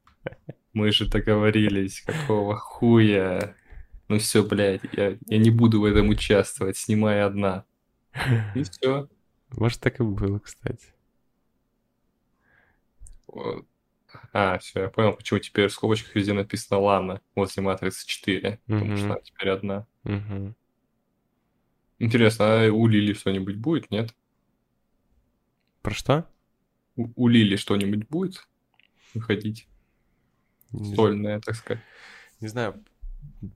мы 0.72 0.90
же 0.90 1.06
договорились, 1.08 2.00
какого 2.00 2.56
хуя? 2.56 3.54
Ну 4.10 4.18
все, 4.18 4.42
блядь, 4.42 4.82
я, 4.92 5.16
я 5.26 5.38
не 5.38 5.50
буду 5.50 5.80
в 5.80 5.84
этом 5.84 6.08
участвовать, 6.08 6.76
снимай 6.76 7.22
одна. 7.22 7.64
И 8.56 8.64
все. 8.64 9.08
Может, 9.50 9.78
так 9.78 10.00
и 10.00 10.02
было, 10.02 10.40
кстати. 10.40 10.88
А, 14.32 14.58
все, 14.58 14.80
я 14.80 14.88
понял, 14.88 15.12
почему 15.12 15.38
теперь 15.38 15.68
в 15.68 15.72
скобочках 15.72 16.16
везде 16.16 16.32
написано 16.32 16.80
Лана 16.80 17.20
возле 17.36 17.62
Матрицы 17.62 18.04
4, 18.04 18.58
потому 18.66 18.96
что 18.96 19.06
она 19.06 19.20
теперь 19.20 19.48
одна. 19.50 19.86
Интересно, 22.00 22.64
а 22.64 22.68
у 22.72 22.88
Лили 22.88 23.12
что-нибудь 23.12 23.56
будет, 23.56 23.92
нет? 23.92 24.12
Про 25.82 25.94
что? 25.94 26.28
У, 26.96 27.10
у 27.14 27.28
Лили 27.28 27.54
что-нибудь 27.54 28.08
будет 28.08 28.48
выходить? 29.14 29.68
Сольное, 30.72 31.40
так 31.40 31.54
сказать. 31.54 31.82
Не 32.40 32.48
знаю, 32.48 32.82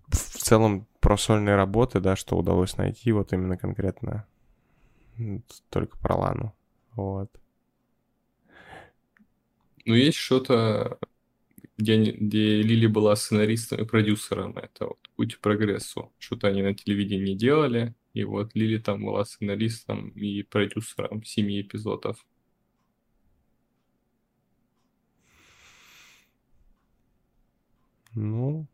в 0.08 0.38
целом 0.38 0.86
про 1.00 1.16
сольные 1.16 1.56
работы, 1.56 2.00
да, 2.00 2.16
что 2.16 2.36
удалось 2.36 2.76
найти, 2.76 3.12
вот 3.12 3.32
именно 3.32 3.56
конкретно 3.56 4.26
только 5.70 5.98
про 5.98 6.16
Лану. 6.16 6.54
Вот. 6.92 7.30
Ну, 9.84 9.94
есть 9.94 10.16
что-то, 10.16 10.98
где, 11.76 12.12
где 12.12 12.62
Лили 12.62 12.86
была 12.86 13.16
сценаристом 13.16 13.80
и 13.80 13.84
продюсером. 13.84 14.56
Это 14.56 14.86
вот 14.86 14.98
«Путь 15.16 15.36
к 15.36 15.40
прогрессу». 15.40 16.12
Что-то 16.18 16.48
они 16.48 16.62
на 16.62 16.74
телевидении 16.74 17.34
делали, 17.34 17.94
и 18.14 18.24
вот 18.24 18.54
Лили 18.54 18.78
там 18.78 19.04
была 19.04 19.24
сценаристом 19.24 20.08
и 20.10 20.42
продюсером 20.42 21.22
семи 21.24 21.60
эпизодов. 21.60 22.24
Ну, 28.14 28.66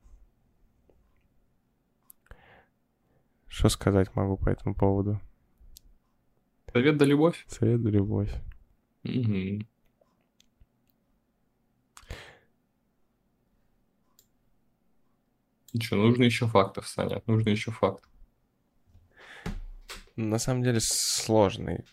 что 3.50 3.68
сказать 3.68 4.14
могу 4.14 4.36
по 4.36 4.48
этому 4.48 4.74
поводу? 4.74 5.20
Совет 6.72 6.96
да 6.96 7.04
любовь? 7.04 7.44
Совет 7.48 7.82
да 7.82 7.90
любовь. 7.90 8.32
Угу. 9.04 9.66
Что, 15.80 15.96
нужно 15.96 16.22
еще 16.24 16.46
фактов, 16.46 16.86
Саня, 16.86 17.22
нужно 17.26 17.50
еще 17.50 17.70
факт. 17.72 18.04
На 20.14 20.38
самом 20.38 20.62
деле 20.62 20.78
сложный. 20.80 21.84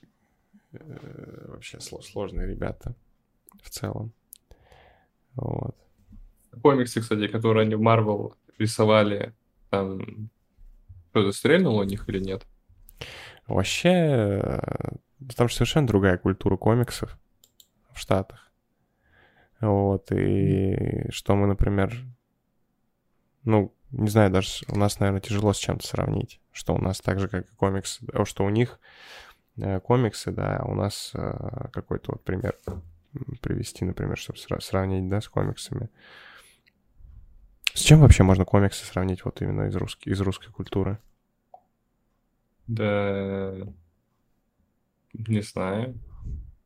Э, 0.74 1.46
вообще 1.48 1.80
сложные 1.80 2.48
ребята 2.48 2.96
в 3.64 3.70
целом. 3.70 4.12
Вот. 5.36 5.76
Комиксы, 6.62 7.02
кстати, 7.02 7.28
которые 7.28 7.66
они 7.66 7.76
в 7.76 7.82
Marvel 7.82 8.36
рисовали, 8.58 9.34
там 9.70 10.30
что-то 11.12 11.32
стрельнуло 11.32 11.82
у 11.82 11.86
них 11.86 12.08
или 12.10 12.20
нет? 12.20 12.46
Вообще, 13.48 13.90
э, 13.90 14.60
там 15.36 15.50
совершенно 15.50 15.88
другая 15.88 16.18
культура 16.18 16.58
комиксов 16.58 17.18
в 17.94 18.00
Штатах. 18.00 18.52
Вот, 19.60 20.12
и 20.12 21.10
что 21.10 21.36
мы, 21.36 21.48
например, 21.48 21.96
ну, 23.44 23.74
не 23.92 24.10
знаю, 24.10 24.30
даже 24.30 24.66
у 24.68 24.78
нас, 24.78 25.00
наверное, 25.00 25.22
тяжело 25.22 25.54
с 25.54 25.58
чем-то 25.58 25.88
сравнить, 25.88 26.40
что 26.52 26.76
у 26.76 26.82
нас 26.82 27.00
так 27.00 27.20
же, 27.20 27.28
как 27.28 27.46
и 27.46 27.56
комиксы, 27.56 28.06
что 28.26 28.44
у 28.44 28.50
них 28.50 28.80
э, 29.58 29.80
комиксы, 29.80 30.32
да, 30.32 30.58
а 30.58 30.66
у 30.66 30.76
нас 30.76 31.12
э, 31.14 31.70
какой-то 31.72 32.12
вот 32.12 32.24
пример 32.24 32.56
привести, 33.42 33.86
например, 33.86 34.18
чтобы 34.18 34.38
сравнить, 34.38 35.10
да, 35.10 35.22
с 35.22 35.28
комиксами. 35.28 35.90
С 37.78 37.82
чем 37.82 38.00
вообще 38.00 38.24
можно 38.24 38.44
комиксы 38.44 38.84
сравнить 38.84 39.24
вот 39.24 39.40
именно 39.40 39.68
из, 39.68 39.76
русской 39.76 40.10
из 40.10 40.20
русской 40.20 40.52
культуры? 40.52 40.98
Да, 42.66 43.54
не 45.14 45.42
знаю, 45.42 45.94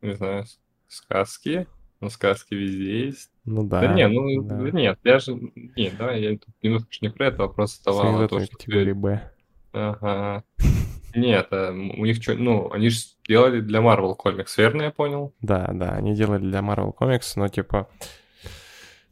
не 0.02 0.16
знаю, 0.16 0.46
сказки, 0.88 1.68
но 2.00 2.08
сказки 2.10 2.54
везде 2.54 3.08
есть. 3.08 3.30
Ну 3.44 3.66
да. 3.68 3.82
Да 3.82 3.94
не, 3.94 4.08
ну 4.08 4.42
да. 4.42 4.56
нет, 4.72 5.00
я 5.04 5.20
же... 5.20 5.38
Нет, 5.76 5.98
давай, 5.98 6.22
я 6.22 6.38
тут 6.38 6.56
немножко 6.64 6.88
не 7.02 7.10
про 7.10 7.28
это, 7.28 7.44
а 7.44 7.50
просто 7.50 7.84
давал 7.84 8.30
то, 8.30 8.40
что 8.40 8.56
категории 8.56 8.94
Б. 8.94 9.30
Ага. 9.74 10.46
Нет, 11.14 11.48
а 11.52 11.72
у 11.72 12.06
них 12.06 12.24
что, 12.24 12.36
ну, 12.36 12.72
они 12.72 12.88
же 12.88 13.02
делали 13.28 13.60
для 13.60 13.82
Marvel 13.82 14.16
Comics, 14.18 14.54
верно 14.56 14.84
я 14.84 14.92
понял? 14.92 15.34
Да, 15.42 15.72
да, 15.74 15.92
они 15.92 16.16
делали 16.16 16.40
для 16.42 16.60
Marvel 16.60 16.94
Comics, 16.98 17.34
но 17.36 17.50
типа... 17.50 17.90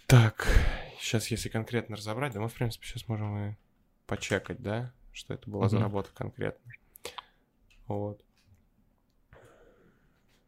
Так, 0.08 0.47
сейчас 1.00 1.28
если 1.28 1.50
конкретно 1.50 1.95
разобрать, 1.95 2.34
да 2.34 2.39
мы, 2.39 2.50
в 2.50 2.54
принципе, 2.54 2.86
сейчас 2.86 3.08
можем 3.08 3.38
и 3.38 3.56
почекать, 4.06 4.62
да, 4.62 4.93
что 5.14 5.34
это 5.34 5.50
была 5.50 5.70
за 5.70 5.80
работа 5.80 6.10
конкретно. 6.14 6.72
Вот. 7.88 8.22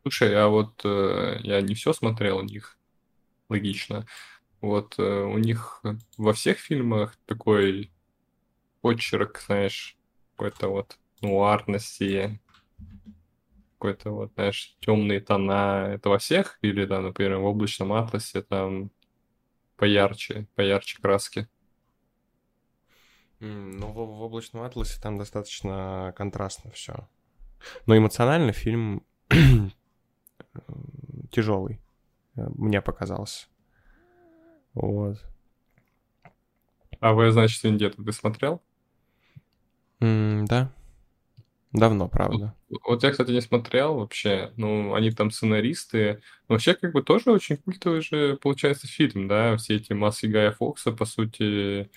Слушай, 0.03 0.35
а 0.35 0.47
вот 0.47 0.81
э, 0.83 1.37
я 1.41 1.61
не 1.61 1.75
все 1.75 1.93
смотрел 1.93 2.37
у 2.37 2.43
них, 2.43 2.77
логично. 3.49 4.07
Вот 4.59 4.95
э, 4.97 5.03
у 5.03 5.37
них 5.37 5.83
во 6.17 6.33
всех 6.33 6.57
фильмах 6.57 7.17
такой 7.25 7.91
почерк, 8.81 9.41
знаешь, 9.45 9.97
какой-то 10.31 10.69
вот 10.69 10.97
нуарности, 11.21 12.39
какой-то 13.73 14.11
вот, 14.11 14.33
знаешь, 14.33 14.75
темные 14.79 15.19
тона. 15.19 15.87
Это 15.93 16.09
во 16.09 16.17
всех? 16.17 16.57
Или, 16.61 16.85
да, 16.85 16.99
например, 17.01 17.37
в 17.37 17.45
облачном 17.45 17.93
атласе 17.93 18.41
там 18.41 18.91
поярче, 19.81 20.45
поярче 20.53 21.01
краски? 21.01 21.47
Ну, 23.39 23.87
в, 23.87 23.95
в 23.95 24.21
облачном 24.21 24.61
атласе 24.61 25.01
там 25.01 25.17
достаточно 25.17 26.13
контрастно 26.15 26.69
все. 26.69 27.09
Но 27.87 27.97
эмоционально 27.97 28.51
фильм 28.51 29.03
тяжелый, 31.31 31.81
э, 32.35 32.45
мне 32.49 32.79
показался. 32.83 33.47
Вот. 34.75 35.17
А 36.99 37.13
вы, 37.13 37.31
значит, 37.31 37.63
Вендетту 37.63 38.03
ты 38.03 38.11
смотрел? 38.11 38.61
Mm, 39.99 40.45
да. 40.45 40.71
Давно, 41.73 42.09
правда. 42.09 42.53
Вот, 42.69 42.81
вот 42.85 43.03
я, 43.03 43.11
кстати, 43.11 43.31
не 43.31 43.41
смотрел 43.41 43.95
вообще. 43.95 44.51
Ну, 44.57 44.93
они 44.93 45.11
там 45.11 45.31
сценаристы. 45.31 46.21
Но 46.47 46.55
вообще, 46.55 46.73
как 46.73 46.91
бы, 46.91 47.01
тоже 47.01 47.31
очень 47.31 47.57
культовый 47.57 48.01
же, 48.01 48.37
получается, 48.41 48.87
фильм, 48.87 49.27
да? 49.27 49.55
Все 49.57 49.77
эти 49.77 49.93
маски 49.93 50.25
Гая 50.25 50.51
Фокса, 50.51 50.91
по 50.91 51.05
сути, 51.05 51.89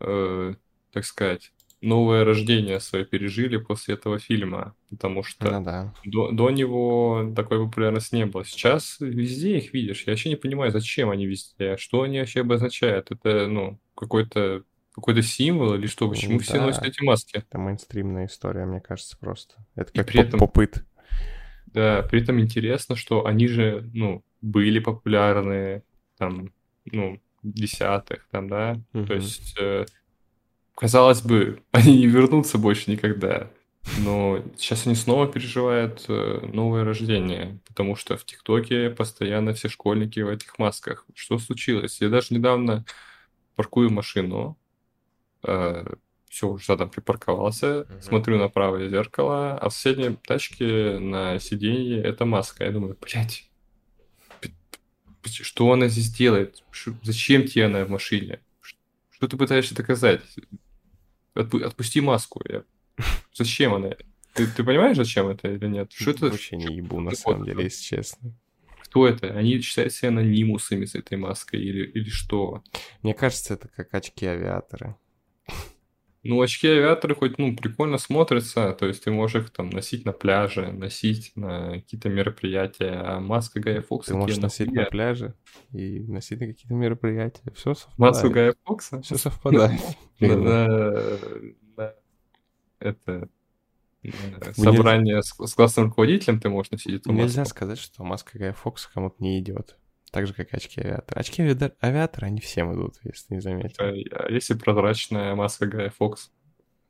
э, 0.00 0.54
так 0.92 1.04
сказать, 1.04 1.52
новое 1.82 2.24
рождение 2.24 2.80
свое 2.80 3.04
пережили 3.04 3.58
после 3.58 3.94
этого 3.94 4.18
фильма, 4.18 4.74
потому 4.90 5.22
что 5.22 5.50
ну, 5.50 5.64
да. 5.64 5.94
до, 6.04 6.30
до 6.30 6.50
него 6.50 7.32
такой 7.36 7.64
популярности 7.64 8.14
не 8.14 8.26
было. 8.26 8.44
Сейчас 8.44 8.96
везде 9.00 9.58
их 9.58 9.74
видишь. 9.74 10.04
Я 10.06 10.12
вообще 10.12 10.30
не 10.30 10.36
понимаю, 10.36 10.72
зачем 10.72 11.10
они 11.10 11.26
везде, 11.26 11.76
что 11.76 12.02
они 12.02 12.18
вообще 12.18 12.40
обозначают. 12.40 13.10
Это, 13.10 13.46
ну, 13.46 13.78
какой-то 13.94 14.64
какой-то 14.96 15.22
символ 15.22 15.74
или 15.74 15.86
что? 15.86 16.08
Почему 16.08 16.38
да. 16.38 16.44
все 16.44 16.60
носят 16.60 16.84
эти 16.84 17.02
маски? 17.02 17.36
Это 17.36 17.58
мейнстримная 17.58 18.26
история, 18.26 18.64
мне 18.64 18.80
кажется, 18.80 19.16
просто. 19.18 19.54
Это 19.74 19.92
как 19.92 20.06
при 20.06 20.20
этом, 20.20 20.40
попыт. 20.40 20.84
Да, 21.66 22.02
при 22.02 22.22
этом 22.22 22.40
интересно, 22.40 22.96
что 22.96 23.26
они 23.26 23.46
же, 23.46 23.88
ну, 23.92 24.24
были 24.40 24.78
популярны 24.78 25.82
там, 26.16 26.50
ну, 26.86 27.20
десятых, 27.42 28.26
там, 28.30 28.48
да, 28.48 28.80
угу. 28.94 29.06
то 29.06 29.14
есть 29.14 29.54
э, 29.60 29.84
казалось 30.74 31.20
бы, 31.20 31.62
они 31.72 31.98
не 31.98 32.06
вернутся 32.06 32.56
больше 32.56 32.90
никогда. 32.90 33.50
Но 33.98 34.42
сейчас 34.56 34.86
они 34.86 34.96
снова 34.96 35.28
переживают 35.28 36.06
э, 36.08 36.40
новое 36.52 36.84
рождение, 36.84 37.60
потому 37.68 37.94
что 37.94 38.16
в 38.16 38.24
ТикТоке 38.24 38.90
постоянно 38.90 39.52
все 39.52 39.68
школьники 39.68 40.18
в 40.20 40.28
этих 40.28 40.58
масках. 40.58 41.04
Что 41.14 41.38
случилось? 41.38 42.00
Я 42.00 42.08
даже 42.08 42.34
недавно 42.34 42.84
паркую 43.54 43.90
машину, 43.90 44.58
все, 46.28 46.48
уже 46.48 46.76
там 46.76 46.90
припарковался, 46.90 47.66
uh-huh. 47.66 48.02
смотрю 48.02 48.38
на 48.38 48.48
правое 48.48 48.88
зеркало, 48.88 49.56
а 49.56 49.68
в 49.68 49.72
соседней 49.72 50.16
тачке 50.16 50.98
на 50.98 51.38
сиденье 51.38 52.02
это 52.02 52.24
маска. 52.26 52.64
Я 52.64 52.72
думаю, 52.72 52.98
блядь, 53.00 53.48
что 55.24 55.72
она 55.72 55.88
здесь 55.88 56.12
делает? 56.12 56.62
Зачем 57.02 57.46
тебе 57.46 57.66
она 57.66 57.84
в 57.84 57.90
машине? 57.90 58.40
Что 59.10 59.28
ты 59.28 59.36
пытаешься 59.36 59.74
доказать? 59.74 60.20
Отпу- 61.34 61.62
отпусти 61.62 62.00
маску. 62.00 62.42
Я... 62.48 62.64
Зачем 63.32 63.74
она? 63.74 63.92
Ты, 64.34 64.46
ты 64.46 64.62
понимаешь, 64.62 64.96
зачем 64.96 65.28
это 65.28 65.48
или 65.48 65.66
нет? 65.66 65.90
Что 65.92 66.10
это? 66.10 66.26
Вообще 66.26 66.56
не 66.56 66.76
ебу, 66.76 67.00
на 67.00 67.12
самом 67.12 67.44
деле, 67.44 67.64
если 67.64 67.96
честно. 67.96 68.34
Кто 68.82 69.08
это? 69.08 69.28
Они 69.28 69.58
считают 69.60 69.94
себя 69.94 70.10
анонимусами 70.10 70.84
с 70.84 70.94
этой 70.94 71.16
маской 71.16 71.60
или, 71.60 71.86
или 71.86 72.10
что? 72.10 72.62
Мне 73.02 73.14
кажется, 73.14 73.54
это 73.54 73.68
как 73.68 73.94
очки 73.94 74.26
авиаторы. 74.26 74.96
Ну, 76.28 76.40
очки 76.40 76.68
авиаторы 76.68 77.14
хоть, 77.14 77.38
ну, 77.38 77.56
прикольно 77.56 77.98
смотрятся, 77.98 78.72
то 78.72 78.86
есть 78.86 79.04
ты 79.04 79.10
можешь 79.10 79.44
их 79.44 79.50
там 79.50 79.70
носить 79.70 80.04
на 80.04 80.12
пляже, 80.12 80.72
носить 80.72 81.32
на 81.36 81.74
какие-то 81.74 82.08
мероприятия, 82.08 82.92
а 82.92 83.20
маска 83.20 83.60
Гая 83.60 83.82
Фокса... 83.82 84.12
Ты 84.12 84.18
можешь 84.18 84.38
носить 84.38 84.72
на 84.72 84.84
пляже 84.84 85.34
и 85.72 86.00
носить 86.00 86.40
на 86.40 86.46
какие-то 86.46 86.74
мероприятия, 86.74 87.52
все 87.54 87.74
совпадает. 87.74 87.98
Маску 87.98 88.30
Гая 88.30 88.54
Фокса? 88.64 89.02
Все 89.02 89.16
совпадает. 89.16 89.80
Это 92.78 93.28
собрание 94.54 95.22
с 95.22 95.54
классным 95.54 95.86
руководителем 95.86 96.40
ты 96.40 96.48
можешь 96.48 96.70
носить 96.70 96.94
эту 96.94 97.12
маску. 97.12 97.22
Нельзя 97.22 97.44
сказать, 97.44 97.78
что 97.78 98.04
маска 98.04 98.38
Гая 98.38 98.52
Фокса 98.52 98.88
кому-то 98.92 99.16
не 99.18 99.40
идет. 99.40 99.76
Так 100.16 100.26
же, 100.26 100.32
как 100.32 100.50
и 100.50 100.56
очки 100.56 100.80
авиатора. 100.80 101.20
Очки 101.20 101.42
авиатора, 101.42 102.24
они 102.24 102.40
всем 102.40 102.72
идут, 102.72 102.94
если 103.04 103.34
не 103.34 103.40
заметил. 103.42 103.84
А 103.84 104.30
если 104.30 104.54
прозрачная 104.54 105.34
маска 105.34 105.66
Гая 105.66 105.90
Фокс? 105.90 106.32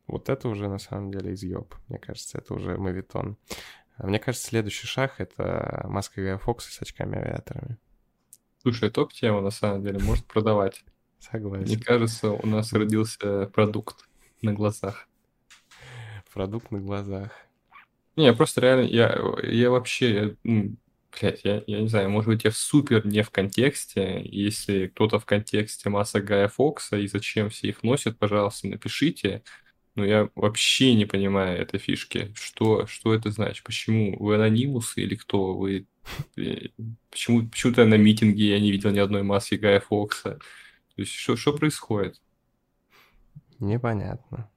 Вот 0.07 0.29
это 0.29 0.49
уже, 0.49 0.68
на 0.68 0.79
самом 0.79 1.11
деле, 1.11 1.35
изъеб. 1.35 1.74
Мне 1.89 1.99
кажется, 1.99 2.39
это 2.39 2.55
уже 2.55 2.79
мавитон. 2.79 3.37
А 3.97 4.07
мне 4.07 4.20
кажется, 4.20 4.47
следующий 4.47 4.87
шаг— 4.87 5.14
это 5.18 5.87
маска 5.89 6.22
Гая 6.22 6.39
Фокса 6.39 6.70
с 6.70 6.81
очками-авиаторами. 6.81 7.79
Слушай, 8.62 8.91
топ-тема, 8.91 9.41
на 9.41 9.51
самом 9.51 9.83
деле, 9.83 9.99
может 9.99 10.24
продавать. 10.27 10.85
Согласен. 11.18 11.64
Мне 11.64 11.83
кажется, 11.83 12.31
у 12.31 12.47
нас 12.47 12.72
родился 12.72 13.47
продукт 13.47 14.09
на 14.41 14.53
глазах. 14.53 15.09
Продукт 16.33 16.70
на 16.70 16.79
глазах. 16.79 17.33
Не, 18.14 18.33
просто 18.33 18.61
реально, 18.61 18.85
я, 18.85 19.18
я 19.43 19.70
вообще, 19.72 20.37
я, 20.45 20.70
Блять, 21.18 21.40
я, 21.44 21.62
я 21.66 21.80
не 21.80 21.88
знаю, 21.88 22.10
может 22.10 22.28
быть, 22.28 22.44
я 22.44 22.50
супер 22.50 23.06
не 23.06 23.22
в 23.22 23.30
контексте. 23.30 24.20
Если 24.24 24.88
кто-то 24.88 25.18
в 25.18 25.24
контексте 25.24 25.88
масса 25.88 26.20
Гая 26.20 26.48
Фокса 26.48 26.98
и 26.98 27.06
зачем 27.06 27.48
все 27.48 27.68
их 27.68 27.82
носят, 27.82 28.18
пожалуйста, 28.18 28.68
напишите. 28.68 29.42
Но 29.94 30.04
я 30.04 30.28
вообще 30.34 30.94
не 30.94 31.06
понимаю 31.06 31.58
этой 31.58 31.80
фишки. 31.80 32.32
Что, 32.34 32.86
что 32.86 33.14
это 33.14 33.30
значит? 33.30 33.64
Почему? 33.64 34.16
Вы 34.18 34.34
анонимусы 34.34 35.00
или 35.00 35.14
кто? 35.14 35.54
Вы... 35.54 35.86
Э, 36.36 36.68
почему, 37.10 37.48
почему-то 37.48 37.86
на 37.86 37.96
митинге 37.96 38.50
я 38.50 38.60
не 38.60 38.70
видел 38.70 38.90
ни 38.90 38.98
одной 38.98 39.22
маски 39.22 39.54
Гая 39.54 39.80
Фокса. 39.80 40.38
То 40.94 41.00
есть 41.00 41.12
что, 41.12 41.36
что 41.36 41.54
происходит? 41.54 42.20
Непонятно. 43.58 44.50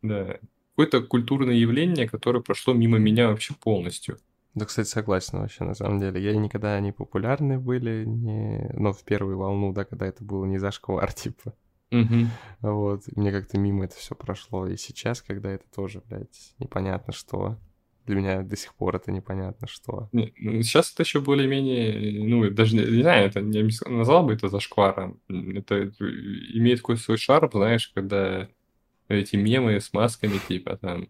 Да. 0.00 0.38
Какое-то 0.70 1.02
культурное 1.02 1.54
явление, 1.54 2.08
которое 2.08 2.40
прошло 2.40 2.72
мимо 2.72 2.98
меня 2.98 3.28
вообще 3.28 3.52
полностью. 3.54 4.18
Да, 4.54 4.66
кстати, 4.66 4.88
согласен 4.88 5.38
вообще, 5.38 5.64
на 5.64 5.74
самом 5.74 5.98
деле. 5.98 6.22
Я 6.22 6.36
никогда 6.36 6.78
не 6.80 6.92
популярны 6.92 7.58
были, 7.58 8.04
не... 8.04 8.70
но 8.74 8.92
в 8.92 9.02
первую 9.04 9.38
волну, 9.38 9.72
да, 9.72 9.84
когда 9.84 10.06
это 10.06 10.24
было 10.24 10.44
не 10.44 10.58
зашквар, 10.58 11.12
типа. 11.12 11.54
Угу. 11.90 12.26
Вот, 12.62 13.02
мне 13.16 13.32
как-то 13.32 13.58
мимо 13.58 13.84
это 13.84 13.96
все 13.96 14.14
прошло. 14.14 14.66
И 14.66 14.76
сейчас, 14.76 15.22
когда 15.22 15.50
это 15.50 15.64
тоже, 15.74 16.02
блядь, 16.06 16.54
непонятно 16.58 17.12
что. 17.12 17.58
Для 18.06 18.16
меня 18.16 18.42
до 18.42 18.56
сих 18.56 18.74
пор 18.74 18.96
это 18.96 19.12
непонятно 19.12 19.68
что. 19.68 20.08
Не, 20.12 20.32
ну, 20.38 20.60
сейчас 20.62 20.92
это 20.92 21.04
еще 21.04 21.20
более-менее, 21.20 22.24
ну, 22.24 22.50
даже 22.50 22.74
не, 22.74 22.84
не 22.84 23.02
знаю, 23.02 23.28
это 23.28 23.40
не 23.40 23.70
назвал 23.88 24.24
бы 24.24 24.32
это 24.32 24.48
зашкваром. 24.48 25.20
Это 25.28 25.92
имеет 26.54 26.80
какой-то 26.80 27.00
свой 27.00 27.16
шарм, 27.16 27.50
знаешь, 27.52 27.92
когда 27.94 28.48
эти 29.08 29.36
мемы 29.36 29.80
с 29.80 29.92
масками, 29.92 30.38
типа, 30.48 30.76
там, 30.76 31.08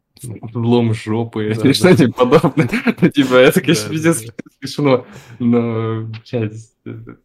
лом 0.54 0.94
жопы 0.94 1.46
или 1.46 1.72
что-нибудь 1.72 2.16
подобное. 2.16 2.68
Ну, 3.00 3.08
типа, 3.08 3.34
это, 3.34 3.60
конечно, 3.60 3.90
пиздец 3.90 4.24
смешно. 4.60 5.06
Но, 5.38 6.10
блядь, 6.30 6.72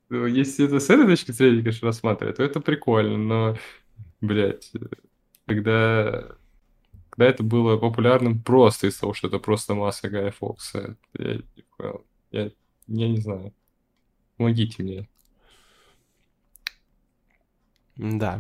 если 0.09 0.65
это 0.65 0.80
с 0.80 0.89
этой 0.89 1.05
точки 1.07 1.32
зрения, 1.32 1.61
конечно, 1.61 1.88
рассматривать, 1.88 2.38
то 2.38 2.43
это 2.43 2.59
прикольно, 2.59 3.18
но, 3.18 3.57
блядь, 4.22 4.72
когда 5.45 6.38
когда 7.18 7.32
это 7.32 7.41
было 7.41 7.78
популярным 7.78 8.39
просто 8.39 8.88
из-за 8.88 8.99
того, 9.01 9.13
что 9.13 9.28
это 9.28 9.39
просто 9.39 9.74
маска 9.74 10.07
Гая 10.07 10.30
Фокса. 10.30 10.97
Я, 11.18 11.41
я, 12.32 12.51
я 12.88 13.09
не 13.09 13.18
знаю. 13.18 13.53
Помогите 14.38 14.84
мне. 14.84 15.09
Да. 17.95 18.39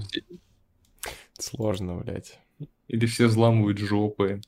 Сложно, 1.39 1.97
блядь. 1.97 2.39
Или 2.87 3.05
все 3.05 3.27
взламывают 3.27 3.77
жопы. 3.77 4.41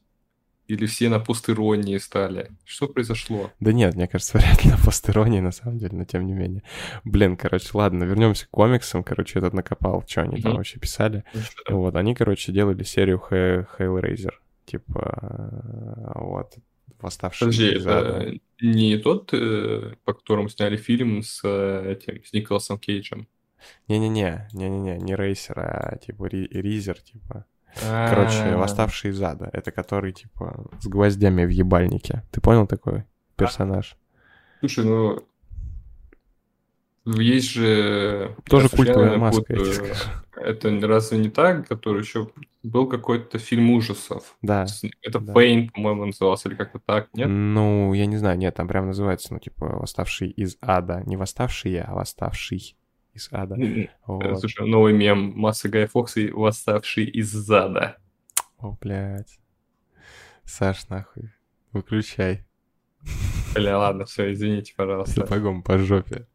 Или 0.68 0.86
все 0.86 1.10
на 1.10 1.20
постиронии 1.20 1.98
стали. 1.98 2.52
Что 2.64 2.88
произошло? 2.88 3.52
Да 3.60 3.74
нет, 3.74 3.96
мне 3.96 4.08
кажется, 4.08 4.38
вряд 4.40 4.64
ли 4.64 4.72
на 4.72 4.78
постиронии, 4.78 5.40
на 5.40 5.52
самом 5.52 5.80
деле, 5.80 5.98
но 5.98 6.06
тем 6.06 6.28
не 6.28 6.34
менее. 6.34 6.64
Блин, 7.04 7.38
короче, 7.38 7.70
ладно, 7.74 8.04
вернемся 8.04 8.46
к 8.46 8.52
комиксам. 8.52 9.04
Короче, 9.04 9.40
этот 9.40 9.54
накопал, 9.54 10.04
что 10.08 10.22
они 10.22 10.38
mm-hmm. 10.38 10.42
там 10.44 10.56
вообще 10.56 10.80
писали. 10.80 11.24
Mm-hmm. 11.34 11.74
Вот, 11.74 11.96
они, 11.96 12.14
короче, 12.14 12.52
делали 12.52 12.84
серию 12.84 13.20
Hellraiser. 13.30 14.34
Типа, 14.66 16.14
вот, 16.14 16.54
восставший 17.02 17.48
Подожди, 17.48 17.70
это 17.70 18.34
не 18.62 18.98
тот, 18.98 19.34
э, 19.34 19.96
по 20.04 20.14
которому 20.14 20.50
сняли 20.50 20.78
фильм 20.78 21.24
с 21.24 21.42
э, 21.44 21.94
этим, 21.94 22.24
с 22.24 22.32
Николасом 22.32 22.78
Кейджем? 22.78 23.28
Не-не-не, 23.88 24.48
не-не-не, 24.54 24.98
не 24.98 25.16
рейсер, 25.16 25.60
а 25.60 25.98
типа 25.98 26.26
ризер, 26.26 27.00
типа. 27.00 27.46
Короче, 27.76 28.44
а. 28.44 28.58
восставший 28.58 29.12
из 29.12 29.22
ада. 29.22 29.50
Это 29.54 29.72
который, 29.72 30.12
типа, 30.12 30.66
с 30.80 30.88
гвоздями 30.88 31.46
в 31.46 31.50
ебальнике. 31.50 32.24
Ты 32.32 32.42
понял 32.42 32.68
такой 32.68 33.04
персонаж? 33.36 33.98
Слушай, 34.60 34.86
ну... 34.86 35.26
Есть 37.06 37.52
же... 37.52 38.36
Тоже 38.46 38.70
культовая 38.70 39.18
маска, 39.18 39.56
Это 40.36 40.88
разве 40.88 41.18
не 41.18 41.30
так, 41.30 41.68
который 41.68 42.02
еще 42.02 42.30
был 42.62 42.88
какой-то 42.88 43.40
фильм 43.40 43.72
ужасов? 43.72 44.36
Да. 44.42 44.66
Это 45.02 45.20
да. 45.20 45.34
Пейн, 45.34 45.70
по-моему, 45.70 46.06
назывался, 46.06 46.50
или 46.50 46.56
как-то 46.56 46.80
так, 46.80 47.08
нет? 47.14 47.28
Ну, 47.30 47.94
я 47.94 48.06
не 48.06 48.18
знаю, 48.18 48.38
нет, 48.38 48.54
там 48.54 48.68
прям 48.68 48.88
называется, 48.88 49.34
ну, 49.34 49.40
типа, 49.40 49.66
восставший 49.66 50.30
из 50.30 50.58
ада. 50.62 51.02
Не 51.06 51.18
восставший, 51.18 51.80
а 51.80 51.94
восставший 51.96 52.76
из 53.20 53.30
ада. 53.32 53.56
Вот. 54.06 54.40
Слушай, 54.40 54.68
новый 54.68 54.94
мем 54.94 55.34
масса 55.36 55.70
Гая 55.70 55.88
Фокса, 55.88 56.22
восставший 56.32 57.06
из 57.06 57.32
зада. 57.32 57.98
О, 58.58 58.78
блядь. 58.82 59.40
Саш, 60.46 60.88
нахуй, 60.90 61.32
выключай. 61.74 62.46
Бля, 63.54 63.78
ладно, 63.78 64.06
все, 64.06 64.34
извините, 64.34 64.74
пожалуйста. 64.76 65.22
Сапогом 65.22 65.62
по 65.64 65.78
жопе. 65.78 66.28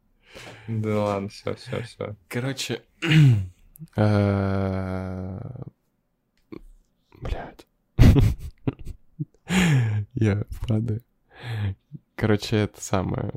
Да 0.68 1.00
ладно, 1.00 1.28
все, 1.28 1.54
все, 1.54 1.82
все. 1.82 2.16
Короче, 2.28 2.82
э, 3.96 5.40
блядь. 7.20 7.66
Я 10.14 10.44
падаю. 10.66 11.02
Короче, 12.16 12.56
это 12.56 12.80
самое... 12.80 13.32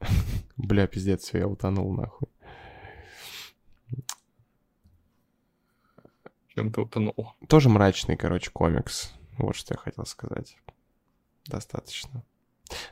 Бля, 0.58 0.88
пиздец, 0.88 1.32
я 1.34 1.46
утонул 1.46 1.94
нахуй. 1.94 2.28
Чем 6.48 6.72
ты 6.72 6.80
утонул? 6.80 7.34
Тоже 7.48 7.68
мрачный, 7.68 8.16
короче, 8.16 8.50
комикс. 8.50 9.14
Вот 9.38 9.54
что 9.54 9.74
я 9.74 9.78
хотел 9.78 10.04
сказать. 10.04 10.58
Достаточно. 11.46 12.24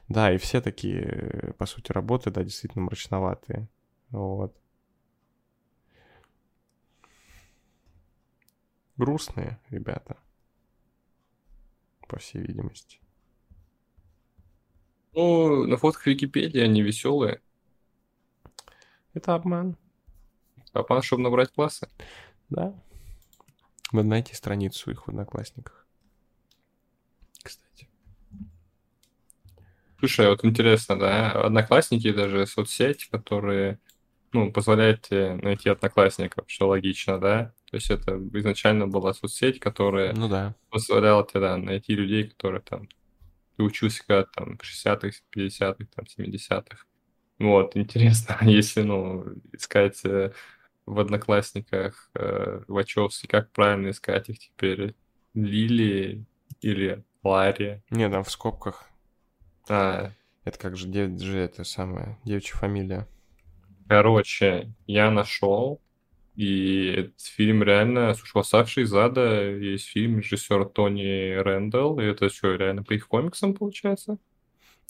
Да, 0.09 0.33
и 0.33 0.39
все 0.39 0.61
такие, 0.61 1.55
по 1.59 1.67
сути, 1.67 1.91
работы, 1.91 2.31
да, 2.31 2.45
действительно 2.45 2.85
мрачноватые. 2.85 3.69
Вот. 4.11 4.57
Грустные 8.97 9.59
ребята. 9.71 10.17
По 12.07 12.21
всей 12.21 12.43
видимости. 12.43 13.01
Ну, 15.13 15.67
на 15.67 15.77
фотках 15.77 16.07
Википедии 16.07 16.61
они 16.61 16.83
веселые. 16.83 17.41
Это 19.17 19.35
обман. 19.35 19.79
Обман, 20.75 21.01
чтобы 21.01 21.23
набрать 21.23 21.51
классы? 21.51 21.89
Да. 22.51 22.75
Надо 23.93 24.09
найти 24.09 24.35
страницу 24.35 24.91
их 24.91 25.07
в 25.07 25.09
Одноклассниках. 25.09 25.87
Кстати. 27.43 27.89
Слушай, 29.99 30.27
а 30.27 30.31
вот 30.31 30.45
интересно, 30.45 30.99
да, 30.99 31.33
Одноклассники 31.33 32.13
даже 32.13 32.47
соцсеть, 32.47 33.09
которые, 33.09 33.81
ну, 34.33 34.53
позволяет 34.53 35.01
тебе 35.09 35.37
найти 35.37 35.71
одноклассников, 35.71 36.45
что 36.47 36.69
логично, 36.69 37.19
да? 37.19 37.55
То 37.71 37.77
есть 37.77 37.91
это 37.91 38.19
изначально 38.35 38.87
была 38.87 39.15
соцсеть, 39.15 39.61
которая 39.61 40.13
ну, 40.13 40.29
да. 40.29 40.55
позволяла 40.69 41.27
тебе, 41.27 41.41
да, 41.41 41.57
найти 41.57 41.95
людей, 41.95 42.25
которые 42.25 42.61
там 42.61 42.87
ты 43.57 43.63
учился 43.63 44.07
когда 44.07 44.25
там 44.25 44.59
в 44.59 44.63
60-х, 44.63 45.21
50-х, 45.35 45.87
там, 45.95 46.05
70-х. 46.05 46.85
Вот, 47.39 47.77
интересно, 47.77 48.39
если, 48.43 48.83
ну, 48.83 49.25
искать 49.53 50.03
э, 50.05 50.33
в 50.87 51.01
Одноклассниках 51.01 52.11
э, 52.15 52.63
Вачовски, 52.69 53.27
как 53.27 53.53
правильно 53.53 53.91
искать 53.91 54.29
их 54.31 54.39
теперь? 54.39 54.95
Лили 55.35 56.27
или 56.63 57.05
Ларри? 57.23 57.83
Не, 57.91 58.09
там 58.09 58.23
в 58.23 58.31
скобках. 58.31 58.89
А, 59.69 60.11
Это 60.45 60.59
как 60.59 60.79
же, 60.79 60.89
же 61.19 61.37
это 61.39 61.63
самое, 61.65 62.19
девичья 62.25 62.57
фамилия. 62.57 63.07
короче, 63.89 64.73
я 64.87 65.11
нашел, 65.11 65.83
и 66.35 66.87
этот 66.99 67.21
фильм 67.21 67.63
реально, 67.63 68.15
слушай, 68.15 68.33
«Восставший 68.37 68.85
из 68.85 68.95
ада» 68.95 69.51
есть 69.57 69.87
фильм 69.89 70.19
режиссера 70.19 70.65
Тони 70.67 71.35
Рэндалл, 71.35 72.01
и 72.01 72.05
это 72.05 72.29
что, 72.31 72.55
реально 72.55 72.85
по 72.85 72.93
их 72.95 73.09
комиксам 73.09 73.55
получается? 73.55 74.19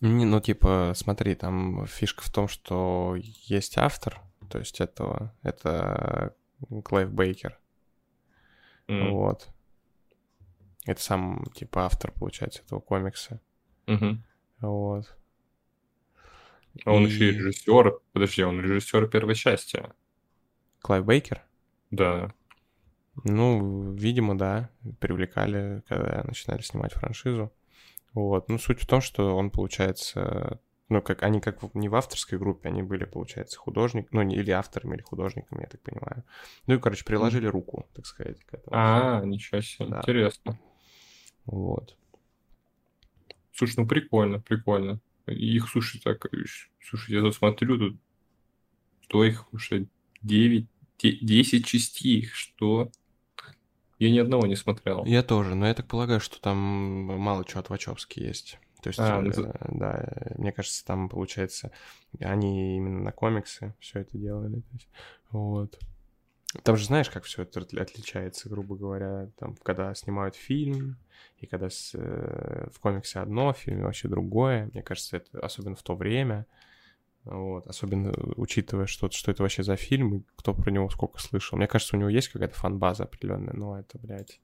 Не, 0.00 0.24
ну, 0.26 0.40
типа, 0.40 0.92
смотри, 0.94 1.34
там 1.34 1.86
фишка 1.86 2.22
в 2.22 2.30
том, 2.30 2.48
что 2.48 3.16
есть 3.18 3.78
автор, 3.78 4.20
то 4.50 4.58
есть 4.58 4.80
этого, 4.80 5.34
это 5.42 6.34
Клайв 6.84 7.10
Бейкер. 7.12 7.58
М, 8.88 9.12
Вот. 9.12 9.48
Это 10.86 11.02
сам, 11.02 11.44
типа, 11.54 11.84
автор, 11.86 12.12
получается, 12.12 12.62
этого 12.62 12.80
комикса. 12.80 13.40
мгм. 13.86 14.22
Вот. 14.60 15.16
А 16.84 16.92
он 16.92 17.06
еще 17.06 17.30
и 17.30 17.32
И 17.32 17.32
режиссер. 17.32 17.98
Подожди, 18.12 18.42
он 18.42 18.60
режиссер 18.60 19.08
первой 19.08 19.34
части. 19.34 19.82
Клайв 20.80 21.04
Бейкер? 21.04 21.42
Да. 21.90 22.32
Ну, 23.24 23.92
видимо, 23.94 24.36
да, 24.36 24.70
привлекали, 25.00 25.82
когда 25.88 26.22
начинали 26.24 26.62
снимать 26.62 26.92
франшизу. 26.92 27.52
Вот. 28.16 28.48
Ну, 28.48 28.58
суть 28.58 28.80
в 28.80 28.86
том, 28.86 29.02
что 29.02 29.36
он, 29.36 29.50
получается, 29.50 30.58
ну, 30.88 31.02
как 31.02 31.22
они 31.22 31.38
как 31.38 31.74
не 31.74 31.90
в 31.90 31.94
авторской 31.94 32.38
группе, 32.38 32.70
они 32.70 32.82
были, 32.82 33.04
получается, 33.04 33.58
художник, 33.58 34.08
ну, 34.10 34.22
или 34.22 34.50
авторами, 34.52 34.94
или 34.94 35.02
художниками, 35.02 35.60
я 35.60 35.66
так 35.66 35.82
понимаю. 35.82 36.24
Ну 36.66 36.74
и, 36.74 36.78
короче, 36.78 37.04
приложили 37.04 37.46
руку, 37.46 37.86
так 37.94 38.06
сказать, 38.06 38.42
к 38.44 38.54
этому. 38.54 38.74
А, 38.74 39.22
ничего 39.22 39.60
себе, 39.60 39.88
Да. 39.90 39.98
интересно. 39.98 40.58
Вот. 41.44 41.94
Слушай, 43.52 43.80
ну 43.80 43.86
прикольно, 43.86 44.40
прикольно. 44.40 44.98
Их, 45.26 45.68
слушай, 45.68 46.00
так, 46.00 46.24
слушай, 46.82 47.14
я 47.14 47.20
тут 47.20 47.34
смотрю, 47.34 47.76
тут 47.76 48.00
что 49.02 49.24
их 49.24 49.52
уже 49.52 49.88
9, 50.22 50.66
10 50.98 51.66
частей, 51.66 52.20
их, 52.20 52.34
что? 52.34 52.90
Я 53.98 54.10
ни 54.10 54.18
одного 54.18 54.46
не 54.46 54.56
смотрел. 54.56 55.04
Я 55.04 55.22
тоже, 55.22 55.54
но 55.54 55.66
я 55.66 55.74
так 55.74 55.86
полагаю, 55.86 56.20
что 56.20 56.40
там 56.40 56.56
мало 56.56 57.44
чего 57.44 57.60
от 57.60 57.70
Вачовски 57.70 58.20
есть. 58.20 58.58
То 58.82 58.88
есть, 58.88 59.00
а, 59.00 59.20
ну... 59.20 59.52
да, 59.68 60.12
мне 60.36 60.52
кажется, 60.52 60.84
там, 60.84 61.08
получается, 61.08 61.72
они 62.20 62.76
именно 62.76 63.00
на 63.00 63.12
комиксы 63.12 63.74
все 63.80 64.00
это 64.00 64.16
делали. 64.18 64.62
Есть, 64.72 64.88
вот. 65.30 65.78
Там 66.62 66.76
же 66.76 66.86
знаешь, 66.86 67.10
как 67.10 67.24
все 67.24 67.42
это 67.42 67.60
отличается, 67.60 68.48
грубо 68.48 68.76
говоря, 68.76 69.28
там, 69.38 69.56
когда 69.62 69.94
снимают 69.94 70.36
фильм, 70.36 70.96
и 71.38 71.46
когда 71.46 71.68
с, 71.68 71.92
э, 71.94 72.68
в 72.72 72.78
комиксе 72.80 73.20
одно, 73.20 73.52
в 73.52 73.58
фильме 73.58 73.84
вообще 73.84 74.08
другое. 74.08 74.70
Мне 74.72 74.82
кажется, 74.82 75.16
это 75.16 75.40
особенно 75.40 75.74
в 75.74 75.82
то 75.82 75.94
время, 75.94 76.46
вот, 77.26 77.66
особенно 77.66 78.12
учитывая, 78.36 78.86
что, 78.86 79.10
что 79.10 79.30
это 79.30 79.42
вообще 79.42 79.62
за 79.62 79.76
фильм, 79.76 80.14
и 80.14 80.22
кто 80.36 80.54
про 80.54 80.70
него 80.70 80.88
сколько 80.90 81.18
слышал. 81.18 81.58
Мне 81.58 81.66
кажется, 81.66 81.96
у 81.96 81.98
него 81.98 82.08
есть 82.08 82.28
какая-то 82.28 82.54
фан-база 82.54 83.04
определенная, 83.04 83.54
но 83.54 83.78
это, 83.78 83.98
блядь... 83.98 84.40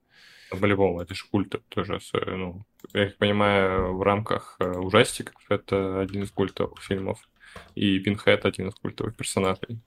По-любому, 0.50 1.00
это 1.00 1.14
же 1.14 1.24
культ 1.30 1.56
тоже, 1.70 1.98
ну, 2.26 2.66
я 2.92 3.06
как 3.06 3.16
понимаю, 3.16 3.96
в 3.96 4.02
рамках 4.02 4.56
э, 4.58 4.70
ужастиков 4.78 5.42
это 5.48 6.00
один 6.00 6.24
из 6.24 6.30
культовых 6.30 6.82
фильмов, 6.82 7.26
и 7.74 7.98
Пинхед 8.00 8.44
один 8.44 8.68
из 8.68 8.74
культовых 8.74 9.16
персонажей. 9.16 9.80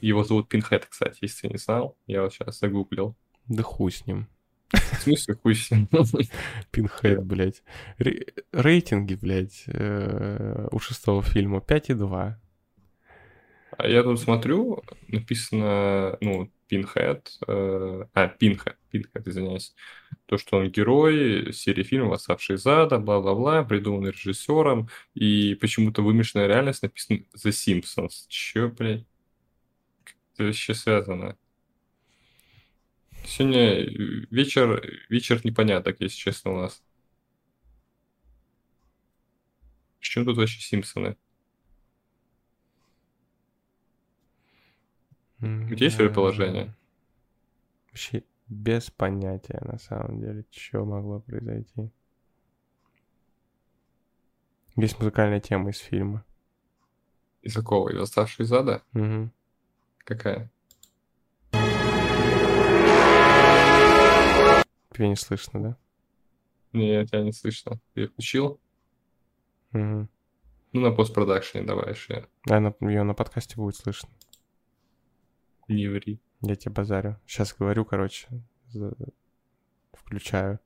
Его 0.00 0.24
зовут 0.24 0.48
Пинхед, 0.48 0.86
кстати, 0.86 1.18
если 1.22 1.46
ты 1.46 1.52
не 1.54 1.58
знал. 1.58 1.96
Я 2.06 2.22
вот 2.22 2.32
сейчас 2.32 2.58
загуглил. 2.58 3.16
Да 3.46 3.62
хуй 3.62 3.92
с 3.92 4.06
ним. 4.06 4.28
В 4.72 5.02
смысле 5.02 5.34
хуй? 5.34 5.54
Пинхед, 6.70 7.24
блядь. 7.24 7.62
Рейтинги, 8.52 9.14
блядь, 9.14 9.64
э, 9.66 10.68
у 10.70 10.78
шестого 10.78 11.22
фильма 11.22 11.58
5,2. 11.58 12.34
А 13.78 13.88
я 13.88 14.02
тут 14.02 14.20
смотрю, 14.20 14.82
написано, 15.08 16.16
ну, 16.20 16.50
Пинхед, 16.66 17.38
э, 17.46 18.04
а, 18.12 18.28
Пинхед, 18.28 18.76
Пинхед, 18.90 19.28
извиняюсь, 19.28 19.74
то, 20.26 20.38
что 20.38 20.56
он 20.56 20.70
герой 20.70 21.52
серии 21.52 21.82
фильмов 21.82 22.10
«Восставший 22.10 22.56
из 22.56 22.66
ада», 22.66 22.98
бла-бла-бла, 22.98 23.62
придуманный 23.64 24.10
режиссером, 24.10 24.88
и 25.14 25.54
почему-то 25.56 26.02
вымышленная 26.02 26.48
реальность 26.48 26.82
написана 26.82 27.20
«The 27.36 27.50
Simpsons». 27.50 28.26
Чё, 28.28 28.68
блядь? 28.68 29.04
это 30.36 30.44
вообще 30.44 30.74
связано? 30.74 31.36
Сегодня 33.26 33.80
вечер, 34.30 34.80
вечер 35.08 35.40
непоняток, 35.44 36.00
если 36.00 36.16
честно, 36.16 36.52
у 36.52 36.56
нас. 36.60 36.80
С 40.00 40.06
чем 40.06 40.24
тут 40.24 40.36
вообще 40.36 40.60
Симпсоны? 40.60 41.16
Где 45.40 45.86
есть 45.86 45.96
свое 45.96 46.08
положение? 46.08 46.72
Вообще 47.88 48.22
без 48.46 48.90
понятия, 48.92 49.60
на 49.60 49.78
самом 49.78 50.20
деле, 50.20 50.44
что 50.52 50.84
могло 50.84 51.18
произойти. 51.18 51.90
Есть 54.76 54.98
музыкальная 55.00 55.40
тема 55.40 55.70
из 55.70 55.78
фильма. 55.78 56.24
Из 57.42 57.54
какого? 57.54 57.88
Из 57.88 57.98
«Оставшей 57.98 58.44
из 58.44 58.52
ада»? 58.52 58.84
Угу. 58.94 59.32
Какая? 59.98 60.50
Тебя 64.96 65.08
не 65.08 65.16
слышно, 65.16 65.62
да? 65.62 65.76
Нет, 66.72 67.10
тебя 67.10 67.20
не 67.20 67.32
слышно. 67.32 67.78
Ты 67.92 68.06
включил? 68.06 68.58
Угу. 69.74 70.08
Ну, 70.72 70.80
на 70.80 70.90
постпродакшене 70.90 71.66
давай 71.66 71.92
еще. 71.92 72.26
Да, 72.46 72.60
на, 72.60 72.74
ее 72.80 73.02
на 73.02 73.12
подкасте 73.12 73.56
будет 73.56 73.76
слышно. 73.76 74.08
Не 75.68 75.88
ври. 75.88 76.18
Я 76.40 76.56
тебе 76.56 76.72
базарю. 76.72 77.20
Сейчас 77.26 77.54
говорю, 77.54 77.84
короче, 77.84 78.26
за... 78.68 78.94
включаю. 79.92 80.60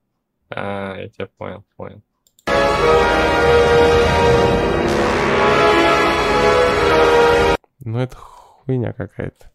А, 0.48 0.94
я 0.96 1.08
тебя 1.08 1.26
понял, 1.26 1.64
понял. 1.74 2.00
Ну, 7.80 7.98
это 7.98 8.14
хуйня 8.14 8.92
какая-то. 8.92 9.50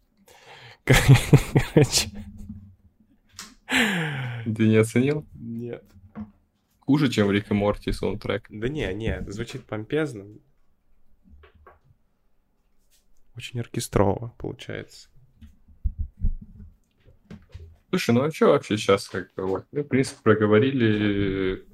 Короче. 0.83 2.09
Ты 4.45 4.67
не 4.67 4.77
оценил? 4.77 5.25
Нет. 5.33 5.83
Хуже, 6.79 7.09
чем 7.09 7.31
Рик 7.31 7.49
и 7.49 7.53
Морти 7.53 7.91
саундтрек. 7.91 8.45
Да 8.49 8.69
не, 8.69 8.93
не, 8.93 9.23
звучит 9.27 9.65
помпезно. 9.65 10.25
Очень 13.35 13.59
оркестрово 13.59 14.33
получается. 14.37 15.09
Слушай, 17.89 18.11
ну 18.11 18.23
а 18.23 18.31
что 18.31 18.47
вообще 18.47 18.77
сейчас 18.77 19.09
как 19.09 19.33
бы 19.35 19.45
вот, 19.47 19.65
мы, 19.71 19.81
в 19.81 19.87
принципе, 19.87 20.19
проговорили, 20.21 21.65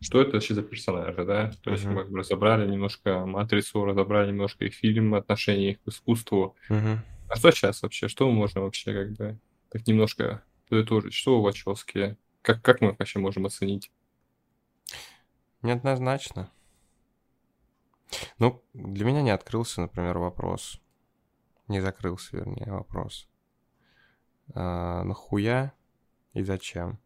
что 0.00 0.20
это 0.20 0.32
вообще 0.32 0.54
за 0.54 0.62
персонажи, 0.62 1.24
да? 1.24 1.52
То 1.62 1.70
есть 1.70 1.84
мы 1.84 2.04
разобрали 2.04 2.68
немножко 2.68 3.24
матрицу, 3.24 3.84
разобрали 3.84 4.28
немножко 4.30 4.64
их 4.64 4.74
фильм, 4.74 5.14
отношение 5.14 5.72
их 5.72 5.82
к 5.82 5.88
искусству. 5.88 6.56
Uh-huh. 6.68 6.98
А 7.28 7.36
что 7.36 7.50
сейчас 7.50 7.82
вообще? 7.82 8.08
Что 8.08 8.28
мы 8.28 8.34
можем 8.34 8.62
вообще 8.62 8.92
как 8.92 9.12
бы 9.12 9.38
так 9.70 9.86
немножко 9.86 10.42
подытожить? 10.72 11.12
Что 11.12 11.38
у 11.38 11.42
Вачовски? 11.42 12.16
Как, 12.40 12.62
как 12.62 12.80
мы 12.80 12.96
вообще 12.98 13.18
можем 13.18 13.44
оценить? 13.44 13.90
Неоднозначно. 15.60 16.50
Ну, 18.38 18.62
для 18.72 19.04
меня 19.04 19.20
не 19.20 19.30
открылся, 19.30 19.82
например, 19.82 20.16
вопрос. 20.16 20.80
Не 21.68 21.80
закрылся, 21.80 22.38
вернее, 22.38 22.72
вопрос. 22.72 23.28
А, 24.54 25.04
нахуя 25.04 25.74
и 26.32 26.42
зачем? 26.42 26.98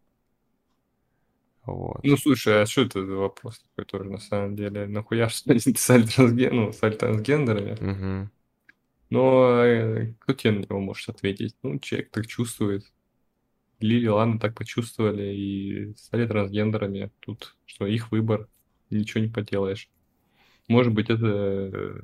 Вот. 1.65 1.99
Ну, 2.05 2.15
слушай, 2.15 2.61
а 2.61 2.65
что 2.65 2.83
это 2.83 3.05
за 3.05 3.15
вопрос 3.15 3.59
такой 3.59 3.83
тоже, 3.83 4.09
на 4.09 4.19
самом 4.19 4.55
деле? 4.55 4.87
Нахуя 4.87 5.27
что 5.29 5.53
писали 5.53 6.05
трансген... 6.05 6.55
ну, 6.55 6.71
стали 6.71 6.95
трансгендерами? 6.95 7.73
Угу. 7.73 8.29
Но 9.09 9.63
э, 9.65 10.13
кто 10.19 10.33
тебе 10.33 10.51
на 10.51 10.59
него 10.59 10.79
может 10.79 11.09
ответить? 11.09 11.57
Ну, 11.63 11.79
человек 11.79 12.11
так 12.11 12.27
чувствует. 12.27 12.85
Лили, 13.79 14.07
ладно, 14.07 14.39
так 14.39 14.55
почувствовали 14.55 15.33
и 15.35 15.93
стали 15.95 16.27
трансгендерами. 16.27 17.11
Тут 17.19 17.55
что, 17.65 17.85
их 17.85 18.11
выбор, 18.11 18.47
ничего 18.89 19.23
не 19.23 19.29
поделаешь. 19.29 19.89
Может 20.67 20.93
быть, 20.93 21.09
это 21.09 22.01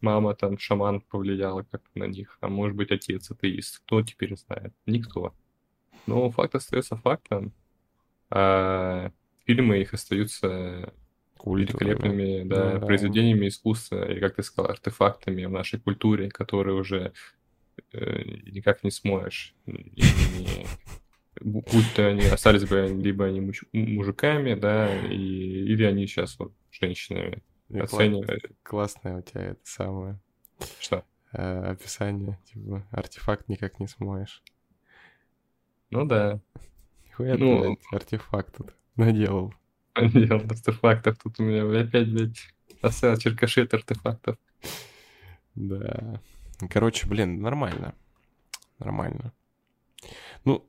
мама 0.00 0.34
там, 0.34 0.58
шаман 0.58 1.00
повлияла 1.00 1.62
как 1.70 1.82
на 1.94 2.04
них, 2.04 2.38
а 2.40 2.48
может 2.48 2.76
быть, 2.76 2.90
отец 2.90 3.30
атеист. 3.30 3.80
Кто 3.80 4.02
теперь 4.02 4.36
знает? 4.36 4.72
Никто. 4.86 5.34
Но 6.06 6.30
факт 6.30 6.54
остается 6.54 6.96
фактом 6.96 7.54
а 8.30 9.12
фильмы 9.46 9.80
их 9.80 9.94
остаются 9.94 10.92
великолепными 11.44 12.42
да, 12.48 12.78
да, 12.78 12.86
произведениями 12.86 13.48
искусства, 13.48 14.10
и, 14.10 14.18
как 14.18 14.36
ты 14.36 14.42
сказал, 14.42 14.72
артефактами 14.72 15.44
в 15.44 15.50
нашей 15.50 15.78
культуре, 15.78 16.30
которые 16.30 16.74
уже 16.74 17.12
никак 17.92 18.84
не 18.84 18.90
смоешь. 18.90 19.54
И, 19.66 19.72
и, 19.72 20.66
будь 21.40 21.94
то 21.94 22.08
они 22.08 22.26
остались 22.26 22.64
бы 22.64 22.86
либо 22.86 23.26
они 23.26 23.40
муж, 23.40 23.64
мужиками, 23.72 24.54
да, 24.54 24.94
и, 25.06 25.16
или 25.16 25.84
они 25.84 26.06
сейчас 26.06 26.38
вот 26.38 26.52
женщинами 26.70 27.42
оценивают. 27.70 28.44
Классное 28.62 29.18
у 29.18 29.22
тебя 29.22 29.42
это 29.42 29.60
самое. 29.62 30.20
Что? 30.80 31.04
Э, 31.32 31.70
описание, 31.70 32.38
типа, 32.52 32.86
артефакт 32.90 33.48
никак 33.48 33.80
не 33.80 33.88
смоешь. 33.88 34.42
Ну 35.90 36.04
да. 36.04 36.40
Нихуя 37.06 37.36
ну, 37.36 37.60
ты, 37.60 37.68
блядь, 37.68 38.02
артефакт 38.02 38.56
тут 38.56 38.74
наделал. 38.96 39.54
Наделал 39.96 40.40
артефактов. 40.40 41.18
Тут 41.18 41.38
у 41.38 41.44
меня 41.44 41.80
опять, 41.80 42.12
блядь, 42.12 42.48
оставил 42.82 43.16
черкаши 43.16 43.68
артефактов. 43.70 44.36
Да. 45.54 46.20
Короче, 46.70 47.06
блин, 47.06 47.40
нормально. 47.40 47.94
Нормально. 48.78 49.32
Ну, 50.44 50.68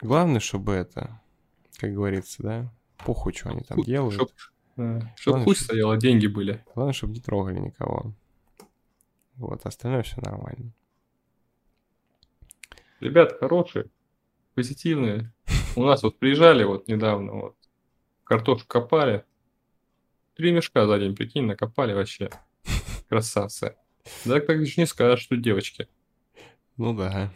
главное, 0.00 0.40
чтобы 0.40 0.72
это, 0.72 1.20
как 1.76 1.92
говорится, 1.92 2.42
да, 2.42 2.72
похуй, 3.04 3.32
что 3.32 3.50
они 3.50 3.60
там 3.60 3.82
делают. 3.82 4.14
Чтоб, 4.14 4.30
да. 4.76 5.14
чтоб 5.16 5.42
хуй 5.44 5.56
стояло, 5.56 5.96
деньги 5.96 6.26
были. 6.26 6.64
Главное, 6.74 6.92
чтобы 6.92 7.14
не 7.14 7.20
трогали 7.20 7.58
никого. 7.58 8.12
Вот, 9.36 9.64
остальное 9.66 10.02
все 10.02 10.20
нормально. 10.20 10.72
Ребята 13.00 13.36
хорошие 13.38 13.86
позитивные. 14.54 15.32
У 15.76 15.84
нас 15.84 16.02
вот 16.02 16.18
приезжали 16.18 16.64
вот 16.64 16.88
недавно, 16.88 17.32
вот, 17.32 17.56
картошку 18.24 18.66
копали. 18.66 19.24
Три 20.34 20.50
мешка 20.50 20.86
за 20.86 20.98
день, 20.98 21.14
прикинь, 21.14 21.46
накопали 21.46 21.92
вообще. 21.92 22.30
Красавцы. 23.08 23.76
Да 24.24 24.40
так 24.40 24.64
же 24.64 24.74
не 24.76 24.86
скажешь, 24.86 25.24
что 25.24 25.36
девочки. 25.36 25.88
Ну 26.76 26.94
да. 26.94 27.32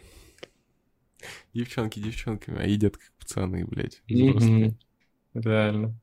Девчонки 1.53 1.99
девчонками, 1.99 2.59
а 2.61 2.65
едят 2.65 2.97
как 2.97 3.11
пацаны, 3.19 3.65
блядь. 3.65 4.01
Реально. 4.07 5.95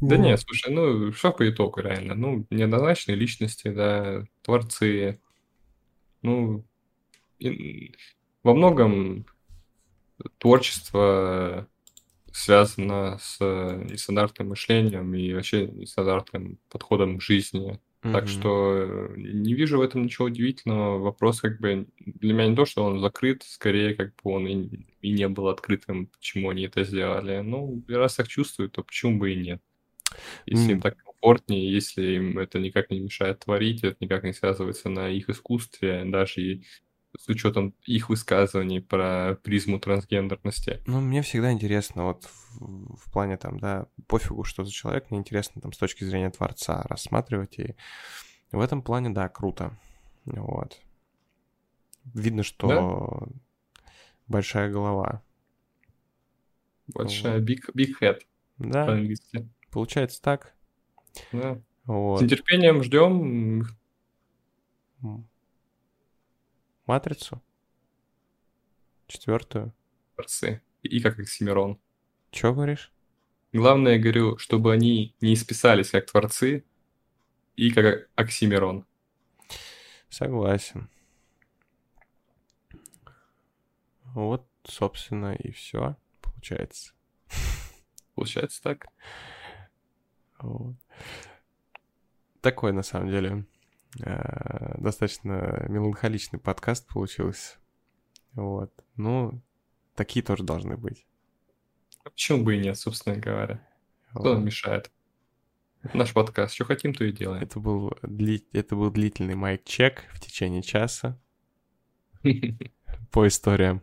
Да 0.00 0.16
ну. 0.16 0.24
нет, 0.24 0.40
слушай, 0.40 0.72
ну, 0.72 1.12
что 1.12 1.32
по 1.32 1.48
итогу 1.48 1.80
реально? 1.80 2.14
Ну, 2.14 2.46
неоднозначные 2.50 3.16
личности, 3.16 3.68
да, 3.68 4.24
творцы. 4.42 5.20
Ну, 6.22 6.64
во 8.42 8.54
многом 8.54 9.26
творчество 10.38 11.68
связано 12.32 13.18
с 13.20 13.38
нестандартным 13.40 14.48
мышлением 14.48 15.14
и 15.14 15.32
вообще 15.32 15.66
нестандартным 15.66 16.58
подходом 16.68 17.18
к 17.18 17.22
жизни. 17.22 17.80
Mm-hmm. 18.02 18.12
Так 18.12 18.28
что 18.28 18.74
э, 18.76 19.14
не 19.16 19.54
вижу 19.54 19.78
в 19.78 19.82
этом 19.82 20.04
ничего 20.04 20.26
удивительного. 20.26 20.98
Вопрос 20.98 21.40
как 21.40 21.58
бы 21.58 21.88
для 21.98 22.32
меня 22.32 22.48
не 22.48 22.54
то, 22.56 22.64
что 22.64 22.84
он 22.84 23.00
закрыт, 23.00 23.42
скорее 23.42 23.94
как 23.94 24.14
бы 24.22 24.30
он 24.30 24.46
и, 24.46 24.86
и 25.00 25.10
не 25.10 25.28
был 25.28 25.48
открытым, 25.48 26.06
почему 26.06 26.50
они 26.50 26.64
это 26.64 26.84
сделали. 26.84 27.40
Ну, 27.40 27.82
раз 27.88 28.14
так 28.14 28.28
чувствуют, 28.28 28.72
то 28.72 28.84
почему 28.84 29.18
бы 29.18 29.32
и 29.32 29.36
нет? 29.36 29.60
Если 30.46 30.68
mm. 30.68 30.72
им 30.72 30.80
так 30.80 30.96
комфортнее, 30.96 31.72
если 31.72 32.02
им 32.16 32.38
это 32.38 32.60
никак 32.60 32.90
не 32.90 33.00
мешает 33.00 33.40
творить, 33.40 33.82
это 33.82 33.96
никак 34.00 34.22
не 34.22 34.32
связывается 34.32 34.88
на 34.88 35.08
их 35.08 35.28
искусстве, 35.28 36.04
даже 36.06 36.40
и 36.40 36.64
с 37.28 37.30
учетом 37.30 37.74
их 37.84 38.08
высказываний 38.08 38.80
про 38.80 39.38
призму 39.42 39.78
трансгендерности. 39.78 40.80
Ну, 40.86 41.00
мне 41.00 41.20
всегда 41.20 41.52
интересно, 41.52 42.04
вот 42.04 42.24
в, 42.24 42.96
в 42.96 43.12
плане 43.12 43.36
там, 43.36 43.60
да, 43.60 43.86
пофигу, 44.06 44.44
что 44.44 44.64
за 44.64 44.72
человек, 44.72 45.10
мне 45.10 45.20
интересно 45.20 45.60
там 45.60 45.74
с 45.74 45.76
точки 45.76 46.04
зрения 46.04 46.30
творца 46.30 46.84
рассматривать, 46.88 47.58
и 47.58 47.74
в 48.50 48.60
этом 48.60 48.80
плане, 48.80 49.10
да, 49.10 49.28
круто. 49.28 49.76
Вот. 50.24 50.80
Видно, 52.14 52.42
что 52.42 53.28
да? 53.28 53.86
большая 54.26 54.70
голова. 54.70 55.22
Большая, 56.86 57.40
big, 57.40 57.60
big 57.76 57.92
head. 58.00 58.20
Да. 58.56 58.86
По-английски. 58.86 59.46
Получается 59.70 60.22
так. 60.22 60.54
Да. 61.32 61.60
Вот. 61.84 62.20
С 62.20 62.22
нетерпением 62.22 62.82
ждем. 62.82 63.66
Матрицу? 66.88 67.42
Четвертую? 69.08 69.74
Творцы. 70.14 70.62
И 70.82 71.00
как 71.00 71.18
Оксимирон. 71.18 71.78
Чего 72.30 72.54
говоришь? 72.54 72.90
Главное, 73.52 73.96
я 73.96 73.98
говорю, 73.98 74.38
чтобы 74.38 74.72
они 74.72 75.14
не 75.20 75.34
исписались 75.34 75.90
как 75.90 76.06
творцы 76.06 76.64
и 77.56 77.70
как 77.70 78.08
Оксимирон. 78.14 78.86
Согласен. 80.08 80.88
Вот, 84.14 84.48
собственно, 84.64 85.34
и 85.34 85.50
все 85.52 85.94
получается. 86.22 86.94
Получается 88.14 88.62
так. 88.62 88.86
Вот. 90.38 90.74
Такой, 92.40 92.72
на 92.72 92.82
самом 92.82 93.10
деле, 93.10 93.44
достаточно 93.96 95.66
меланхоличный 95.68 96.38
подкаст 96.38 96.86
получился. 96.86 97.56
Вот. 98.32 98.72
Ну, 98.96 99.40
такие 99.94 100.24
тоже 100.24 100.44
должны 100.44 100.76
быть. 100.76 101.06
А 102.04 102.10
почему 102.10 102.44
бы 102.44 102.56
и 102.56 102.60
нет, 102.60 102.78
собственно 102.78 103.16
говоря? 103.16 103.66
Кто 104.10 104.34
нам 104.34 104.44
мешает? 104.44 104.90
наш 105.94 106.12
подкаст. 106.12 106.54
Что 106.54 106.64
хотим, 106.64 106.94
то 106.94 107.04
и 107.04 107.12
делаем. 107.12 107.42
Это 107.42 107.60
был, 107.60 107.92
дли... 108.02 108.44
это 108.52 108.76
был 108.76 108.90
длительный 108.90 109.34
майк-чек 109.34 110.04
в 110.12 110.20
течение 110.20 110.62
часа 110.62 111.18
по 113.10 113.26
историям 113.26 113.82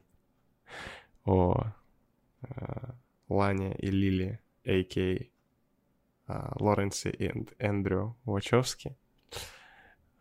о 1.24 1.74
э, 2.42 2.92
Лане 3.30 3.76
и 3.76 3.88
Лили, 3.88 4.40
а.к. 4.66 5.30
А, 6.28 6.54
Лоренсе 6.60 7.12
и 7.12 7.32
Эндрю 7.60 8.18
Вачовски. 8.26 8.96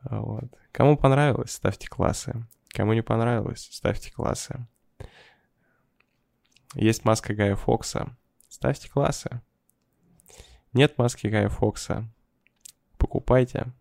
Вот. 0.04 0.44
Кому 0.72 0.96
понравилось, 0.96 1.52
ставьте 1.52 1.88
классы. 1.88 2.46
Кому 2.68 2.92
не 2.92 3.02
понравилось, 3.02 3.68
ставьте 3.70 4.12
классы. 4.12 4.66
Есть 6.74 7.04
маска 7.04 7.34
Гая 7.34 7.54
Фокса, 7.54 8.16
ставьте 8.48 8.90
классы. 8.90 9.40
Нет 10.72 10.98
маски 10.98 11.28
Гая 11.28 11.48
Фокса, 11.48 12.08
покупайте 12.98 13.72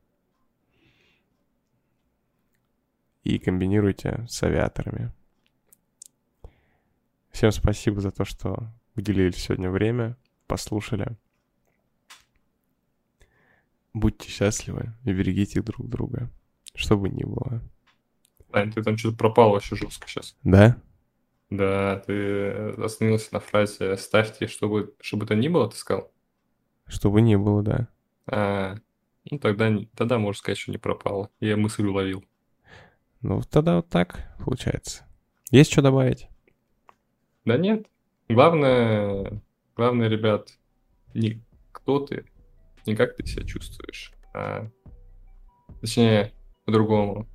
и 3.23 3.39
комбинируйте 3.39 4.25
с 4.29 4.43
авиаторами. 4.43 5.11
Всем 7.31 7.51
спасибо 7.51 7.99
за 7.99 8.11
то, 8.11 8.25
что 8.25 8.71
уделили 8.95 9.31
сегодня 9.31 9.71
время, 9.71 10.17
послушали. 10.45 11.17
Будьте 13.93 14.29
счастливы 14.29 14.93
и 15.03 15.13
берегите 15.13 15.61
друг 15.61 15.87
друга, 15.87 16.31
что 16.73 16.97
бы 16.97 17.09
ни 17.09 17.23
было. 17.23 17.61
Ань, 18.51 18.71
ты 18.71 18.83
там 18.83 18.97
что-то 18.97 19.17
пропал 19.17 19.51
вообще 19.51 19.75
жестко 19.75 20.07
сейчас. 20.07 20.35
Да? 20.43 20.77
Да, 21.49 21.99
ты 21.99 22.71
остановился 22.83 23.33
на 23.33 23.39
фразе 23.39 23.95
«ставьте, 23.97 24.47
чтобы, 24.47 24.95
чтобы 24.99 25.27
то 25.27 25.35
ни 25.35 25.47
было», 25.47 25.69
ты 25.69 25.77
сказал? 25.77 26.11
Чтобы 26.87 27.21
не 27.21 27.37
было, 27.37 27.61
да. 27.61 27.87
А, 28.25 28.75
ну 29.29 29.37
тогда, 29.37 29.71
тогда 29.95 30.17
можно 30.17 30.39
сказать, 30.39 30.57
что 30.57 30.71
не 30.71 30.77
пропало. 30.77 31.29
Я 31.39 31.57
мысль 31.57 31.85
уловил. 31.85 32.23
Ну, 33.21 33.41
тогда 33.43 33.77
вот 33.77 33.89
так 33.89 34.35
получается. 34.43 35.05
Есть 35.51 35.71
что 35.71 35.81
добавить? 35.81 36.27
Да 37.45 37.57
нет. 37.57 37.87
Главное, 38.29 39.41
главное, 39.75 40.07
ребят, 40.07 40.49
не 41.13 41.41
кто 41.71 41.99
ты, 41.99 42.25
не 42.85 42.95
как 42.95 43.15
ты 43.15 43.25
себя 43.25 43.45
чувствуешь, 43.45 44.13
а 44.33 44.67
точнее, 45.81 46.31
по-другому. 46.65 47.27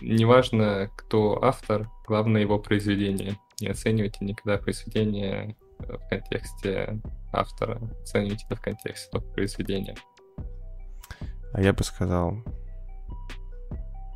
Неважно, 0.00 0.90
кто 0.96 1.42
автор, 1.42 1.88
главное 2.06 2.40
его 2.40 2.58
произведение. 2.58 3.36
Не 3.60 3.68
оценивайте 3.68 4.24
никогда 4.24 4.58
произведение 4.58 5.56
в 5.78 6.08
контексте 6.08 7.00
автора, 7.32 7.80
оценивайте 8.02 8.44
это 8.46 8.56
в 8.56 8.60
контексте 8.60 9.08
только 9.10 9.28
произведения. 9.28 9.96
А 11.52 11.60
я 11.60 11.72
бы 11.72 11.84
сказал, 11.84 12.38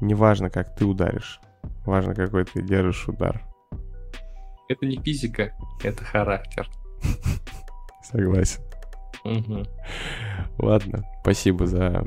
неважно, 0.01 0.51
как 0.51 0.74
ты 0.74 0.84
ударишь, 0.84 1.41
важно, 1.84 2.14
какой 2.14 2.45
ты 2.45 2.62
держишь 2.62 3.09
удар. 3.09 3.45
Это 4.68 4.87
не 4.87 4.97
физика, 4.97 5.53
это 5.84 6.05
характер. 6.05 6.68
Согласен. 8.03 8.62
Ладно, 10.59 11.05
спасибо 11.22 11.66
за 11.66 12.05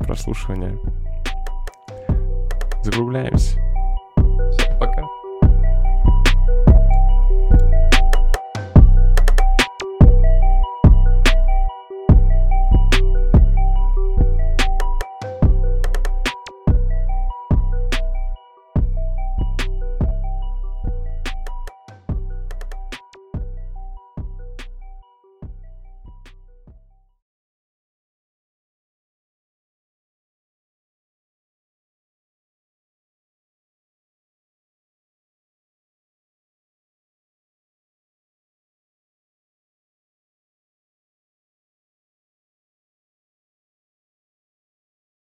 прослушивание. 0.00 0.78
Закругляемся. 2.82 3.67